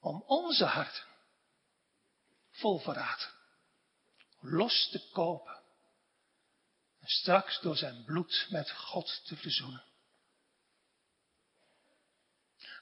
om 0.00 0.22
onze 0.26 0.64
harten 0.64 1.04
vol 2.50 2.78
verraad 2.78 3.32
los 4.44 4.88
te 4.90 5.08
kopen 5.12 5.62
en 7.00 7.08
straks 7.08 7.60
door 7.60 7.76
zijn 7.76 8.04
bloed 8.04 8.46
met 8.50 8.70
God 8.70 9.20
te 9.24 9.36
verzoenen. 9.36 9.84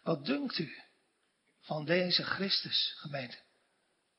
Wat 0.03 0.25
dunkt 0.25 0.59
u 0.59 0.83
van 1.61 1.85
deze 1.85 2.23
Christus, 2.25 2.95
gemeente? 2.97 3.39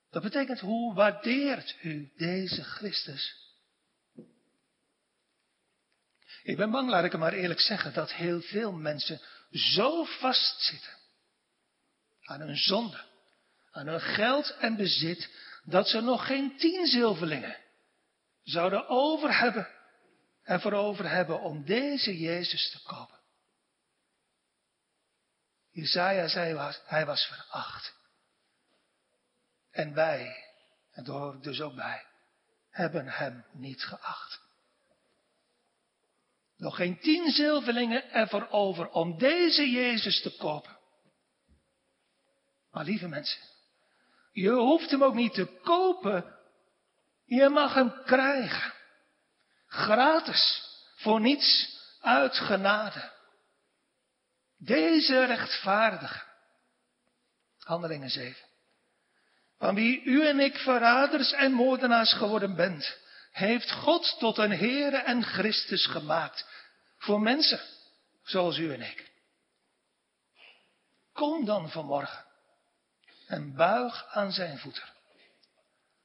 Dat 0.09 0.23
betekent, 0.23 0.59
hoe 0.59 0.93
waardeert 0.93 1.75
u 1.81 2.11
deze 2.17 2.63
Christus? 2.63 3.41
Ik 6.43 6.57
ben 6.57 6.71
bang, 6.71 6.89
laat 6.89 7.03
ik 7.03 7.11
het 7.11 7.19
maar 7.19 7.33
eerlijk 7.33 7.59
zeggen, 7.59 7.93
dat 7.93 8.13
heel 8.13 8.41
veel 8.41 8.71
mensen 8.71 9.21
zo 9.51 10.03
vastzitten 10.03 10.93
aan 12.21 12.41
hun 12.41 12.57
zonde, 12.57 13.05
aan 13.71 13.87
hun 13.87 14.01
geld 14.01 14.55
en 14.57 14.75
bezit, 14.75 15.29
dat 15.63 15.87
ze 15.87 16.01
nog 16.01 16.25
geen 16.25 16.57
tien 16.57 16.85
zilverlingen 16.85 17.57
zouden 18.43 18.87
over 18.87 19.39
hebben 19.39 19.67
en 20.43 20.61
voorover 20.61 21.09
hebben 21.09 21.41
om 21.41 21.65
deze 21.65 22.19
Jezus 22.19 22.71
te 22.71 22.83
kopen. 22.83 23.19
Jezaja 25.71 26.27
zei, 26.27 26.73
hij 26.85 27.05
was 27.05 27.25
veracht. 27.25 27.95
En 29.71 29.93
wij, 29.93 30.45
en 30.91 31.03
daar 31.03 31.15
hoor 31.15 31.35
ik 31.35 31.43
dus 31.43 31.61
ook 31.61 31.75
bij, 31.75 32.05
hebben 32.69 33.07
hem 33.07 33.45
niet 33.51 33.83
geacht. 33.83 34.41
Nog 36.57 36.75
geen 36.75 36.99
tien 36.99 37.31
zilverlingen 37.31 38.11
ervoor 38.11 38.47
over 38.49 38.89
om 38.89 39.17
deze 39.17 39.69
Jezus 39.69 40.21
te 40.21 40.35
kopen. 40.37 40.77
Maar 42.71 42.83
lieve 42.83 43.07
mensen, 43.07 43.41
je 44.33 44.49
hoeft 44.49 44.91
hem 44.91 45.03
ook 45.03 45.13
niet 45.13 45.33
te 45.33 45.59
kopen. 45.63 46.35
Je 47.25 47.49
mag 47.49 47.73
hem 47.73 48.03
krijgen. 48.05 48.73
Gratis. 49.67 50.61
Voor 50.95 51.21
niets. 51.21 51.81
Uit 52.01 52.35
genade. 52.35 53.11
Deze 54.57 55.25
rechtvaardige. 55.25 56.23
Handelingen 57.59 58.09
7. 58.09 58.35
Van 59.57 59.75
wie 59.75 60.03
u 60.03 60.27
en 60.27 60.39
ik 60.39 60.57
verraders 60.57 61.31
en 61.31 61.51
moordenaars 61.51 62.13
geworden 62.13 62.55
bent, 62.55 62.97
heeft 63.31 63.71
God 63.71 64.15
tot 64.19 64.37
een 64.37 64.51
Heere 64.51 64.97
en 64.97 65.23
Christus 65.23 65.85
gemaakt. 65.85 66.47
Voor 66.97 67.21
mensen 67.21 67.59
zoals 68.23 68.57
u 68.57 68.73
en 68.73 68.81
ik. 68.81 69.11
Kom 71.13 71.45
dan 71.45 71.69
vanmorgen 71.69 72.22
en 73.27 73.55
buig 73.55 74.05
aan 74.07 74.31
zijn 74.31 74.57
voeten. 74.57 74.91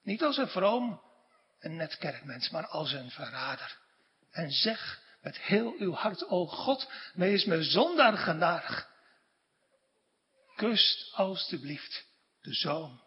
Niet 0.02 0.22
als 0.22 0.36
een 0.36 0.48
vroom 0.48 1.02
en 1.58 1.76
net 1.76 1.96
kerkmens, 1.96 2.50
maar 2.50 2.66
als 2.66 2.92
een 2.92 3.10
verrader. 3.10 3.78
En 4.30 4.50
zeg 4.50 5.02
met 5.20 5.38
heel 5.38 5.74
uw 5.78 5.92
hart, 5.92 6.28
o 6.28 6.46
God, 6.46 6.90
wees 7.14 7.44
me 7.44 7.62
zondaar 7.62 8.16
genadig. 8.16 8.88
Kust 10.56 11.14
alstublieft 11.14 12.06
de 12.40 12.54
zoon. 12.54 13.02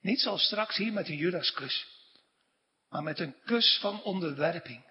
Niet 0.00 0.20
zoals 0.20 0.42
straks 0.42 0.76
hier 0.76 0.92
met 0.92 1.08
een 1.08 1.16
Judaskus, 1.16 1.86
maar 2.88 3.02
met 3.02 3.18
een 3.18 3.36
kus 3.44 3.78
van 3.80 4.02
onderwerping 4.02 4.84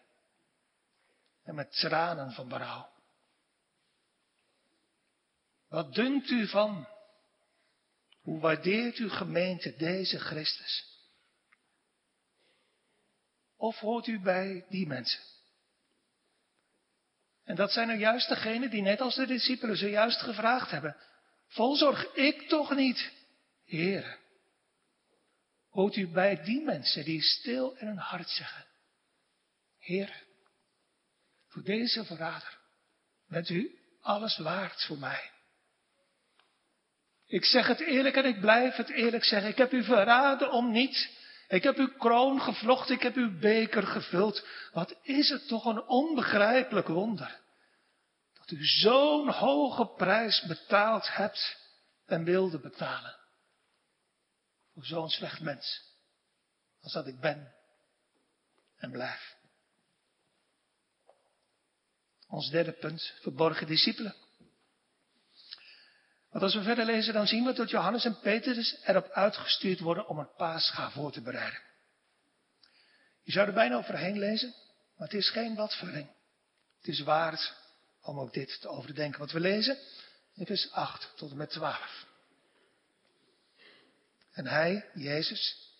en 1.43 1.56
met 1.56 1.71
tranen 1.71 2.32
van 2.32 2.47
berouw. 2.47 2.89
Wat 5.67 5.93
dunkt 5.93 6.30
u 6.30 6.47
van? 6.47 6.88
Hoe 8.28 8.40
waardeert 8.40 8.98
uw 8.98 9.10
gemeente 9.10 9.76
deze 9.76 10.20
Christus? 10.20 10.86
Of 13.56 13.80
hoort 13.80 14.08
u 14.08 14.20
bij 14.20 14.66
die 14.70 14.88
mensen? 14.88 15.22
En 17.44 17.56
dat 17.56 17.72
zijn 17.72 17.90
er 17.90 17.98
juist 17.98 18.30
degenen 18.30 18.70
die 18.70 18.82
net 18.82 19.02
als 19.02 19.16
de 19.16 19.26
discipelen 19.26 19.78
zojuist 19.78 20.22
gevraagd 20.22 20.72
hebben. 20.72 20.98
Volzorg 21.46 22.13
ik 22.13 22.48
toch 22.48 22.76
niet, 22.76 23.12
Heer? 23.66 24.20
Hoort 25.70 25.96
u 25.96 26.08
bij 26.08 26.44
die 26.44 26.62
mensen 26.62 27.04
die 27.06 27.22
stil 27.22 27.76
in 27.76 27.88
hun 27.88 27.98
hart 27.98 28.30
zeggen, 28.30 28.66
Heer, 29.78 30.24
voor 31.48 31.63
deze 31.63 32.06
verrader 32.06 32.58
bent 33.28 33.50
u 33.50 33.80
alles 34.02 34.38
waard 34.38 34.86
voor 34.86 34.98
mij. 34.98 35.32
Ik 37.28 37.46
zeg 37.46 37.67
het 37.67 37.80
eerlijk 37.80 38.15
en 38.15 38.25
ik 38.25 38.40
blijf 38.40 38.75
het 38.75 38.90
eerlijk 38.90 39.23
zeggen. 39.23 39.50
Ik 39.50 39.58
heb 39.58 39.71
u 39.71 39.84
verraden 39.84 40.52
om 40.52 40.71
niet. 40.71 41.15
Ik 41.48 41.63
heb 41.63 41.78
uw 41.78 41.98
kroon 41.98 42.42
gevlochten, 42.42 42.96
ik 42.96 43.02
heb 43.02 43.15
uw 43.15 43.40
beker 43.40 43.84
gevuld. 43.84 44.46
Wat 44.71 44.96
is 45.02 45.30
het 45.30 45.48
toch 45.48 45.65
een 45.65 45.84
onbegrijpelijk 45.84 46.88
wonder. 46.88 47.40
Dat 48.34 48.52
u 48.52 48.65
zo'n 48.65 49.30
hoge 49.30 49.88
prijs 49.88 50.46
betaald 50.48 51.15
hebt 51.15 51.58
en 52.06 52.23
wilde 52.23 52.60
betalen. 52.60 53.15
Voor 54.73 54.86
zo'n 54.86 55.10
slecht 55.10 55.40
mens. 55.40 55.96
Als 56.82 56.94
dat 56.94 57.08
ik 57.08 57.19
ben 57.19 57.54
en 58.78 58.92
blijf. 58.92 59.36
Ons 62.28 62.50
derde 62.50 62.71
punt, 62.71 63.13
verborgen 63.21 63.67
discipelen. 63.67 64.27
Want 66.38 66.54
als 66.54 66.58
we 66.58 66.67
verder 66.67 66.85
lezen, 66.85 67.13
dan 67.13 67.27
zien 67.27 67.46
we 67.46 67.54
dat 67.54 67.69
Johannes 67.69 68.06
en 68.06 68.19
Petrus 68.19 68.77
erop 68.85 69.10
uitgestuurd 69.10 69.79
worden 69.79 70.08
om 70.08 70.19
een 70.19 70.33
paascha 70.35 70.90
voor 70.90 71.12
te 71.12 71.21
bereiden. 71.21 71.60
Je 73.23 73.31
zou 73.31 73.48
er 73.48 73.54
bijna 73.54 73.75
overheen 73.75 74.19
lezen, 74.19 74.54
maar 74.98 75.08
het 75.08 75.17
is 75.17 75.29
geen 75.29 75.56
watverling. 75.56 76.08
Het 76.77 76.88
is 76.88 77.00
waard 77.00 77.54
om 78.02 78.19
ook 78.19 78.33
dit 78.33 78.62
te 78.62 78.67
overdenken. 78.67 79.19
Wat 79.19 79.31
we 79.31 79.40
lezen 79.40 79.77
in 80.33 80.46
vers 80.46 80.71
8 80.71 81.12
tot 81.15 81.31
en 81.31 81.38
met 81.38 81.50
12. 81.50 82.06
En 84.31 84.48
hij, 84.48 84.90
Jezus, 84.94 85.71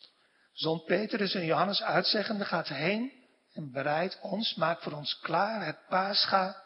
zond 0.53 0.86
Petrus 0.86 1.34
en 1.34 1.45
Johannes 1.45 1.82
uitzeggende, 1.82 2.45
gaat 2.45 2.68
heen 2.68 3.12
en 3.53 3.72
bereid 3.72 4.20
ons, 4.22 4.55
maak 4.55 4.82
voor 4.82 4.93
ons 4.93 5.20
klaar 5.20 5.66
het 5.66 5.88
paascha, 5.88 6.64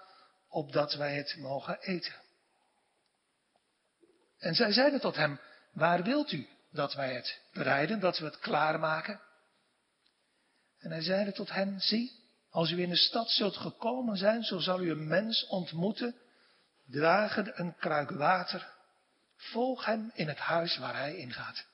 opdat 0.49 0.93
wij 0.93 1.15
het 1.15 1.35
mogen 1.37 1.79
eten. 1.79 2.13
En 4.41 4.55
zij 4.55 4.71
zeiden 4.71 4.99
tot 4.99 5.15
hem, 5.15 5.39
waar 5.71 6.03
wilt 6.03 6.31
u 6.31 6.47
dat 6.71 6.93
wij 6.93 7.13
het 7.13 7.41
bereiden, 7.53 7.99
dat 7.99 8.17
we 8.17 8.25
het 8.25 8.39
klaarmaken? 8.39 9.21
En 10.79 10.91
hij 10.91 11.01
zeide 11.01 11.31
tot 11.31 11.51
hen, 11.51 11.81
zie, 11.81 12.11
als 12.49 12.71
u 12.71 12.81
in 12.81 12.89
de 12.89 12.95
stad 12.95 13.29
zult 13.29 13.57
gekomen 13.57 14.17
zijn, 14.17 14.43
zo 14.43 14.59
zal 14.59 14.81
u 14.81 14.91
een 14.91 15.07
mens 15.07 15.47
ontmoeten, 15.47 16.15
dragen 16.85 17.59
een 17.59 17.75
kruik 17.75 18.09
water, 18.09 18.73
volg 19.35 19.85
hem 19.85 20.11
in 20.13 20.27
het 20.27 20.39
huis 20.39 20.77
waar 20.77 20.95
hij 20.95 21.15
ingaat. 21.15 21.65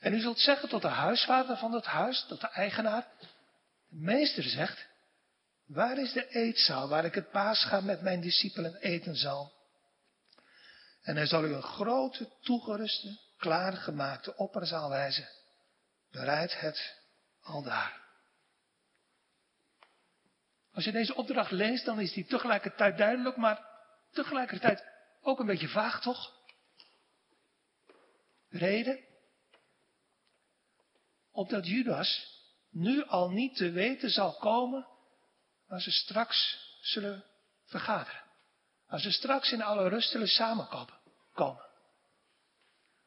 En 0.00 0.14
u 0.14 0.20
zult 0.20 0.38
zeggen 0.38 0.68
tot 0.68 0.82
de 0.82 0.88
huisvader 0.88 1.56
van 1.56 1.72
het 1.72 1.86
huis, 1.86 2.24
tot 2.28 2.40
de 2.40 2.48
eigenaar, 2.48 3.06
de 3.88 3.96
meester 3.96 4.42
zegt, 4.42 4.86
waar 5.66 5.98
is 5.98 6.12
de 6.12 6.28
eetzaal 6.28 6.88
waar 6.88 7.04
ik 7.04 7.14
het 7.14 7.30
paascha 7.30 7.80
met 7.80 8.02
mijn 8.02 8.20
discipelen 8.20 8.76
eten 8.76 9.16
zal? 9.16 9.57
En 11.08 11.16
hij 11.16 11.26
zal 11.26 11.44
u 11.44 11.54
een 11.54 11.62
grote, 11.62 12.28
toegeruste, 12.40 13.18
klaargemaakte 13.36 14.36
opperzaal 14.36 14.88
wijzen. 14.88 15.28
Bereid 16.10 16.60
het 16.60 17.02
al 17.42 17.62
daar. 17.62 18.00
Als 20.72 20.84
je 20.84 20.92
deze 20.92 21.14
opdracht 21.14 21.50
leest, 21.50 21.84
dan 21.84 22.00
is 22.00 22.12
die 22.12 22.26
tegelijkertijd 22.26 22.98
duidelijk, 22.98 23.36
maar 23.36 23.68
tegelijkertijd 24.12 24.84
ook 25.20 25.38
een 25.38 25.46
beetje 25.46 25.68
vaag, 25.68 26.00
toch? 26.00 26.32
Reden? 28.48 29.04
Opdat 31.30 31.66
Judas 31.66 32.40
nu 32.70 33.04
al 33.04 33.30
niet 33.30 33.56
te 33.56 33.70
weten 33.70 34.10
zal 34.10 34.34
komen 34.34 34.86
waar 35.66 35.80
ze 35.80 35.90
straks 35.90 36.58
zullen 36.80 37.24
vergaderen. 37.64 38.22
Als 38.86 39.02
ze 39.02 39.10
straks 39.10 39.52
in 39.52 39.62
alle 39.62 39.88
rust 39.88 40.10
zullen 40.10 40.28
samenkomen. 40.28 40.97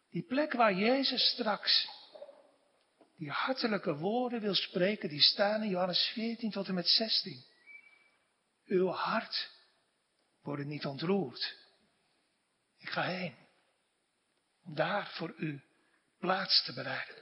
Die 0.09 0.23
plek 0.23 0.53
waar 0.53 0.73
Jezus 0.73 1.29
straks 1.29 1.87
die 3.21 3.31
hartelijke 3.31 3.95
woorden 3.95 4.41
wil 4.41 4.55
spreken, 4.55 5.09
die 5.09 5.21
staan 5.21 5.63
in 5.63 5.69
Johannes 5.69 6.11
14 6.13 6.51
tot 6.51 6.67
en 6.67 6.73
met 6.73 6.87
16. 6.87 7.43
Uw 8.65 8.87
hart 8.87 9.51
wordt 10.41 10.65
niet 10.65 10.85
ontroerd. 10.85 11.57
Ik 12.77 12.89
ga 12.89 13.01
heen 13.01 13.35
om 14.63 14.75
daar 14.75 15.11
voor 15.11 15.33
u 15.37 15.61
plaats 16.19 16.63
te 16.63 16.73
bereiden. 16.73 17.15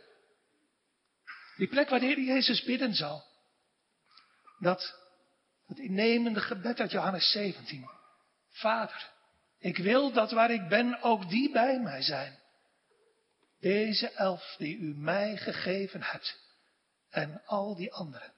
Die 1.56 1.68
plek 1.68 1.90
waar 1.90 2.00
de 2.00 2.06
Heer 2.06 2.20
Jezus 2.20 2.64
bidden 2.64 2.94
zal. 2.94 3.24
Dat 4.60 5.00
het 5.66 5.80
innemende 5.80 6.42
gebed 6.42 6.80
uit 6.80 6.92
Johannes 6.92 7.32
17. 7.32 7.90
Vader, 8.50 9.12
ik 9.60 9.78
wil 9.78 10.12
dat 10.12 10.32
waar 10.32 10.52
ik 10.52 10.68
ben 10.68 11.02
ook 11.02 11.30
die 11.30 11.52
bij 11.52 11.80
mij 11.80 12.02
zijn. 12.02 12.40
Deze 13.60 14.12
elf 14.12 14.56
die 14.58 14.78
u 14.78 14.96
mij 14.96 15.38
gegeven 15.38 16.02
hebt. 16.02 16.40
En 17.10 17.42
al 17.46 17.76
die 17.76 17.94
anderen. 17.94 18.34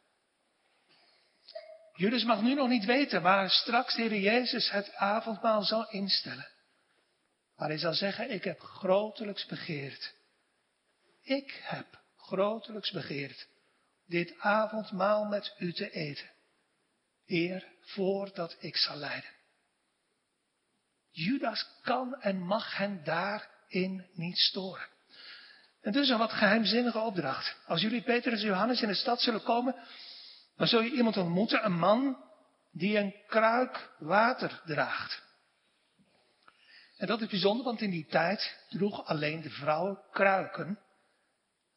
Judas 1.93 2.23
mag 2.23 2.41
nu 2.41 2.53
nog 2.53 2.69
niet 2.69 2.85
weten 2.85 3.21
waar 3.21 3.49
straks 3.49 3.95
de 3.95 4.01
Heer 4.01 4.19
Jezus 4.19 4.69
het 4.69 4.93
avondmaal 4.95 5.63
zal 5.63 5.89
instellen. 5.89 6.47
Maar 7.55 7.67
hij 7.67 7.77
zal 7.77 7.93
zeggen, 7.93 8.31
ik 8.31 8.43
heb 8.43 8.59
grotelijks 8.59 9.45
begeerd. 9.45 10.13
Ik 11.21 11.61
heb 11.63 12.01
grotelijks 12.17 12.91
begeerd 12.91 13.47
dit 14.11 14.33
avondmaal 14.39 15.25
met 15.25 15.55
u 15.57 15.73
te 15.73 15.91
eten. 15.91 16.29
Eer 17.25 17.67
voordat 17.81 18.55
ik 18.59 18.77
zal 18.77 18.95
lijden. 18.95 19.29
Judas 21.11 21.67
kan 21.81 22.21
en 22.21 22.45
mag 22.45 22.77
hen 22.77 23.03
daarin 23.03 24.07
niet 24.13 24.37
storen. 24.37 24.87
En 25.81 25.91
dus 25.91 26.09
een 26.09 26.17
wat 26.17 26.31
geheimzinnige 26.31 26.99
opdracht. 26.99 27.57
Als 27.65 27.81
jullie 27.81 28.01
Petrus 28.01 28.41
en 28.41 28.47
Johannes 28.47 28.81
in 28.81 28.87
de 28.87 28.93
stad 28.93 29.21
zullen 29.21 29.43
komen, 29.43 29.75
dan 30.55 30.67
zul 30.67 30.81
je 30.81 30.91
iemand 30.91 31.17
ontmoeten, 31.17 31.65
een 31.65 31.79
man 31.79 32.17
die 32.71 32.97
een 32.97 33.15
kruik 33.27 33.95
water 33.99 34.61
draagt. 34.65 35.21
En 36.97 37.07
dat 37.07 37.21
is 37.21 37.27
bijzonder, 37.27 37.65
want 37.65 37.81
in 37.81 37.89
die 37.89 38.05
tijd 38.05 38.65
droegen 38.69 39.05
alleen 39.05 39.41
de 39.41 39.49
vrouwen 39.49 39.99
kruiken. 40.11 40.79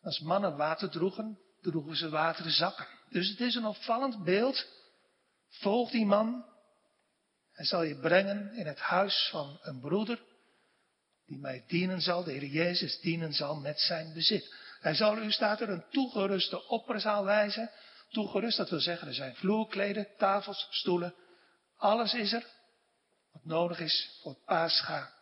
Als 0.03 0.21
mannen 0.21 0.57
water 0.57 0.91
droegen, 0.91 1.39
droegen 1.61 1.97
ze 1.97 2.09
wateren 2.09 2.51
zakken. 2.51 2.87
Dus 3.09 3.29
het 3.29 3.41
is 3.41 3.55
een 3.55 3.65
opvallend 3.65 4.25
beeld. 4.25 4.67
Volg 5.49 5.91
die 5.91 6.07
man. 6.07 6.45
Hij 7.55 7.65
zal 7.65 7.83
je 7.83 7.99
brengen 7.99 8.53
in 8.55 8.67
het 8.67 8.79
huis 8.79 9.29
van 9.31 9.59
een 9.63 9.81
broeder. 9.81 10.23
Die 11.27 11.39
mij 11.39 11.65
dienen 11.67 12.01
zal, 12.01 12.25
de 12.25 12.33
Heer 12.33 12.45
Jezus 12.45 13.01
dienen 13.01 13.33
zal 13.33 13.57
met 13.61 13.81
zijn 13.81 14.13
bezit. 14.13 14.55
Hij 14.81 14.95
zal 14.95 15.19
u, 15.19 15.31
staat 15.31 15.61
er, 15.61 15.69
een 15.69 15.85
toegeruste 15.91 16.69
opperzaal 16.69 17.25
wijzen. 17.25 17.71
Toegerust, 18.09 18.57
dat 18.57 18.71
wil 18.71 18.81
zeggen, 18.81 19.09
er 19.09 19.15
zijn 19.15 19.35
vloerkleden, 19.35 20.09
tafels, 20.19 20.67
stoelen. 20.71 21.15
Alles 21.77 22.15
is 22.15 22.33
er 22.33 22.47
wat 23.33 23.45
nodig 23.45 23.79
is 23.79 24.19
voor 24.23 24.33
het 24.33 24.45
paascha, 24.45 25.13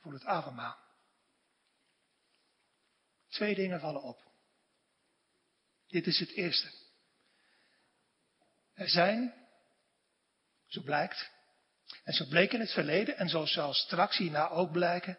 voor 0.00 0.12
het 0.12 0.24
avondmaal. 0.24 0.76
Twee 3.28 3.54
dingen 3.54 3.80
vallen 3.80 4.02
op. 4.02 4.30
Dit 5.88 6.06
is 6.06 6.18
het 6.18 6.30
eerste. 6.30 6.70
Er 8.74 8.88
zijn, 8.88 9.34
zo 10.66 10.82
blijkt, 10.82 11.30
en 12.04 12.12
zo 12.12 12.26
bleek 12.26 12.52
in 12.52 12.60
het 12.60 12.72
verleden, 12.72 13.16
en 13.16 13.28
zo 13.28 13.46
zal 13.46 13.74
straks 13.74 14.16
hierna 14.16 14.48
ook 14.48 14.72
blijken, 14.72 15.18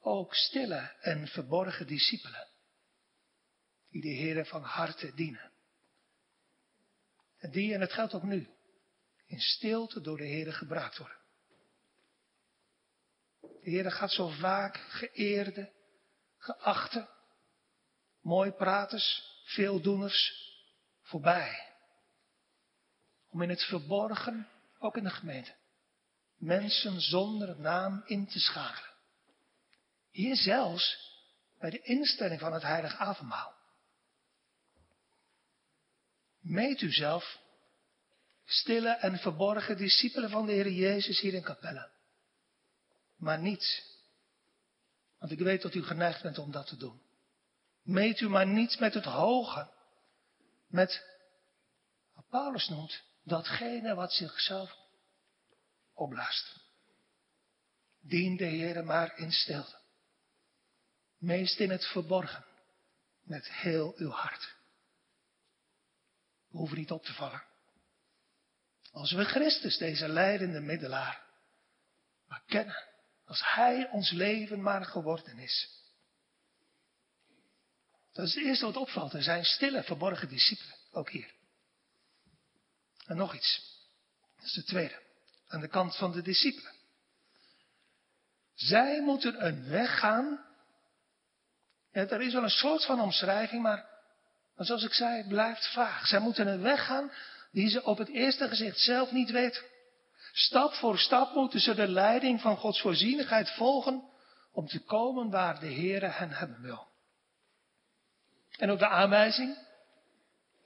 ook 0.00 0.34
stille 0.34 0.94
en 1.00 1.26
verborgen 1.26 1.86
discipelen, 1.86 2.48
die 3.90 4.02
de 4.02 4.08
Heer 4.08 4.46
van 4.46 4.62
harte 4.62 5.14
dienen. 5.14 5.52
En 7.38 7.50
die, 7.50 7.74
en 7.74 7.80
het 7.80 7.92
geldt 7.92 8.14
ook 8.14 8.22
nu, 8.22 8.48
in 9.26 9.40
stilte 9.40 10.00
door 10.00 10.16
de 10.16 10.26
Heer 10.26 10.52
gebruikt 10.52 10.98
worden. 10.98 11.16
De 13.40 13.70
Heer 13.70 13.92
gaat 13.92 14.12
zo 14.12 14.28
vaak 14.28 14.76
geëerde, 14.76 15.72
geachte, 16.38 17.08
mooi 18.20 18.50
praters, 18.50 19.22
veeldoeners 19.44 20.46
voorbij. 21.02 21.72
Om 23.28 23.42
in 23.42 23.48
het 23.48 23.64
verborgen, 23.64 24.48
ook 24.78 24.96
in 24.96 25.04
de 25.04 25.10
gemeente, 25.10 25.54
mensen 26.38 27.00
zonder 27.00 27.60
naam 27.60 28.02
in 28.06 28.26
te 28.26 28.40
schakelen. 28.40 28.94
Hier 30.10 30.36
zelfs 30.36 31.12
bij 31.58 31.70
de 31.70 31.82
instelling 31.82 32.40
van 32.40 32.52
het 32.52 32.62
heilige 32.62 32.96
avondmaal. 32.96 33.56
Meet 36.40 36.80
u 36.80 36.92
zelf, 36.92 37.38
stille 38.44 38.90
en 38.90 39.18
verborgen 39.18 39.76
discipelen 39.76 40.30
van 40.30 40.46
de 40.46 40.52
Heer 40.52 40.70
Jezus 40.70 41.20
hier 41.20 41.34
in 41.34 41.42
Capelle. 41.42 41.90
Maar 43.16 43.38
niet, 43.38 43.84
want 45.18 45.32
ik 45.32 45.38
weet 45.38 45.62
dat 45.62 45.74
u 45.74 45.82
geneigd 45.82 46.22
bent 46.22 46.38
om 46.38 46.50
dat 46.50 46.66
te 46.66 46.76
doen. 46.76 47.00
Meet 47.82 48.20
u 48.20 48.28
maar 48.28 48.46
niet 48.46 48.78
met 48.78 48.94
het 48.94 49.04
hoge, 49.04 49.70
met 50.66 51.04
wat 52.14 52.28
Paulus 52.28 52.68
noemt, 52.68 53.02
datgene 53.24 53.94
wat 53.94 54.12
zichzelf 54.12 54.87
opblaast. 55.98 56.56
Dien 58.00 58.36
de 58.36 58.44
Heer 58.44 58.84
maar 58.84 59.18
in 59.18 59.32
stilte. 59.32 59.76
Meest 61.18 61.58
in 61.58 61.70
het 61.70 61.86
verborgen, 61.86 62.44
met 63.22 63.52
heel 63.52 63.94
uw 63.96 64.10
hart. 64.10 64.56
We 66.48 66.58
hoeven 66.58 66.78
niet 66.78 66.90
op 66.90 67.04
te 67.04 67.12
vallen. 67.12 67.42
Als 68.90 69.12
we 69.12 69.24
Christus, 69.24 69.76
deze 69.76 70.08
leidende 70.08 70.60
middelaar, 70.60 71.26
maar 72.26 72.42
kennen, 72.46 72.84
als 73.24 73.42
Hij 73.54 73.88
ons 73.90 74.10
leven 74.10 74.62
maar 74.62 74.84
geworden 74.84 75.38
is. 75.38 75.76
Dat 78.12 78.26
is 78.26 78.34
het 78.34 78.44
eerste 78.44 78.64
wat 78.64 78.76
opvalt. 78.76 79.12
Er 79.12 79.22
zijn 79.22 79.44
stille, 79.44 79.82
verborgen 79.82 80.28
discipelen, 80.28 80.76
ook 80.90 81.10
hier. 81.10 81.34
En 83.06 83.16
nog 83.16 83.34
iets. 83.34 83.76
Dat 84.36 84.44
is 84.44 84.52
de 84.52 84.64
tweede 84.64 85.07
aan 85.48 85.60
de 85.60 85.68
kant 85.68 85.96
van 85.96 86.12
de 86.12 86.22
discipelen. 86.22 86.72
Zij 88.54 89.00
moeten 89.00 89.46
een 89.46 89.68
weg 89.68 89.98
gaan. 89.98 90.46
Er 91.90 92.20
is 92.20 92.32
wel 92.32 92.42
een 92.42 92.50
soort 92.50 92.84
van 92.84 93.00
omschrijving, 93.00 93.62
maar, 93.62 93.88
zoals 94.56 94.84
ik 94.84 94.92
zei, 94.92 95.16
het 95.16 95.28
blijft 95.28 95.72
vaag. 95.72 96.06
Zij 96.06 96.18
moeten 96.18 96.46
een 96.46 96.62
weg 96.62 96.84
gaan 96.84 97.12
die 97.50 97.68
ze 97.68 97.84
op 97.84 97.98
het 97.98 98.08
eerste 98.08 98.48
gezicht 98.48 98.78
zelf 98.78 99.10
niet 99.12 99.30
weten. 99.30 99.62
Stap 100.32 100.72
voor 100.72 100.98
stap 100.98 101.34
moeten 101.34 101.60
ze 101.60 101.74
de 101.74 101.88
leiding 101.88 102.40
van 102.40 102.56
Gods 102.56 102.80
voorzienigheid 102.80 103.50
volgen 103.50 104.08
om 104.52 104.66
te 104.66 104.84
komen 104.84 105.30
waar 105.30 105.60
de 105.60 105.72
Heere 105.72 106.06
hen 106.06 106.30
hebben 106.30 106.62
wil. 106.62 106.86
En 108.56 108.70
ook 108.70 108.78
de 108.78 108.88
aanwijzing, 108.88 109.58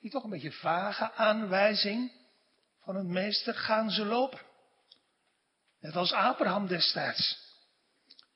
die 0.00 0.10
toch 0.10 0.24
een 0.24 0.30
beetje 0.30 0.52
vage 0.52 1.12
aanwijzing 1.12 2.12
van 2.80 2.96
een 2.96 3.12
meester, 3.12 3.54
gaan 3.54 3.90
ze 3.90 4.04
lopen. 4.04 4.40
Net 5.82 5.96
als 5.96 6.12
Abraham 6.12 6.66
destijds. 6.66 7.38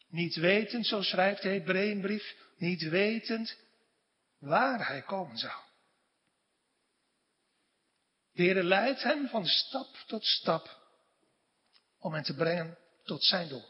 Niet 0.08 0.34
wetend, 0.34 0.86
zo 0.86 1.02
schrijft 1.02 1.42
de 1.42 1.48
Hebreeënbrief, 1.48 2.36
niet 2.56 2.82
wetend 2.82 3.56
waar 4.38 4.86
hij 4.86 5.02
komen 5.02 5.38
zou. 5.38 5.62
De 8.32 8.42
Heer 8.42 8.62
leidt 8.62 9.02
hem 9.02 9.28
van 9.28 9.46
stap 9.46 9.96
tot 10.06 10.24
stap 10.24 10.80
om 11.98 12.12
hen 12.12 12.22
te 12.22 12.34
brengen 12.34 12.78
tot 13.04 13.24
zijn 13.24 13.48
doel. 13.48 13.64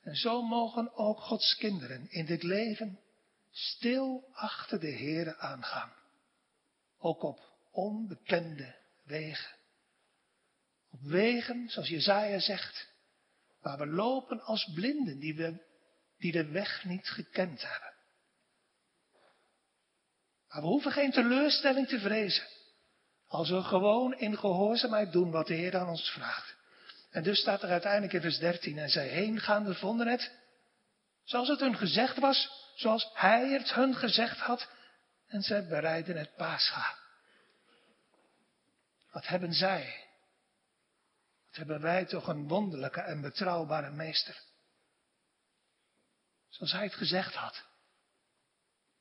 En 0.00 0.14
zo 0.14 0.42
mogen 0.42 0.94
ook 0.94 1.20
Gods 1.20 1.56
kinderen 1.56 2.10
in 2.10 2.26
dit 2.26 2.42
leven 2.42 3.00
stil 3.50 4.28
achter 4.32 4.80
de 4.80 4.92
Heere 4.92 5.36
aangaan. 5.36 5.92
Ook 6.98 7.22
op 7.22 7.40
onbekende 7.70 8.76
wegen. 9.02 9.59
Op 10.90 11.00
wegen, 11.02 11.68
zoals 11.68 11.88
Jezaja 11.88 12.38
zegt, 12.38 12.88
waar 13.60 13.78
we 13.78 13.86
lopen 13.86 14.40
als 14.40 14.70
blinden 14.74 15.18
die, 15.18 15.34
we, 15.34 15.64
die 16.18 16.32
de 16.32 16.46
weg 16.46 16.84
niet 16.84 17.08
gekend 17.08 17.62
hebben. 17.62 17.94
Maar 20.48 20.60
we 20.60 20.66
hoeven 20.66 20.92
geen 20.92 21.10
teleurstelling 21.10 21.88
te 21.88 22.00
vrezen. 22.00 22.46
Als 23.26 23.50
we 23.50 23.62
gewoon 23.62 24.18
in 24.18 24.38
gehoorzaamheid 24.38 25.12
doen 25.12 25.30
wat 25.30 25.46
de 25.46 25.54
Heer 25.54 25.76
aan 25.76 25.88
ons 25.88 26.10
vraagt. 26.10 26.56
En 27.10 27.22
dus 27.22 27.38
staat 27.38 27.62
er 27.62 27.70
uiteindelijk 27.70 28.12
in 28.12 28.20
vers 28.20 28.38
13, 28.38 28.78
en 28.78 28.90
zij 28.90 29.08
heengaande 29.08 29.74
vonden 29.74 30.06
het, 30.06 30.32
zoals 31.24 31.48
het 31.48 31.60
hun 31.60 31.76
gezegd 31.76 32.18
was, 32.18 32.50
zoals 32.74 33.10
hij 33.14 33.48
het 33.48 33.74
hun 33.74 33.94
gezegd 33.94 34.38
had, 34.38 34.68
en 35.26 35.42
zij 35.42 35.66
bereiden 35.66 36.16
het 36.16 36.36
paascha. 36.36 36.98
Wat 39.10 39.26
hebben 39.26 39.52
zij? 39.52 40.09
Wat 41.50 41.58
hebben 41.58 41.80
wij 41.80 42.04
toch 42.04 42.28
een 42.28 42.48
wonderlijke 42.48 43.00
en 43.00 43.20
betrouwbare 43.20 43.90
meester. 43.90 44.42
Zoals 46.48 46.72
hij 46.72 46.84
het 46.84 46.94
gezegd 46.94 47.34
had, 47.34 47.64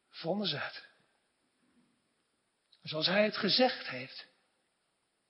vonden 0.09 0.47
ze 0.47 0.57
het. 0.57 0.87
Zoals 2.81 3.05
hij 3.05 3.23
het 3.23 3.37
gezegd 3.37 3.87
heeft, 3.87 4.27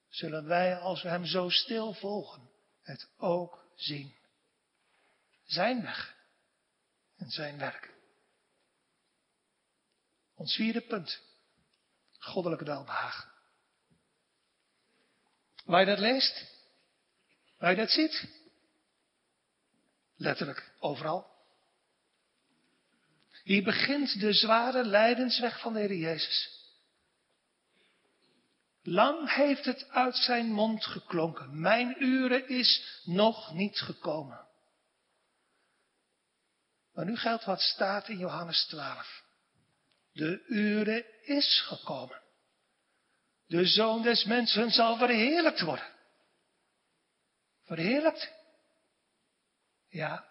zullen 0.10 0.46
wij, 0.46 0.78
als 0.78 1.02
we 1.02 1.10
hem 1.10 1.26
zo 1.26 1.50
stil 1.50 1.94
volgen, 1.94 2.50
het 2.82 3.10
ook 3.18 3.66
zien. 3.76 4.18
Zijn 5.46 5.82
weg 5.82 6.16
en 7.18 7.30
zijn 7.30 7.58
werk. 7.58 7.94
Ons 10.36 10.56
vierde 10.56 10.82
punt. 10.82 11.22
Goddelijke 12.20 12.66
welbehagen. 12.66 13.32
Waar 15.66 15.80
je 15.80 15.86
dat 15.86 16.00
leest, 16.00 16.59
waar 17.60 17.70
je 17.70 17.76
dat 17.76 17.90
ziet, 17.90 18.28
letterlijk 20.16 20.72
overal. 20.80 21.28
Hier 23.44 23.64
begint 23.64 24.20
de 24.20 24.34
zware 24.34 24.86
lijdensweg 24.86 25.60
van 25.60 25.74
de 25.74 25.80
Heer 25.80 25.96
Jezus. 25.96 26.58
Lang 28.84 29.34
heeft 29.34 29.66
het 29.66 29.90
uit 29.90 30.16
zijn 30.16 30.52
mond 30.52 30.86
geklonken. 30.86 31.62
Mijn 31.62 32.04
uren 32.04 32.48
is 32.48 33.02
nog 33.04 33.54
niet 33.54 33.80
gekomen. 33.80 34.48
Maar 36.94 37.06
nu 37.06 37.18
geldt 37.18 37.46
wat 37.46 37.62
staat 37.62 38.10
in 38.10 38.18
Johannes 38.18 38.66
12. 38.66 39.24
De 40.12 40.44
uren 40.48 41.06
is 41.22 41.62
gekomen. 41.68 42.22
De 43.48 43.66
zoon 43.66 44.02
des 44.02 44.24
mensen 44.24 44.72
zal 44.72 44.98
verheerlijkt 44.98 45.62
worden. 45.62 45.98
Verheerlijkt? 47.70 48.34
Ja. 49.88 50.26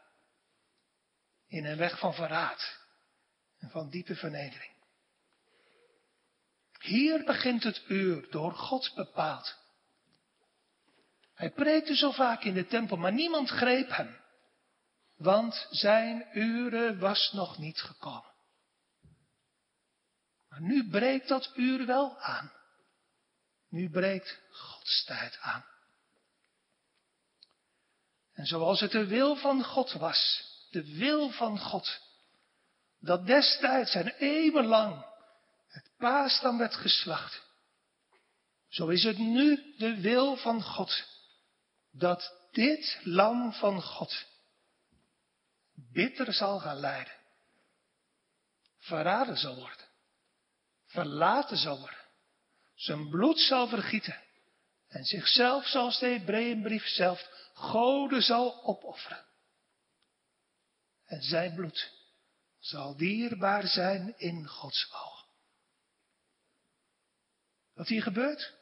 In 1.47 1.64
een 1.64 1.76
weg 1.76 1.99
van 1.99 2.14
verraad 2.14 2.78
en 3.59 3.70
van 3.70 3.91
diepe 3.91 4.16
vernedering. 4.16 4.72
Hier 6.78 7.24
begint 7.24 7.62
het 7.62 7.84
uur, 7.89 8.30
door 8.30 8.53
God 8.53 8.93
bepaald. 8.95 9.57
Hij 11.34 11.51
preekte 11.51 11.97
zo 11.97 12.11
vaak 12.11 12.43
in 12.43 12.55
de 12.55 12.66
tempel, 12.66 12.97
maar 12.97 13.12
niemand 13.12 13.49
greep 13.49 13.89
hem. 13.89 14.20
Want 15.16 15.66
zijn 15.70 16.28
uren 16.32 16.99
was 16.99 17.32
nog 17.32 17.59
niet 17.59 17.80
gekomen. 17.80 18.32
Maar 20.49 20.61
nu 20.61 20.89
breekt 20.91 21.28
dat 21.28 21.53
uur 21.55 21.86
wel 21.86 22.18
aan. 22.20 22.53
Nu 23.68 23.91
breekt 23.91 24.41
Gods 24.51 25.05
tijd 25.05 25.39
aan. 25.41 25.64
En 28.39 28.47
zoals 28.47 28.80
het 28.80 28.91
de 28.91 29.07
wil 29.07 29.36
van 29.36 29.64
God 29.64 29.93
was, 29.93 30.45
de 30.70 30.97
wil 30.97 31.30
van 31.30 31.59
God, 31.59 32.01
dat 33.01 33.26
destijds 33.26 33.95
en 33.95 34.14
eeuwenlang 34.18 35.05
het 35.68 35.91
paaslam 35.97 36.59
werd 36.59 36.74
geslacht. 36.74 37.43
Zo 38.68 38.89
is 38.89 39.03
het 39.03 39.18
nu 39.18 39.74
de 39.78 40.01
wil 40.01 40.36
van 40.36 40.62
God 40.62 41.05
dat 41.91 42.49
dit 42.51 43.01
lam 43.03 43.53
van 43.53 43.82
God 43.82 44.26
bitter 45.74 46.32
zal 46.32 46.59
gaan 46.59 46.78
lijden. 46.80 47.16
Verraden 48.78 49.36
zal 49.36 49.55
worden. 49.55 49.86
Verlaten 50.86 51.57
zal 51.57 51.78
worden. 51.78 52.05
Zijn 52.74 53.09
bloed 53.09 53.41
zal 53.41 53.68
vergieten. 53.68 54.22
En 54.89 55.05
zichzelf, 55.05 55.66
zoals 55.66 55.99
de 55.99 56.07
Hebreeënbrief 56.07 56.86
zelf, 56.86 57.28
goden 57.53 58.22
zal 58.22 58.64
opofferen. 58.64 59.24
En 61.05 61.22
zijn 61.22 61.55
bloed 61.55 61.93
zal 62.59 62.97
dierbaar 62.97 63.66
zijn 63.66 64.14
in 64.18 64.47
Gods 64.47 64.93
ogen. 64.93 65.26
Wat 67.74 67.89
hier 67.89 68.03
gebeurt? 68.03 68.55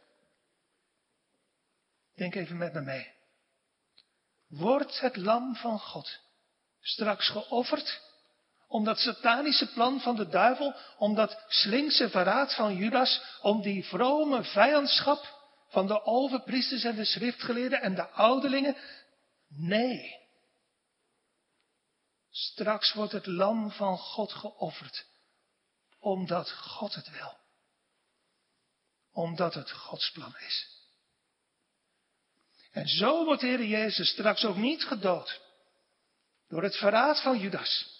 Denk 2.14 2.34
even 2.34 2.56
met 2.56 2.72
me 2.72 2.80
mee. 2.80 3.14
Wordt 4.46 5.00
het 5.00 5.16
lam 5.16 5.56
van 5.56 5.78
God 5.80 6.20
straks 6.80 7.28
geofferd 7.28 8.00
om 8.68 8.84
dat 8.84 8.98
satanische 8.98 9.72
plan 9.72 10.00
van 10.00 10.16
de 10.16 10.28
duivel, 10.28 10.74
om 10.98 11.14
dat 11.14 11.44
slinkse 11.48 12.10
verraad 12.10 12.54
van 12.54 12.76
Judas, 12.76 13.38
om 13.40 13.62
die 13.62 13.84
vrome 13.84 14.44
vijandschap 14.44 15.35
van 15.68 15.86
de 15.86 16.04
overpriesters 16.04 16.84
en 16.84 16.96
de 16.96 17.04
schriftgeleerden 17.04 17.80
en 17.80 17.94
de 17.94 18.08
ouderlingen? 18.08 18.76
Nee. 19.48 20.24
Straks 22.30 22.92
wordt 22.92 23.12
het 23.12 23.26
lam 23.26 23.70
van 23.70 23.98
God 23.98 24.32
geofferd, 24.32 25.06
omdat 25.98 26.52
God 26.52 26.94
het 26.94 27.10
wil 27.10 27.44
omdat 29.16 29.54
het 29.54 29.70
Gods 29.70 30.10
plan 30.10 30.34
is. 30.38 30.66
En 32.70 32.88
zo 32.88 33.24
wordt 33.24 33.40
de 33.40 33.46
Heer 33.46 33.64
Jezus 33.64 34.08
straks 34.08 34.44
ook 34.44 34.56
niet 34.56 34.84
gedood. 34.84 35.40
Door 36.48 36.62
het 36.62 36.76
verraad 36.76 37.22
van 37.22 37.38
Judas. 37.38 37.95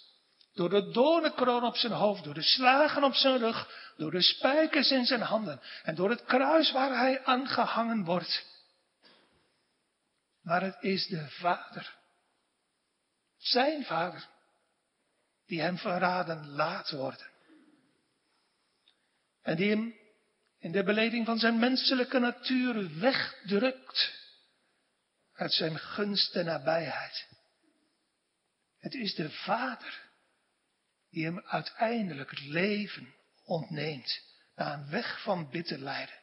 Door 0.57 0.68
de 0.68 0.90
doornenkroon 0.90 1.64
op 1.64 1.76
zijn 1.76 1.92
hoofd, 1.92 2.24
door 2.24 2.34
de 2.34 2.42
slagen 2.42 3.04
op 3.04 3.14
zijn 3.14 3.38
rug, 3.38 3.92
door 3.96 4.11
de 4.11 4.22
spijkers 4.22 4.90
in 4.90 5.04
zijn 5.04 5.20
handen 5.20 5.61
en 5.82 5.94
door 5.94 6.11
het 6.11 6.24
kruis 6.24 6.72
waar 6.72 6.98
hij 6.98 7.24
aangehangen 7.24 8.04
wordt. 8.04 8.46
Maar 10.42 10.62
het 10.62 10.76
is 10.80 11.07
de 11.07 11.28
Vader, 11.28 11.96
zijn 13.36 13.84
Vader, 13.84 14.28
die 15.46 15.61
hem 15.61 15.78
verraden 15.78 16.48
laat 16.48 16.90
worden. 16.90 17.30
En 19.42 19.57
die 19.57 19.70
hem 19.70 19.94
in 20.59 20.72
de 20.72 20.82
beleving 20.82 21.26
van 21.26 21.38
zijn 21.38 21.59
menselijke 21.59 22.18
natuur 22.18 22.98
wegdrukt 22.98 24.12
uit 25.32 25.52
zijn 25.52 25.78
gunst 25.78 26.34
en 26.34 26.44
nabijheid. 26.44 27.28
Het 28.78 28.94
is 28.94 29.14
de 29.14 29.30
Vader 29.30 30.05
die 31.16 31.24
hem 31.24 31.40
uiteindelijk 31.40 32.30
het 32.30 32.40
leven 32.40 33.14
ontneemt 33.44 34.20
na 34.54 34.72
een 34.72 34.90
weg 34.90 35.22
van 35.22 35.50
bitter 35.50 35.78
lijden. 35.78 36.18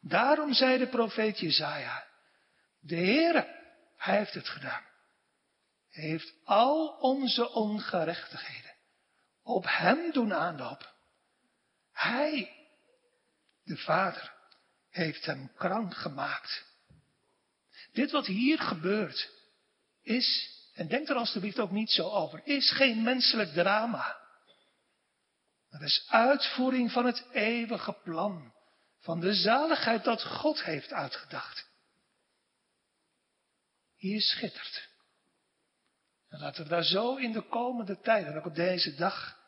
Daarom 0.00 0.52
zei 0.52 0.78
de 0.78 0.88
profeet 0.88 1.38
Jezaja, 1.38 2.06
de 2.80 2.96
Heere, 2.96 3.74
hij 3.96 4.16
heeft 4.16 4.34
het 4.34 4.48
gedaan. 4.48 4.84
Heeft 5.88 6.34
al 6.44 6.88
onze 6.88 7.50
ongerechtigheden 7.50 8.74
op 9.42 9.64
hem 9.68 10.12
doen 10.12 10.34
aanlopen. 10.34 10.90
Hij, 11.92 12.56
de 13.64 13.76
Vader, 13.76 14.32
heeft 14.90 15.26
hem 15.26 15.52
krank 15.54 15.94
gemaakt. 15.94 16.64
Dit 17.92 18.10
wat 18.10 18.26
hier 18.26 18.58
gebeurt, 18.58 19.30
is 20.02 20.60
En 20.72 20.88
denk 20.88 21.08
er 21.08 21.16
alstublieft 21.16 21.58
ook 21.58 21.70
niet 21.70 21.90
zo 21.90 22.08
over. 22.08 22.40
Is 22.44 22.70
geen 22.70 23.02
menselijk 23.02 23.52
drama. 23.52 24.20
Maar 25.70 25.82
is 25.82 26.06
uitvoering 26.08 26.92
van 26.92 27.06
het 27.06 27.26
eeuwige 27.32 27.92
plan. 27.92 28.54
Van 28.98 29.20
de 29.20 29.34
zaligheid 29.34 30.04
dat 30.04 30.24
God 30.24 30.64
heeft 30.64 30.92
uitgedacht. 30.92 31.70
Hier 33.96 34.20
schittert. 34.20 34.90
En 36.28 36.38
laten 36.38 36.62
we 36.62 36.68
daar 36.68 36.84
zo 36.84 37.16
in 37.16 37.32
de 37.32 37.48
komende 37.48 38.00
tijden, 38.00 38.36
ook 38.36 38.46
op 38.46 38.54
deze 38.54 38.94
dag, 38.94 39.38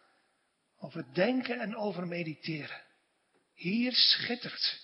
over 0.76 1.14
denken 1.14 1.60
en 1.60 1.76
over 1.76 2.06
mediteren. 2.06 2.82
Hier 3.54 3.92
schittert 3.92 4.80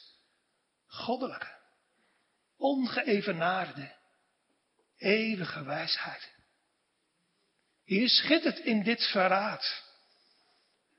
goddelijke, 0.86 1.58
ongeëvenaarde, 2.56 3.96
eeuwige 5.00 5.64
wijsheid. 5.64 6.30
Hier 7.84 8.08
schittert 8.08 8.58
in 8.58 8.82
dit 8.82 9.06
verraad 9.06 9.82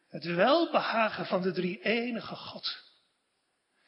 het 0.09 0.23
welbehagen 0.23 1.25
van 1.25 1.41
de 1.41 1.51
drie 1.51 1.81
enige 1.81 2.35
God. 2.35 2.77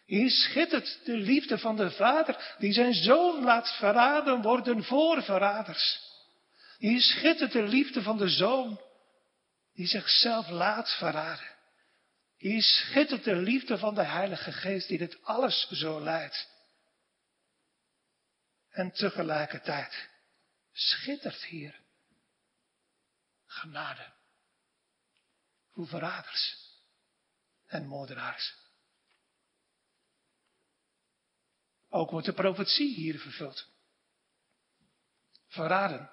Hier 0.06 0.30
schittert 0.30 1.00
de 1.06 1.18
liefde 1.18 1.58
van 1.58 1.76
de 1.76 1.92
Vader 1.92 2.56
die 2.58 2.74
zijn 2.74 2.94
zoon 2.94 3.44
laat 3.44 3.70
verraden 3.78 4.42
worden 4.42 4.84
voor 4.84 5.24
verraders. 5.24 6.00
Hier 6.78 7.02
schittert 7.02 7.52
de 7.52 7.64
liefde 7.64 8.02
van 8.02 8.18
de 8.18 8.30
zoon 8.30 8.82
die 9.74 9.88
zichzelf 9.88 10.50
laat 10.50 10.90
verraden. 10.98 11.52
Hier 12.38 12.62
schittert 12.62 13.24
de 13.24 13.36
liefde 13.36 13.78
van 13.78 13.96
de 13.96 14.04
Heilige 14.04 14.52
Geest 14.52 14.88
die 14.88 14.98
dit 14.98 15.18
alles 15.24 15.68
zo 15.72 16.02
leidt. 16.02 16.48
En 18.74 18.92
tegelijkertijd 18.92 20.10
schittert 20.72 21.44
hier 21.44 21.82
genade 23.46 24.12
voor 25.72 25.88
verraders 25.88 26.58
en 27.66 27.88
moordenaars. 27.88 28.56
Ook 31.90 32.12
wordt 32.12 32.26
de 32.26 32.34
profetie 32.34 32.96
hier 32.96 33.20
vervuld. 33.20 33.68
Verraden, 35.48 36.12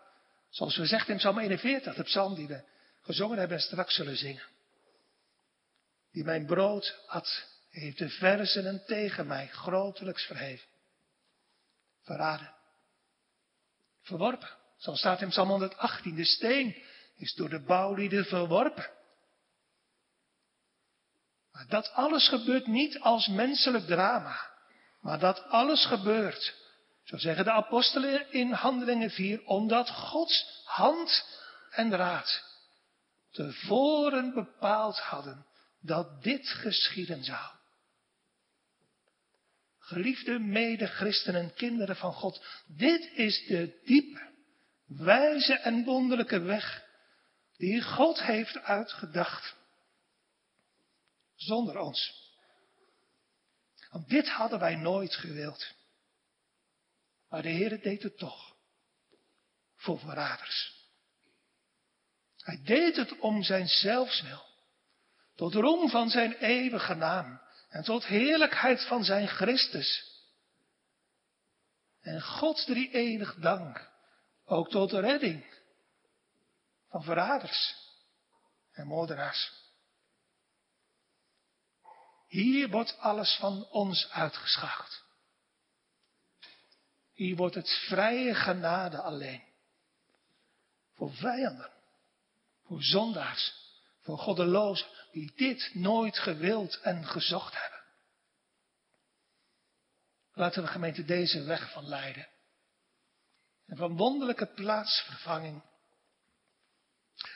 zoals 0.49 0.77
we 0.77 0.87
zeggen 0.87 1.11
in 1.11 1.17
Psalm 1.17 1.39
41, 1.39 1.95
de 1.95 2.03
psalm 2.03 2.35
die 2.35 2.47
we 2.47 2.65
gezongen 3.03 3.39
hebben 3.39 3.57
en 3.57 3.63
straks 3.63 3.95
zullen 3.95 4.17
zingen. 4.17 4.49
Die 6.13 6.25
mijn 6.25 6.47
brood 6.47 7.05
at, 7.07 7.47
heeft 7.71 7.99
de 7.99 8.09
verzenen 8.09 8.85
tegen 8.87 9.27
mij 9.27 9.49
grotelijks 9.49 10.25
verheven. 10.27 10.69
Verraden. 12.11 12.55
Verworpen, 14.03 14.49
zoals 14.77 14.99
staat 14.99 15.21
in 15.21 15.29
Psalm 15.29 15.49
118, 15.49 16.15
de 16.15 16.25
steen 16.25 16.83
is 17.17 17.35
door 17.35 17.49
de 17.49 17.63
bouwlieden 17.63 18.25
verworpen. 18.25 18.91
Maar 21.53 21.67
dat 21.69 21.93
alles 21.93 22.29
gebeurt 22.29 22.67
niet 22.67 23.01
als 23.01 23.27
menselijk 23.27 23.87
drama. 23.87 24.51
Maar 25.01 25.19
dat 25.19 25.45
alles 25.45 25.87
gebeurt, 25.87 26.55
zo 27.05 27.17
zeggen 27.17 27.45
de 27.45 27.53
apostelen 27.53 28.33
in 28.33 28.53
Handelingen 28.53 29.11
4, 29.11 29.47
omdat 29.47 29.91
Gods 29.91 30.63
hand 30.65 31.25
en 31.71 31.97
raad 31.97 32.43
tevoren 33.31 34.35
bepaald 34.35 34.99
hadden 34.99 35.47
dat 35.81 36.23
dit 36.23 36.49
geschieden 36.49 37.25
zou. 37.25 37.60
Geliefde 39.91 40.39
mede-christenen 40.39 41.43
en 41.43 41.55
kinderen 41.55 41.97
van 41.97 42.13
God, 42.13 42.45
dit 42.67 43.11
is 43.15 43.47
de 43.47 43.81
diepe, 43.85 44.33
wijze 44.87 45.55
en 45.55 45.85
wonderlijke 45.85 46.41
weg 46.41 46.85
die 47.57 47.83
God 47.83 48.23
heeft 48.23 48.59
uitgedacht. 48.59 49.57
Zonder 51.35 51.79
ons. 51.79 52.29
Want 53.91 54.09
dit 54.09 54.29
hadden 54.29 54.59
wij 54.59 54.75
nooit 54.75 55.15
gewild. 55.15 55.75
Maar 57.29 57.43
de 57.43 57.49
Heer 57.49 57.83
deed 57.83 58.03
het 58.03 58.19
toch. 58.19 58.57
Voor 59.77 59.99
verraders. 59.99 60.89
Hij 62.37 62.61
deed 62.63 62.97
het 62.97 63.19
om 63.19 63.43
zijn 63.43 63.69
zelfswil. 63.69 64.45
Tot 65.35 65.55
roem 65.55 65.89
van 65.89 66.11
zijn 66.11 66.33
eeuwige 66.33 66.95
naam. 66.95 67.41
En 67.71 67.83
tot 67.83 68.07
heerlijkheid 68.07 68.87
van 68.87 69.05
zijn 69.05 69.29
Christus. 69.29 70.19
En 72.01 72.23
Gods 72.23 72.65
drie 72.65 72.91
enig 72.91 73.35
dank. 73.35 73.91
Ook 74.45 74.71
tot 74.71 74.91
de 74.91 75.01
redding 75.01 75.45
van 76.89 77.03
verraders 77.03 77.77
en 78.73 78.87
moordenaars. 78.87 79.53
Hier 82.27 82.69
wordt 82.69 82.99
alles 82.99 83.37
van 83.37 83.67
ons 83.71 84.11
uitgeschacht. 84.11 85.05
Hier 87.13 87.37
wordt 87.37 87.55
het 87.55 87.71
vrije 87.71 88.35
genade 88.35 89.01
alleen. 89.01 89.43
Voor 90.95 91.15
vijanden, 91.15 91.71
voor 92.65 92.83
zondaars, 92.83 93.55
voor 94.01 94.19
goddelozen 94.19 95.00
die 95.13 95.33
dit 95.35 95.71
nooit 95.75 96.19
gewild 96.19 96.81
en 96.81 97.05
gezocht 97.05 97.61
hebben. 97.61 97.81
Laten 100.33 100.63
we 100.63 100.69
gemeente 100.69 101.05
deze 101.05 101.43
weg 101.43 101.73
van 101.73 101.89
lijden. 101.89 102.29
En 103.67 103.77
van 103.77 103.97
wonderlijke 103.97 104.47
plaatsvervanging. 104.47 105.63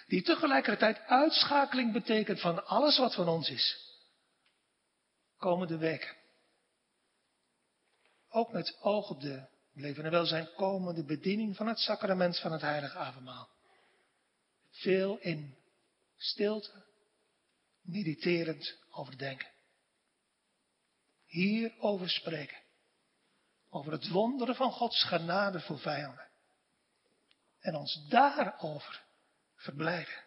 Die 0.06 0.22
tegelijkertijd 0.22 0.98
uitschakeling 0.98 1.92
betekent 1.92 2.40
van 2.40 2.66
alles 2.66 2.98
wat 2.98 3.14
van 3.14 3.28
ons 3.28 3.50
is 3.50 3.84
komende 5.44 5.78
weken. 5.78 6.16
Ook 8.28 8.52
met 8.52 8.76
oog 8.80 9.10
op 9.10 9.20
de 9.20 9.46
leven 9.72 10.04
en 10.04 10.10
welzijn 10.10 10.48
komende 10.54 11.04
bediening 11.04 11.56
van 11.56 11.66
het 11.66 11.78
sacrament 11.78 12.40
van 12.40 12.52
het 12.52 12.60
heilige 12.60 12.98
avondmaal. 12.98 13.48
Veel 14.70 15.18
in 15.18 15.56
stilte, 16.16 16.84
mediterend 17.84 18.78
overdenken. 18.90 19.52
Hierover 21.24 22.10
spreken. 22.10 22.62
Over 23.70 23.92
het 23.92 24.08
wonderen 24.08 24.54
van 24.54 24.72
Gods 24.72 25.04
genade 25.04 25.60
voor 25.60 25.78
vijanden. 25.78 26.28
En 27.60 27.74
ons 27.74 28.06
daarover 28.08 29.04
verblijden. 29.56 30.22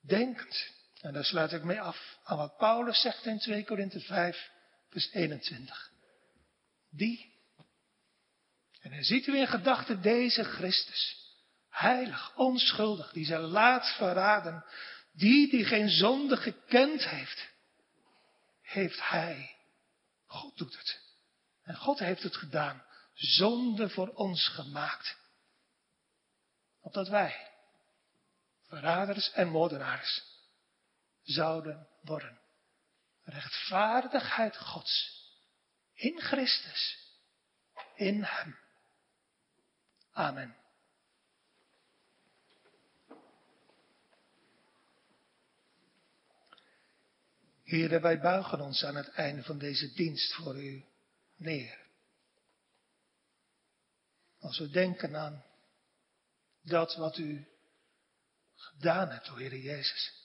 Denkend 0.00 0.72
en 1.04 1.12
daar 1.12 1.24
sluit 1.24 1.52
ik 1.52 1.64
mee 1.64 1.80
af 1.80 2.18
aan 2.22 2.36
wat 2.36 2.56
Paulus 2.56 3.00
zegt 3.00 3.26
in 3.26 3.38
2 3.38 3.64
Korinthe 3.64 4.00
5, 4.00 4.50
vers 4.88 5.12
21. 5.12 5.90
Die, 6.90 7.32
en 8.80 8.90
dan 8.90 9.02
ziet 9.02 9.26
u 9.26 9.36
in 9.38 9.46
gedachten 9.46 10.02
deze 10.02 10.44
Christus, 10.44 11.32
heilig, 11.68 12.36
onschuldig, 12.36 13.12
die 13.12 13.24
zij 13.24 13.38
laat 13.38 13.96
verraden, 13.96 14.64
die 15.14 15.50
die 15.50 15.64
geen 15.64 15.88
zonde 15.88 16.36
gekend 16.36 17.08
heeft, 17.08 17.48
heeft 18.60 19.08
hij. 19.08 19.56
God 20.26 20.56
doet 20.56 20.76
het. 20.76 21.00
En 21.62 21.76
God 21.76 21.98
heeft 21.98 22.22
het 22.22 22.36
gedaan, 22.36 22.84
zonde 23.14 23.88
voor 23.88 24.08
ons 24.08 24.48
gemaakt. 24.48 25.16
Opdat 26.80 27.08
wij, 27.08 27.50
verraders 28.66 29.32
en 29.32 29.48
moordenaars, 29.48 30.22
zouden 31.22 31.88
worden. 32.00 32.38
Rechtvaardigheid 33.24 34.56
Gods 34.56 35.22
in 35.94 36.20
Christus, 36.20 36.98
in 37.94 38.22
Hem. 38.22 38.58
Amen. 40.12 40.63
Heer, 47.74 48.00
wij 48.00 48.20
buigen 48.20 48.60
ons 48.60 48.84
aan 48.84 48.96
het 48.96 49.08
einde 49.08 49.42
van 49.42 49.58
deze 49.58 49.92
dienst 49.92 50.34
voor 50.34 50.62
u 50.62 50.84
neer. 51.36 51.78
Als 54.38 54.58
we 54.58 54.68
denken 54.68 55.16
aan 55.16 55.44
dat 56.62 56.94
wat 56.94 57.18
u 57.18 57.48
gedaan 58.54 59.10
hebt, 59.10 59.30
o 59.30 59.36
Heer 59.36 59.56
Jezus 59.56 60.22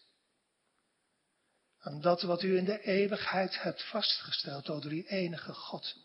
aan 1.79 2.01
dat 2.01 2.21
wat 2.21 2.43
u 2.43 2.57
in 2.57 2.65
de 2.65 2.81
eeuwigheid 2.81 3.61
hebt 3.61 3.89
vastgesteld, 3.89 4.69
o 4.69 4.79
drie 4.79 5.07
enige 5.07 5.53
God. 5.53 5.95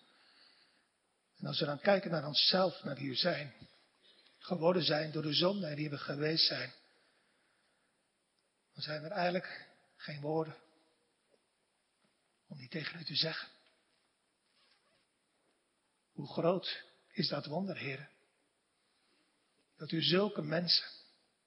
En 1.36 1.46
als 1.46 1.58
we 1.58 1.66
dan 1.66 1.80
kijken 1.80 2.10
naar 2.10 2.26
onszelf, 2.26 2.82
naar 2.82 2.94
wie 2.94 3.08
u 3.08 3.14
zijn, 3.14 3.54
geworden 4.38 4.82
zijn 4.82 5.10
door 5.10 5.22
de 5.22 5.34
zonde 5.34 5.66
en 5.66 5.76
die 5.76 5.90
we 5.90 5.98
geweest 5.98 6.46
zijn, 6.46 6.72
dan 8.72 8.82
zijn 8.82 9.04
er 9.04 9.10
eigenlijk 9.10 9.68
geen 9.96 10.20
woorden 10.20 10.63
om 12.46 12.56
die 12.56 12.68
tegen 12.68 13.00
u 13.00 13.04
te 13.04 13.14
zeggen. 13.14 13.48
Hoe 16.12 16.32
groot 16.32 16.84
is 17.08 17.28
dat 17.28 17.46
wonder, 17.46 17.76
heren? 17.76 18.10
Dat 19.76 19.90
u 19.90 20.02
zulke 20.02 20.42
mensen, 20.42 20.88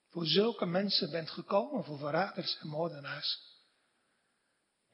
voor 0.10 0.26
zulke 0.26 0.66
mensen 0.66 1.12
bent 1.12 1.30
gekomen, 1.30 1.84
voor 1.84 1.98
verraders 1.98 2.58
en 2.60 2.68
moordenaars. 2.68 3.56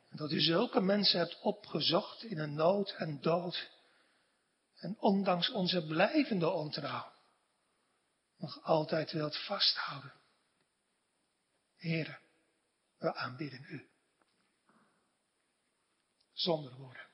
En 0.10 0.18
dat 0.18 0.32
u 0.32 0.39
zulke 0.39 0.82
mensen 0.82 1.20
hebt 1.20 1.39
opgezocht 1.41 2.24
in 2.24 2.39
een 2.39 2.54
nood 2.54 2.89
en 2.91 3.22
dood. 3.22 3.72
En 4.76 4.97
ondanks 4.99 5.49
onze 5.49 5.86
blijvende 5.86 6.49
ontrouw 6.49 7.12
nog 8.38 8.64
altijd 8.64 9.12
wilt 9.12 9.38
vasthouden. 9.38 10.14
Heren, 11.76 12.20
we 12.97 13.16
aanbidden 13.16 13.66
u. 13.70 13.92
Zonder 16.34 16.75
woorden. 16.75 17.07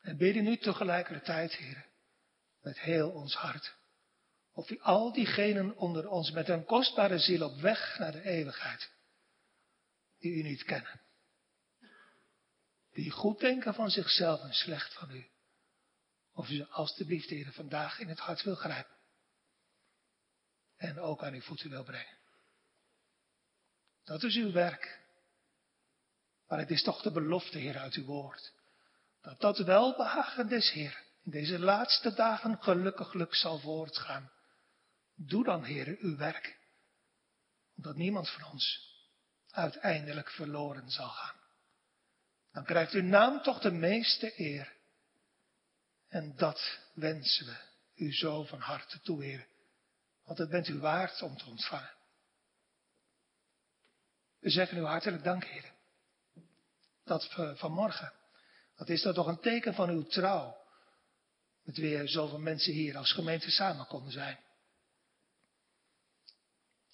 En 0.00 0.16
bidden 0.16 0.46
u 0.46 0.56
tegelijkertijd, 0.56 1.56
heren, 1.56 1.84
met 2.60 2.80
heel 2.80 3.10
ons 3.10 3.34
hart. 3.34 3.74
Of 4.52 4.70
u 4.70 4.80
al 4.80 5.12
diegenen 5.12 5.76
onder 5.76 6.08
ons 6.08 6.30
met 6.30 6.48
een 6.48 6.64
kostbare 6.64 7.18
ziel 7.18 7.50
op 7.50 7.60
weg 7.60 7.98
naar 7.98 8.12
de 8.12 8.22
eeuwigheid, 8.22 8.90
die 10.18 10.32
u 10.32 10.42
niet 10.42 10.64
kennen. 10.64 11.00
Die 12.92 13.10
goed 13.10 13.40
denken 13.40 13.74
van 13.74 13.90
zichzelf 13.90 14.40
en 14.40 14.54
slecht 14.54 14.94
van 14.94 15.10
u. 15.10 15.28
Of 16.32 16.48
u 16.48 16.54
ze 16.54 16.68
alstublieft, 16.68 17.28
heren, 17.28 17.52
vandaag 17.52 17.98
in 17.98 18.08
het 18.08 18.18
hart 18.18 18.42
wil 18.42 18.54
grijpen. 18.54 18.96
En 20.76 20.98
ook 21.00 21.22
aan 21.22 21.34
uw 21.34 21.40
voeten 21.40 21.70
wil 21.70 21.84
brengen. 21.84 22.18
Dat 24.04 24.22
is 24.22 24.36
uw 24.36 24.52
werk. 24.52 25.03
Maar 26.48 26.58
het 26.58 26.70
is 26.70 26.82
toch 26.82 27.02
de 27.02 27.10
belofte, 27.10 27.58
Heer, 27.58 27.78
uit 27.78 27.94
uw 27.94 28.04
woord. 28.04 28.52
Dat 29.20 29.40
dat 29.40 29.58
welbehagen 29.58 30.48
des 30.48 30.72
Heer 30.72 31.02
in 31.22 31.30
deze 31.30 31.58
laatste 31.58 32.14
dagen 32.14 32.62
gelukkiglijk 32.62 33.34
zal 33.34 33.58
voortgaan. 33.58 34.30
Doe 35.14 35.44
dan, 35.44 35.64
Heer, 35.64 35.96
uw 36.00 36.16
werk. 36.16 36.58
Omdat 37.76 37.96
niemand 37.96 38.30
van 38.30 38.50
ons 38.50 38.92
uiteindelijk 39.50 40.30
verloren 40.30 40.90
zal 40.90 41.08
gaan. 41.08 41.36
Dan 42.52 42.64
krijgt 42.64 42.92
uw 42.92 43.02
naam 43.02 43.42
toch 43.42 43.60
de 43.60 43.70
meeste 43.70 44.40
eer. 44.40 44.72
En 46.08 46.36
dat 46.36 46.78
wensen 46.94 47.46
we 47.46 47.56
u 47.94 48.14
zo 48.14 48.44
van 48.44 48.60
harte 48.60 49.00
toe, 49.00 49.24
Heer. 49.24 49.46
Want 50.24 50.38
het 50.38 50.50
bent 50.50 50.68
u 50.68 50.78
waard 50.78 51.22
om 51.22 51.36
te 51.36 51.46
ontvangen. 51.46 51.94
We 54.38 54.50
zeggen 54.50 54.78
u 54.78 54.84
hartelijk 54.84 55.24
dank, 55.24 55.44
Heer. 55.44 55.73
Dat 57.04 57.34
vanmorgen, 57.54 58.12
dat 58.76 58.88
is 58.88 59.02
dat 59.02 59.14
toch 59.14 59.26
een 59.26 59.40
teken 59.40 59.74
van 59.74 59.88
uw 59.88 60.02
trouw. 60.02 60.62
Met 61.62 61.76
weer 61.76 62.08
zoveel 62.08 62.38
mensen 62.38 62.72
hier 62.72 62.96
als 62.96 63.12
gemeente 63.12 63.50
samen 63.50 63.86
konden 63.86 64.12
zijn. 64.12 64.38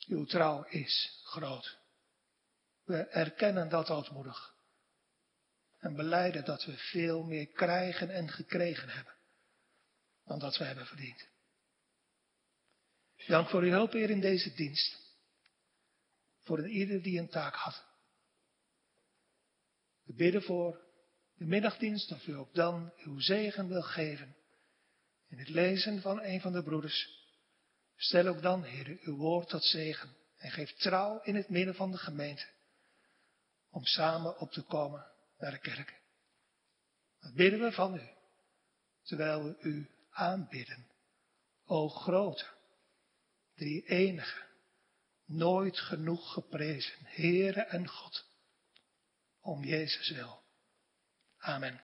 Uw 0.06 0.24
trouw 0.24 0.64
is 0.64 1.20
groot. 1.24 1.78
We 2.84 2.96
erkennen 2.96 3.68
dat 3.68 3.90
ootmoedig. 3.90 4.54
En 5.78 5.94
beleiden 5.94 6.44
dat 6.44 6.64
we 6.64 6.76
veel 6.76 7.22
meer 7.22 7.46
krijgen 7.46 8.10
en 8.10 8.28
gekregen 8.28 8.88
hebben. 8.88 9.14
Dan 10.24 10.38
dat 10.38 10.56
we 10.56 10.64
hebben 10.64 10.86
verdiend. 10.86 11.28
Dank 13.26 13.48
voor 13.48 13.62
uw 13.62 13.70
hulp, 13.70 13.92
Heer, 13.92 14.10
in 14.10 14.20
deze 14.20 14.54
dienst. 14.54 14.98
Voor 16.40 16.68
ieder 16.68 17.02
die 17.02 17.18
een 17.18 17.28
taak 17.28 17.54
had. 17.54 17.89
We 20.10 20.16
bidden 20.16 20.42
voor 20.42 20.80
de 21.34 21.44
middagdienst, 21.44 22.12
of 22.12 22.26
u 22.26 22.34
ook 22.34 22.54
dan 22.54 22.92
uw 22.96 23.20
zegen 23.20 23.68
wil 23.68 23.82
geven. 23.82 24.36
In 25.28 25.38
het 25.38 25.48
lezen 25.48 26.00
van 26.00 26.22
een 26.22 26.40
van 26.40 26.52
de 26.52 26.62
broeders. 26.62 27.28
Stel 27.96 28.26
ook 28.26 28.42
dan, 28.42 28.62
Heer, 28.62 28.98
uw 29.00 29.16
woord 29.16 29.48
tot 29.48 29.64
zegen. 29.64 30.16
En 30.36 30.50
geef 30.50 30.72
trouw 30.72 31.20
in 31.22 31.34
het 31.34 31.48
midden 31.48 31.74
van 31.74 31.90
de 31.90 31.98
gemeente. 31.98 32.46
Om 33.70 33.84
samen 33.84 34.38
op 34.38 34.50
te 34.52 34.62
komen 34.62 35.06
naar 35.38 35.50
de 35.50 35.58
kerk. 35.58 36.00
Dat 37.20 37.34
bidden 37.34 37.60
we 37.60 37.72
van 37.72 37.94
u. 37.94 38.08
Terwijl 39.02 39.44
we 39.44 39.56
u 39.60 39.90
aanbidden. 40.10 40.90
O 41.64 41.88
grote, 41.88 42.46
drie 43.54 43.86
enige, 43.86 44.42
nooit 45.24 45.78
genoeg 45.78 46.32
geprezen, 46.32 46.98
Heere 47.04 47.60
en 47.60 47.88
God, 47.88 48.29
om 49.40 49.64
Jezus 49.64 50.10
wil. 50.10 50.42
Amen. 51.38 51.78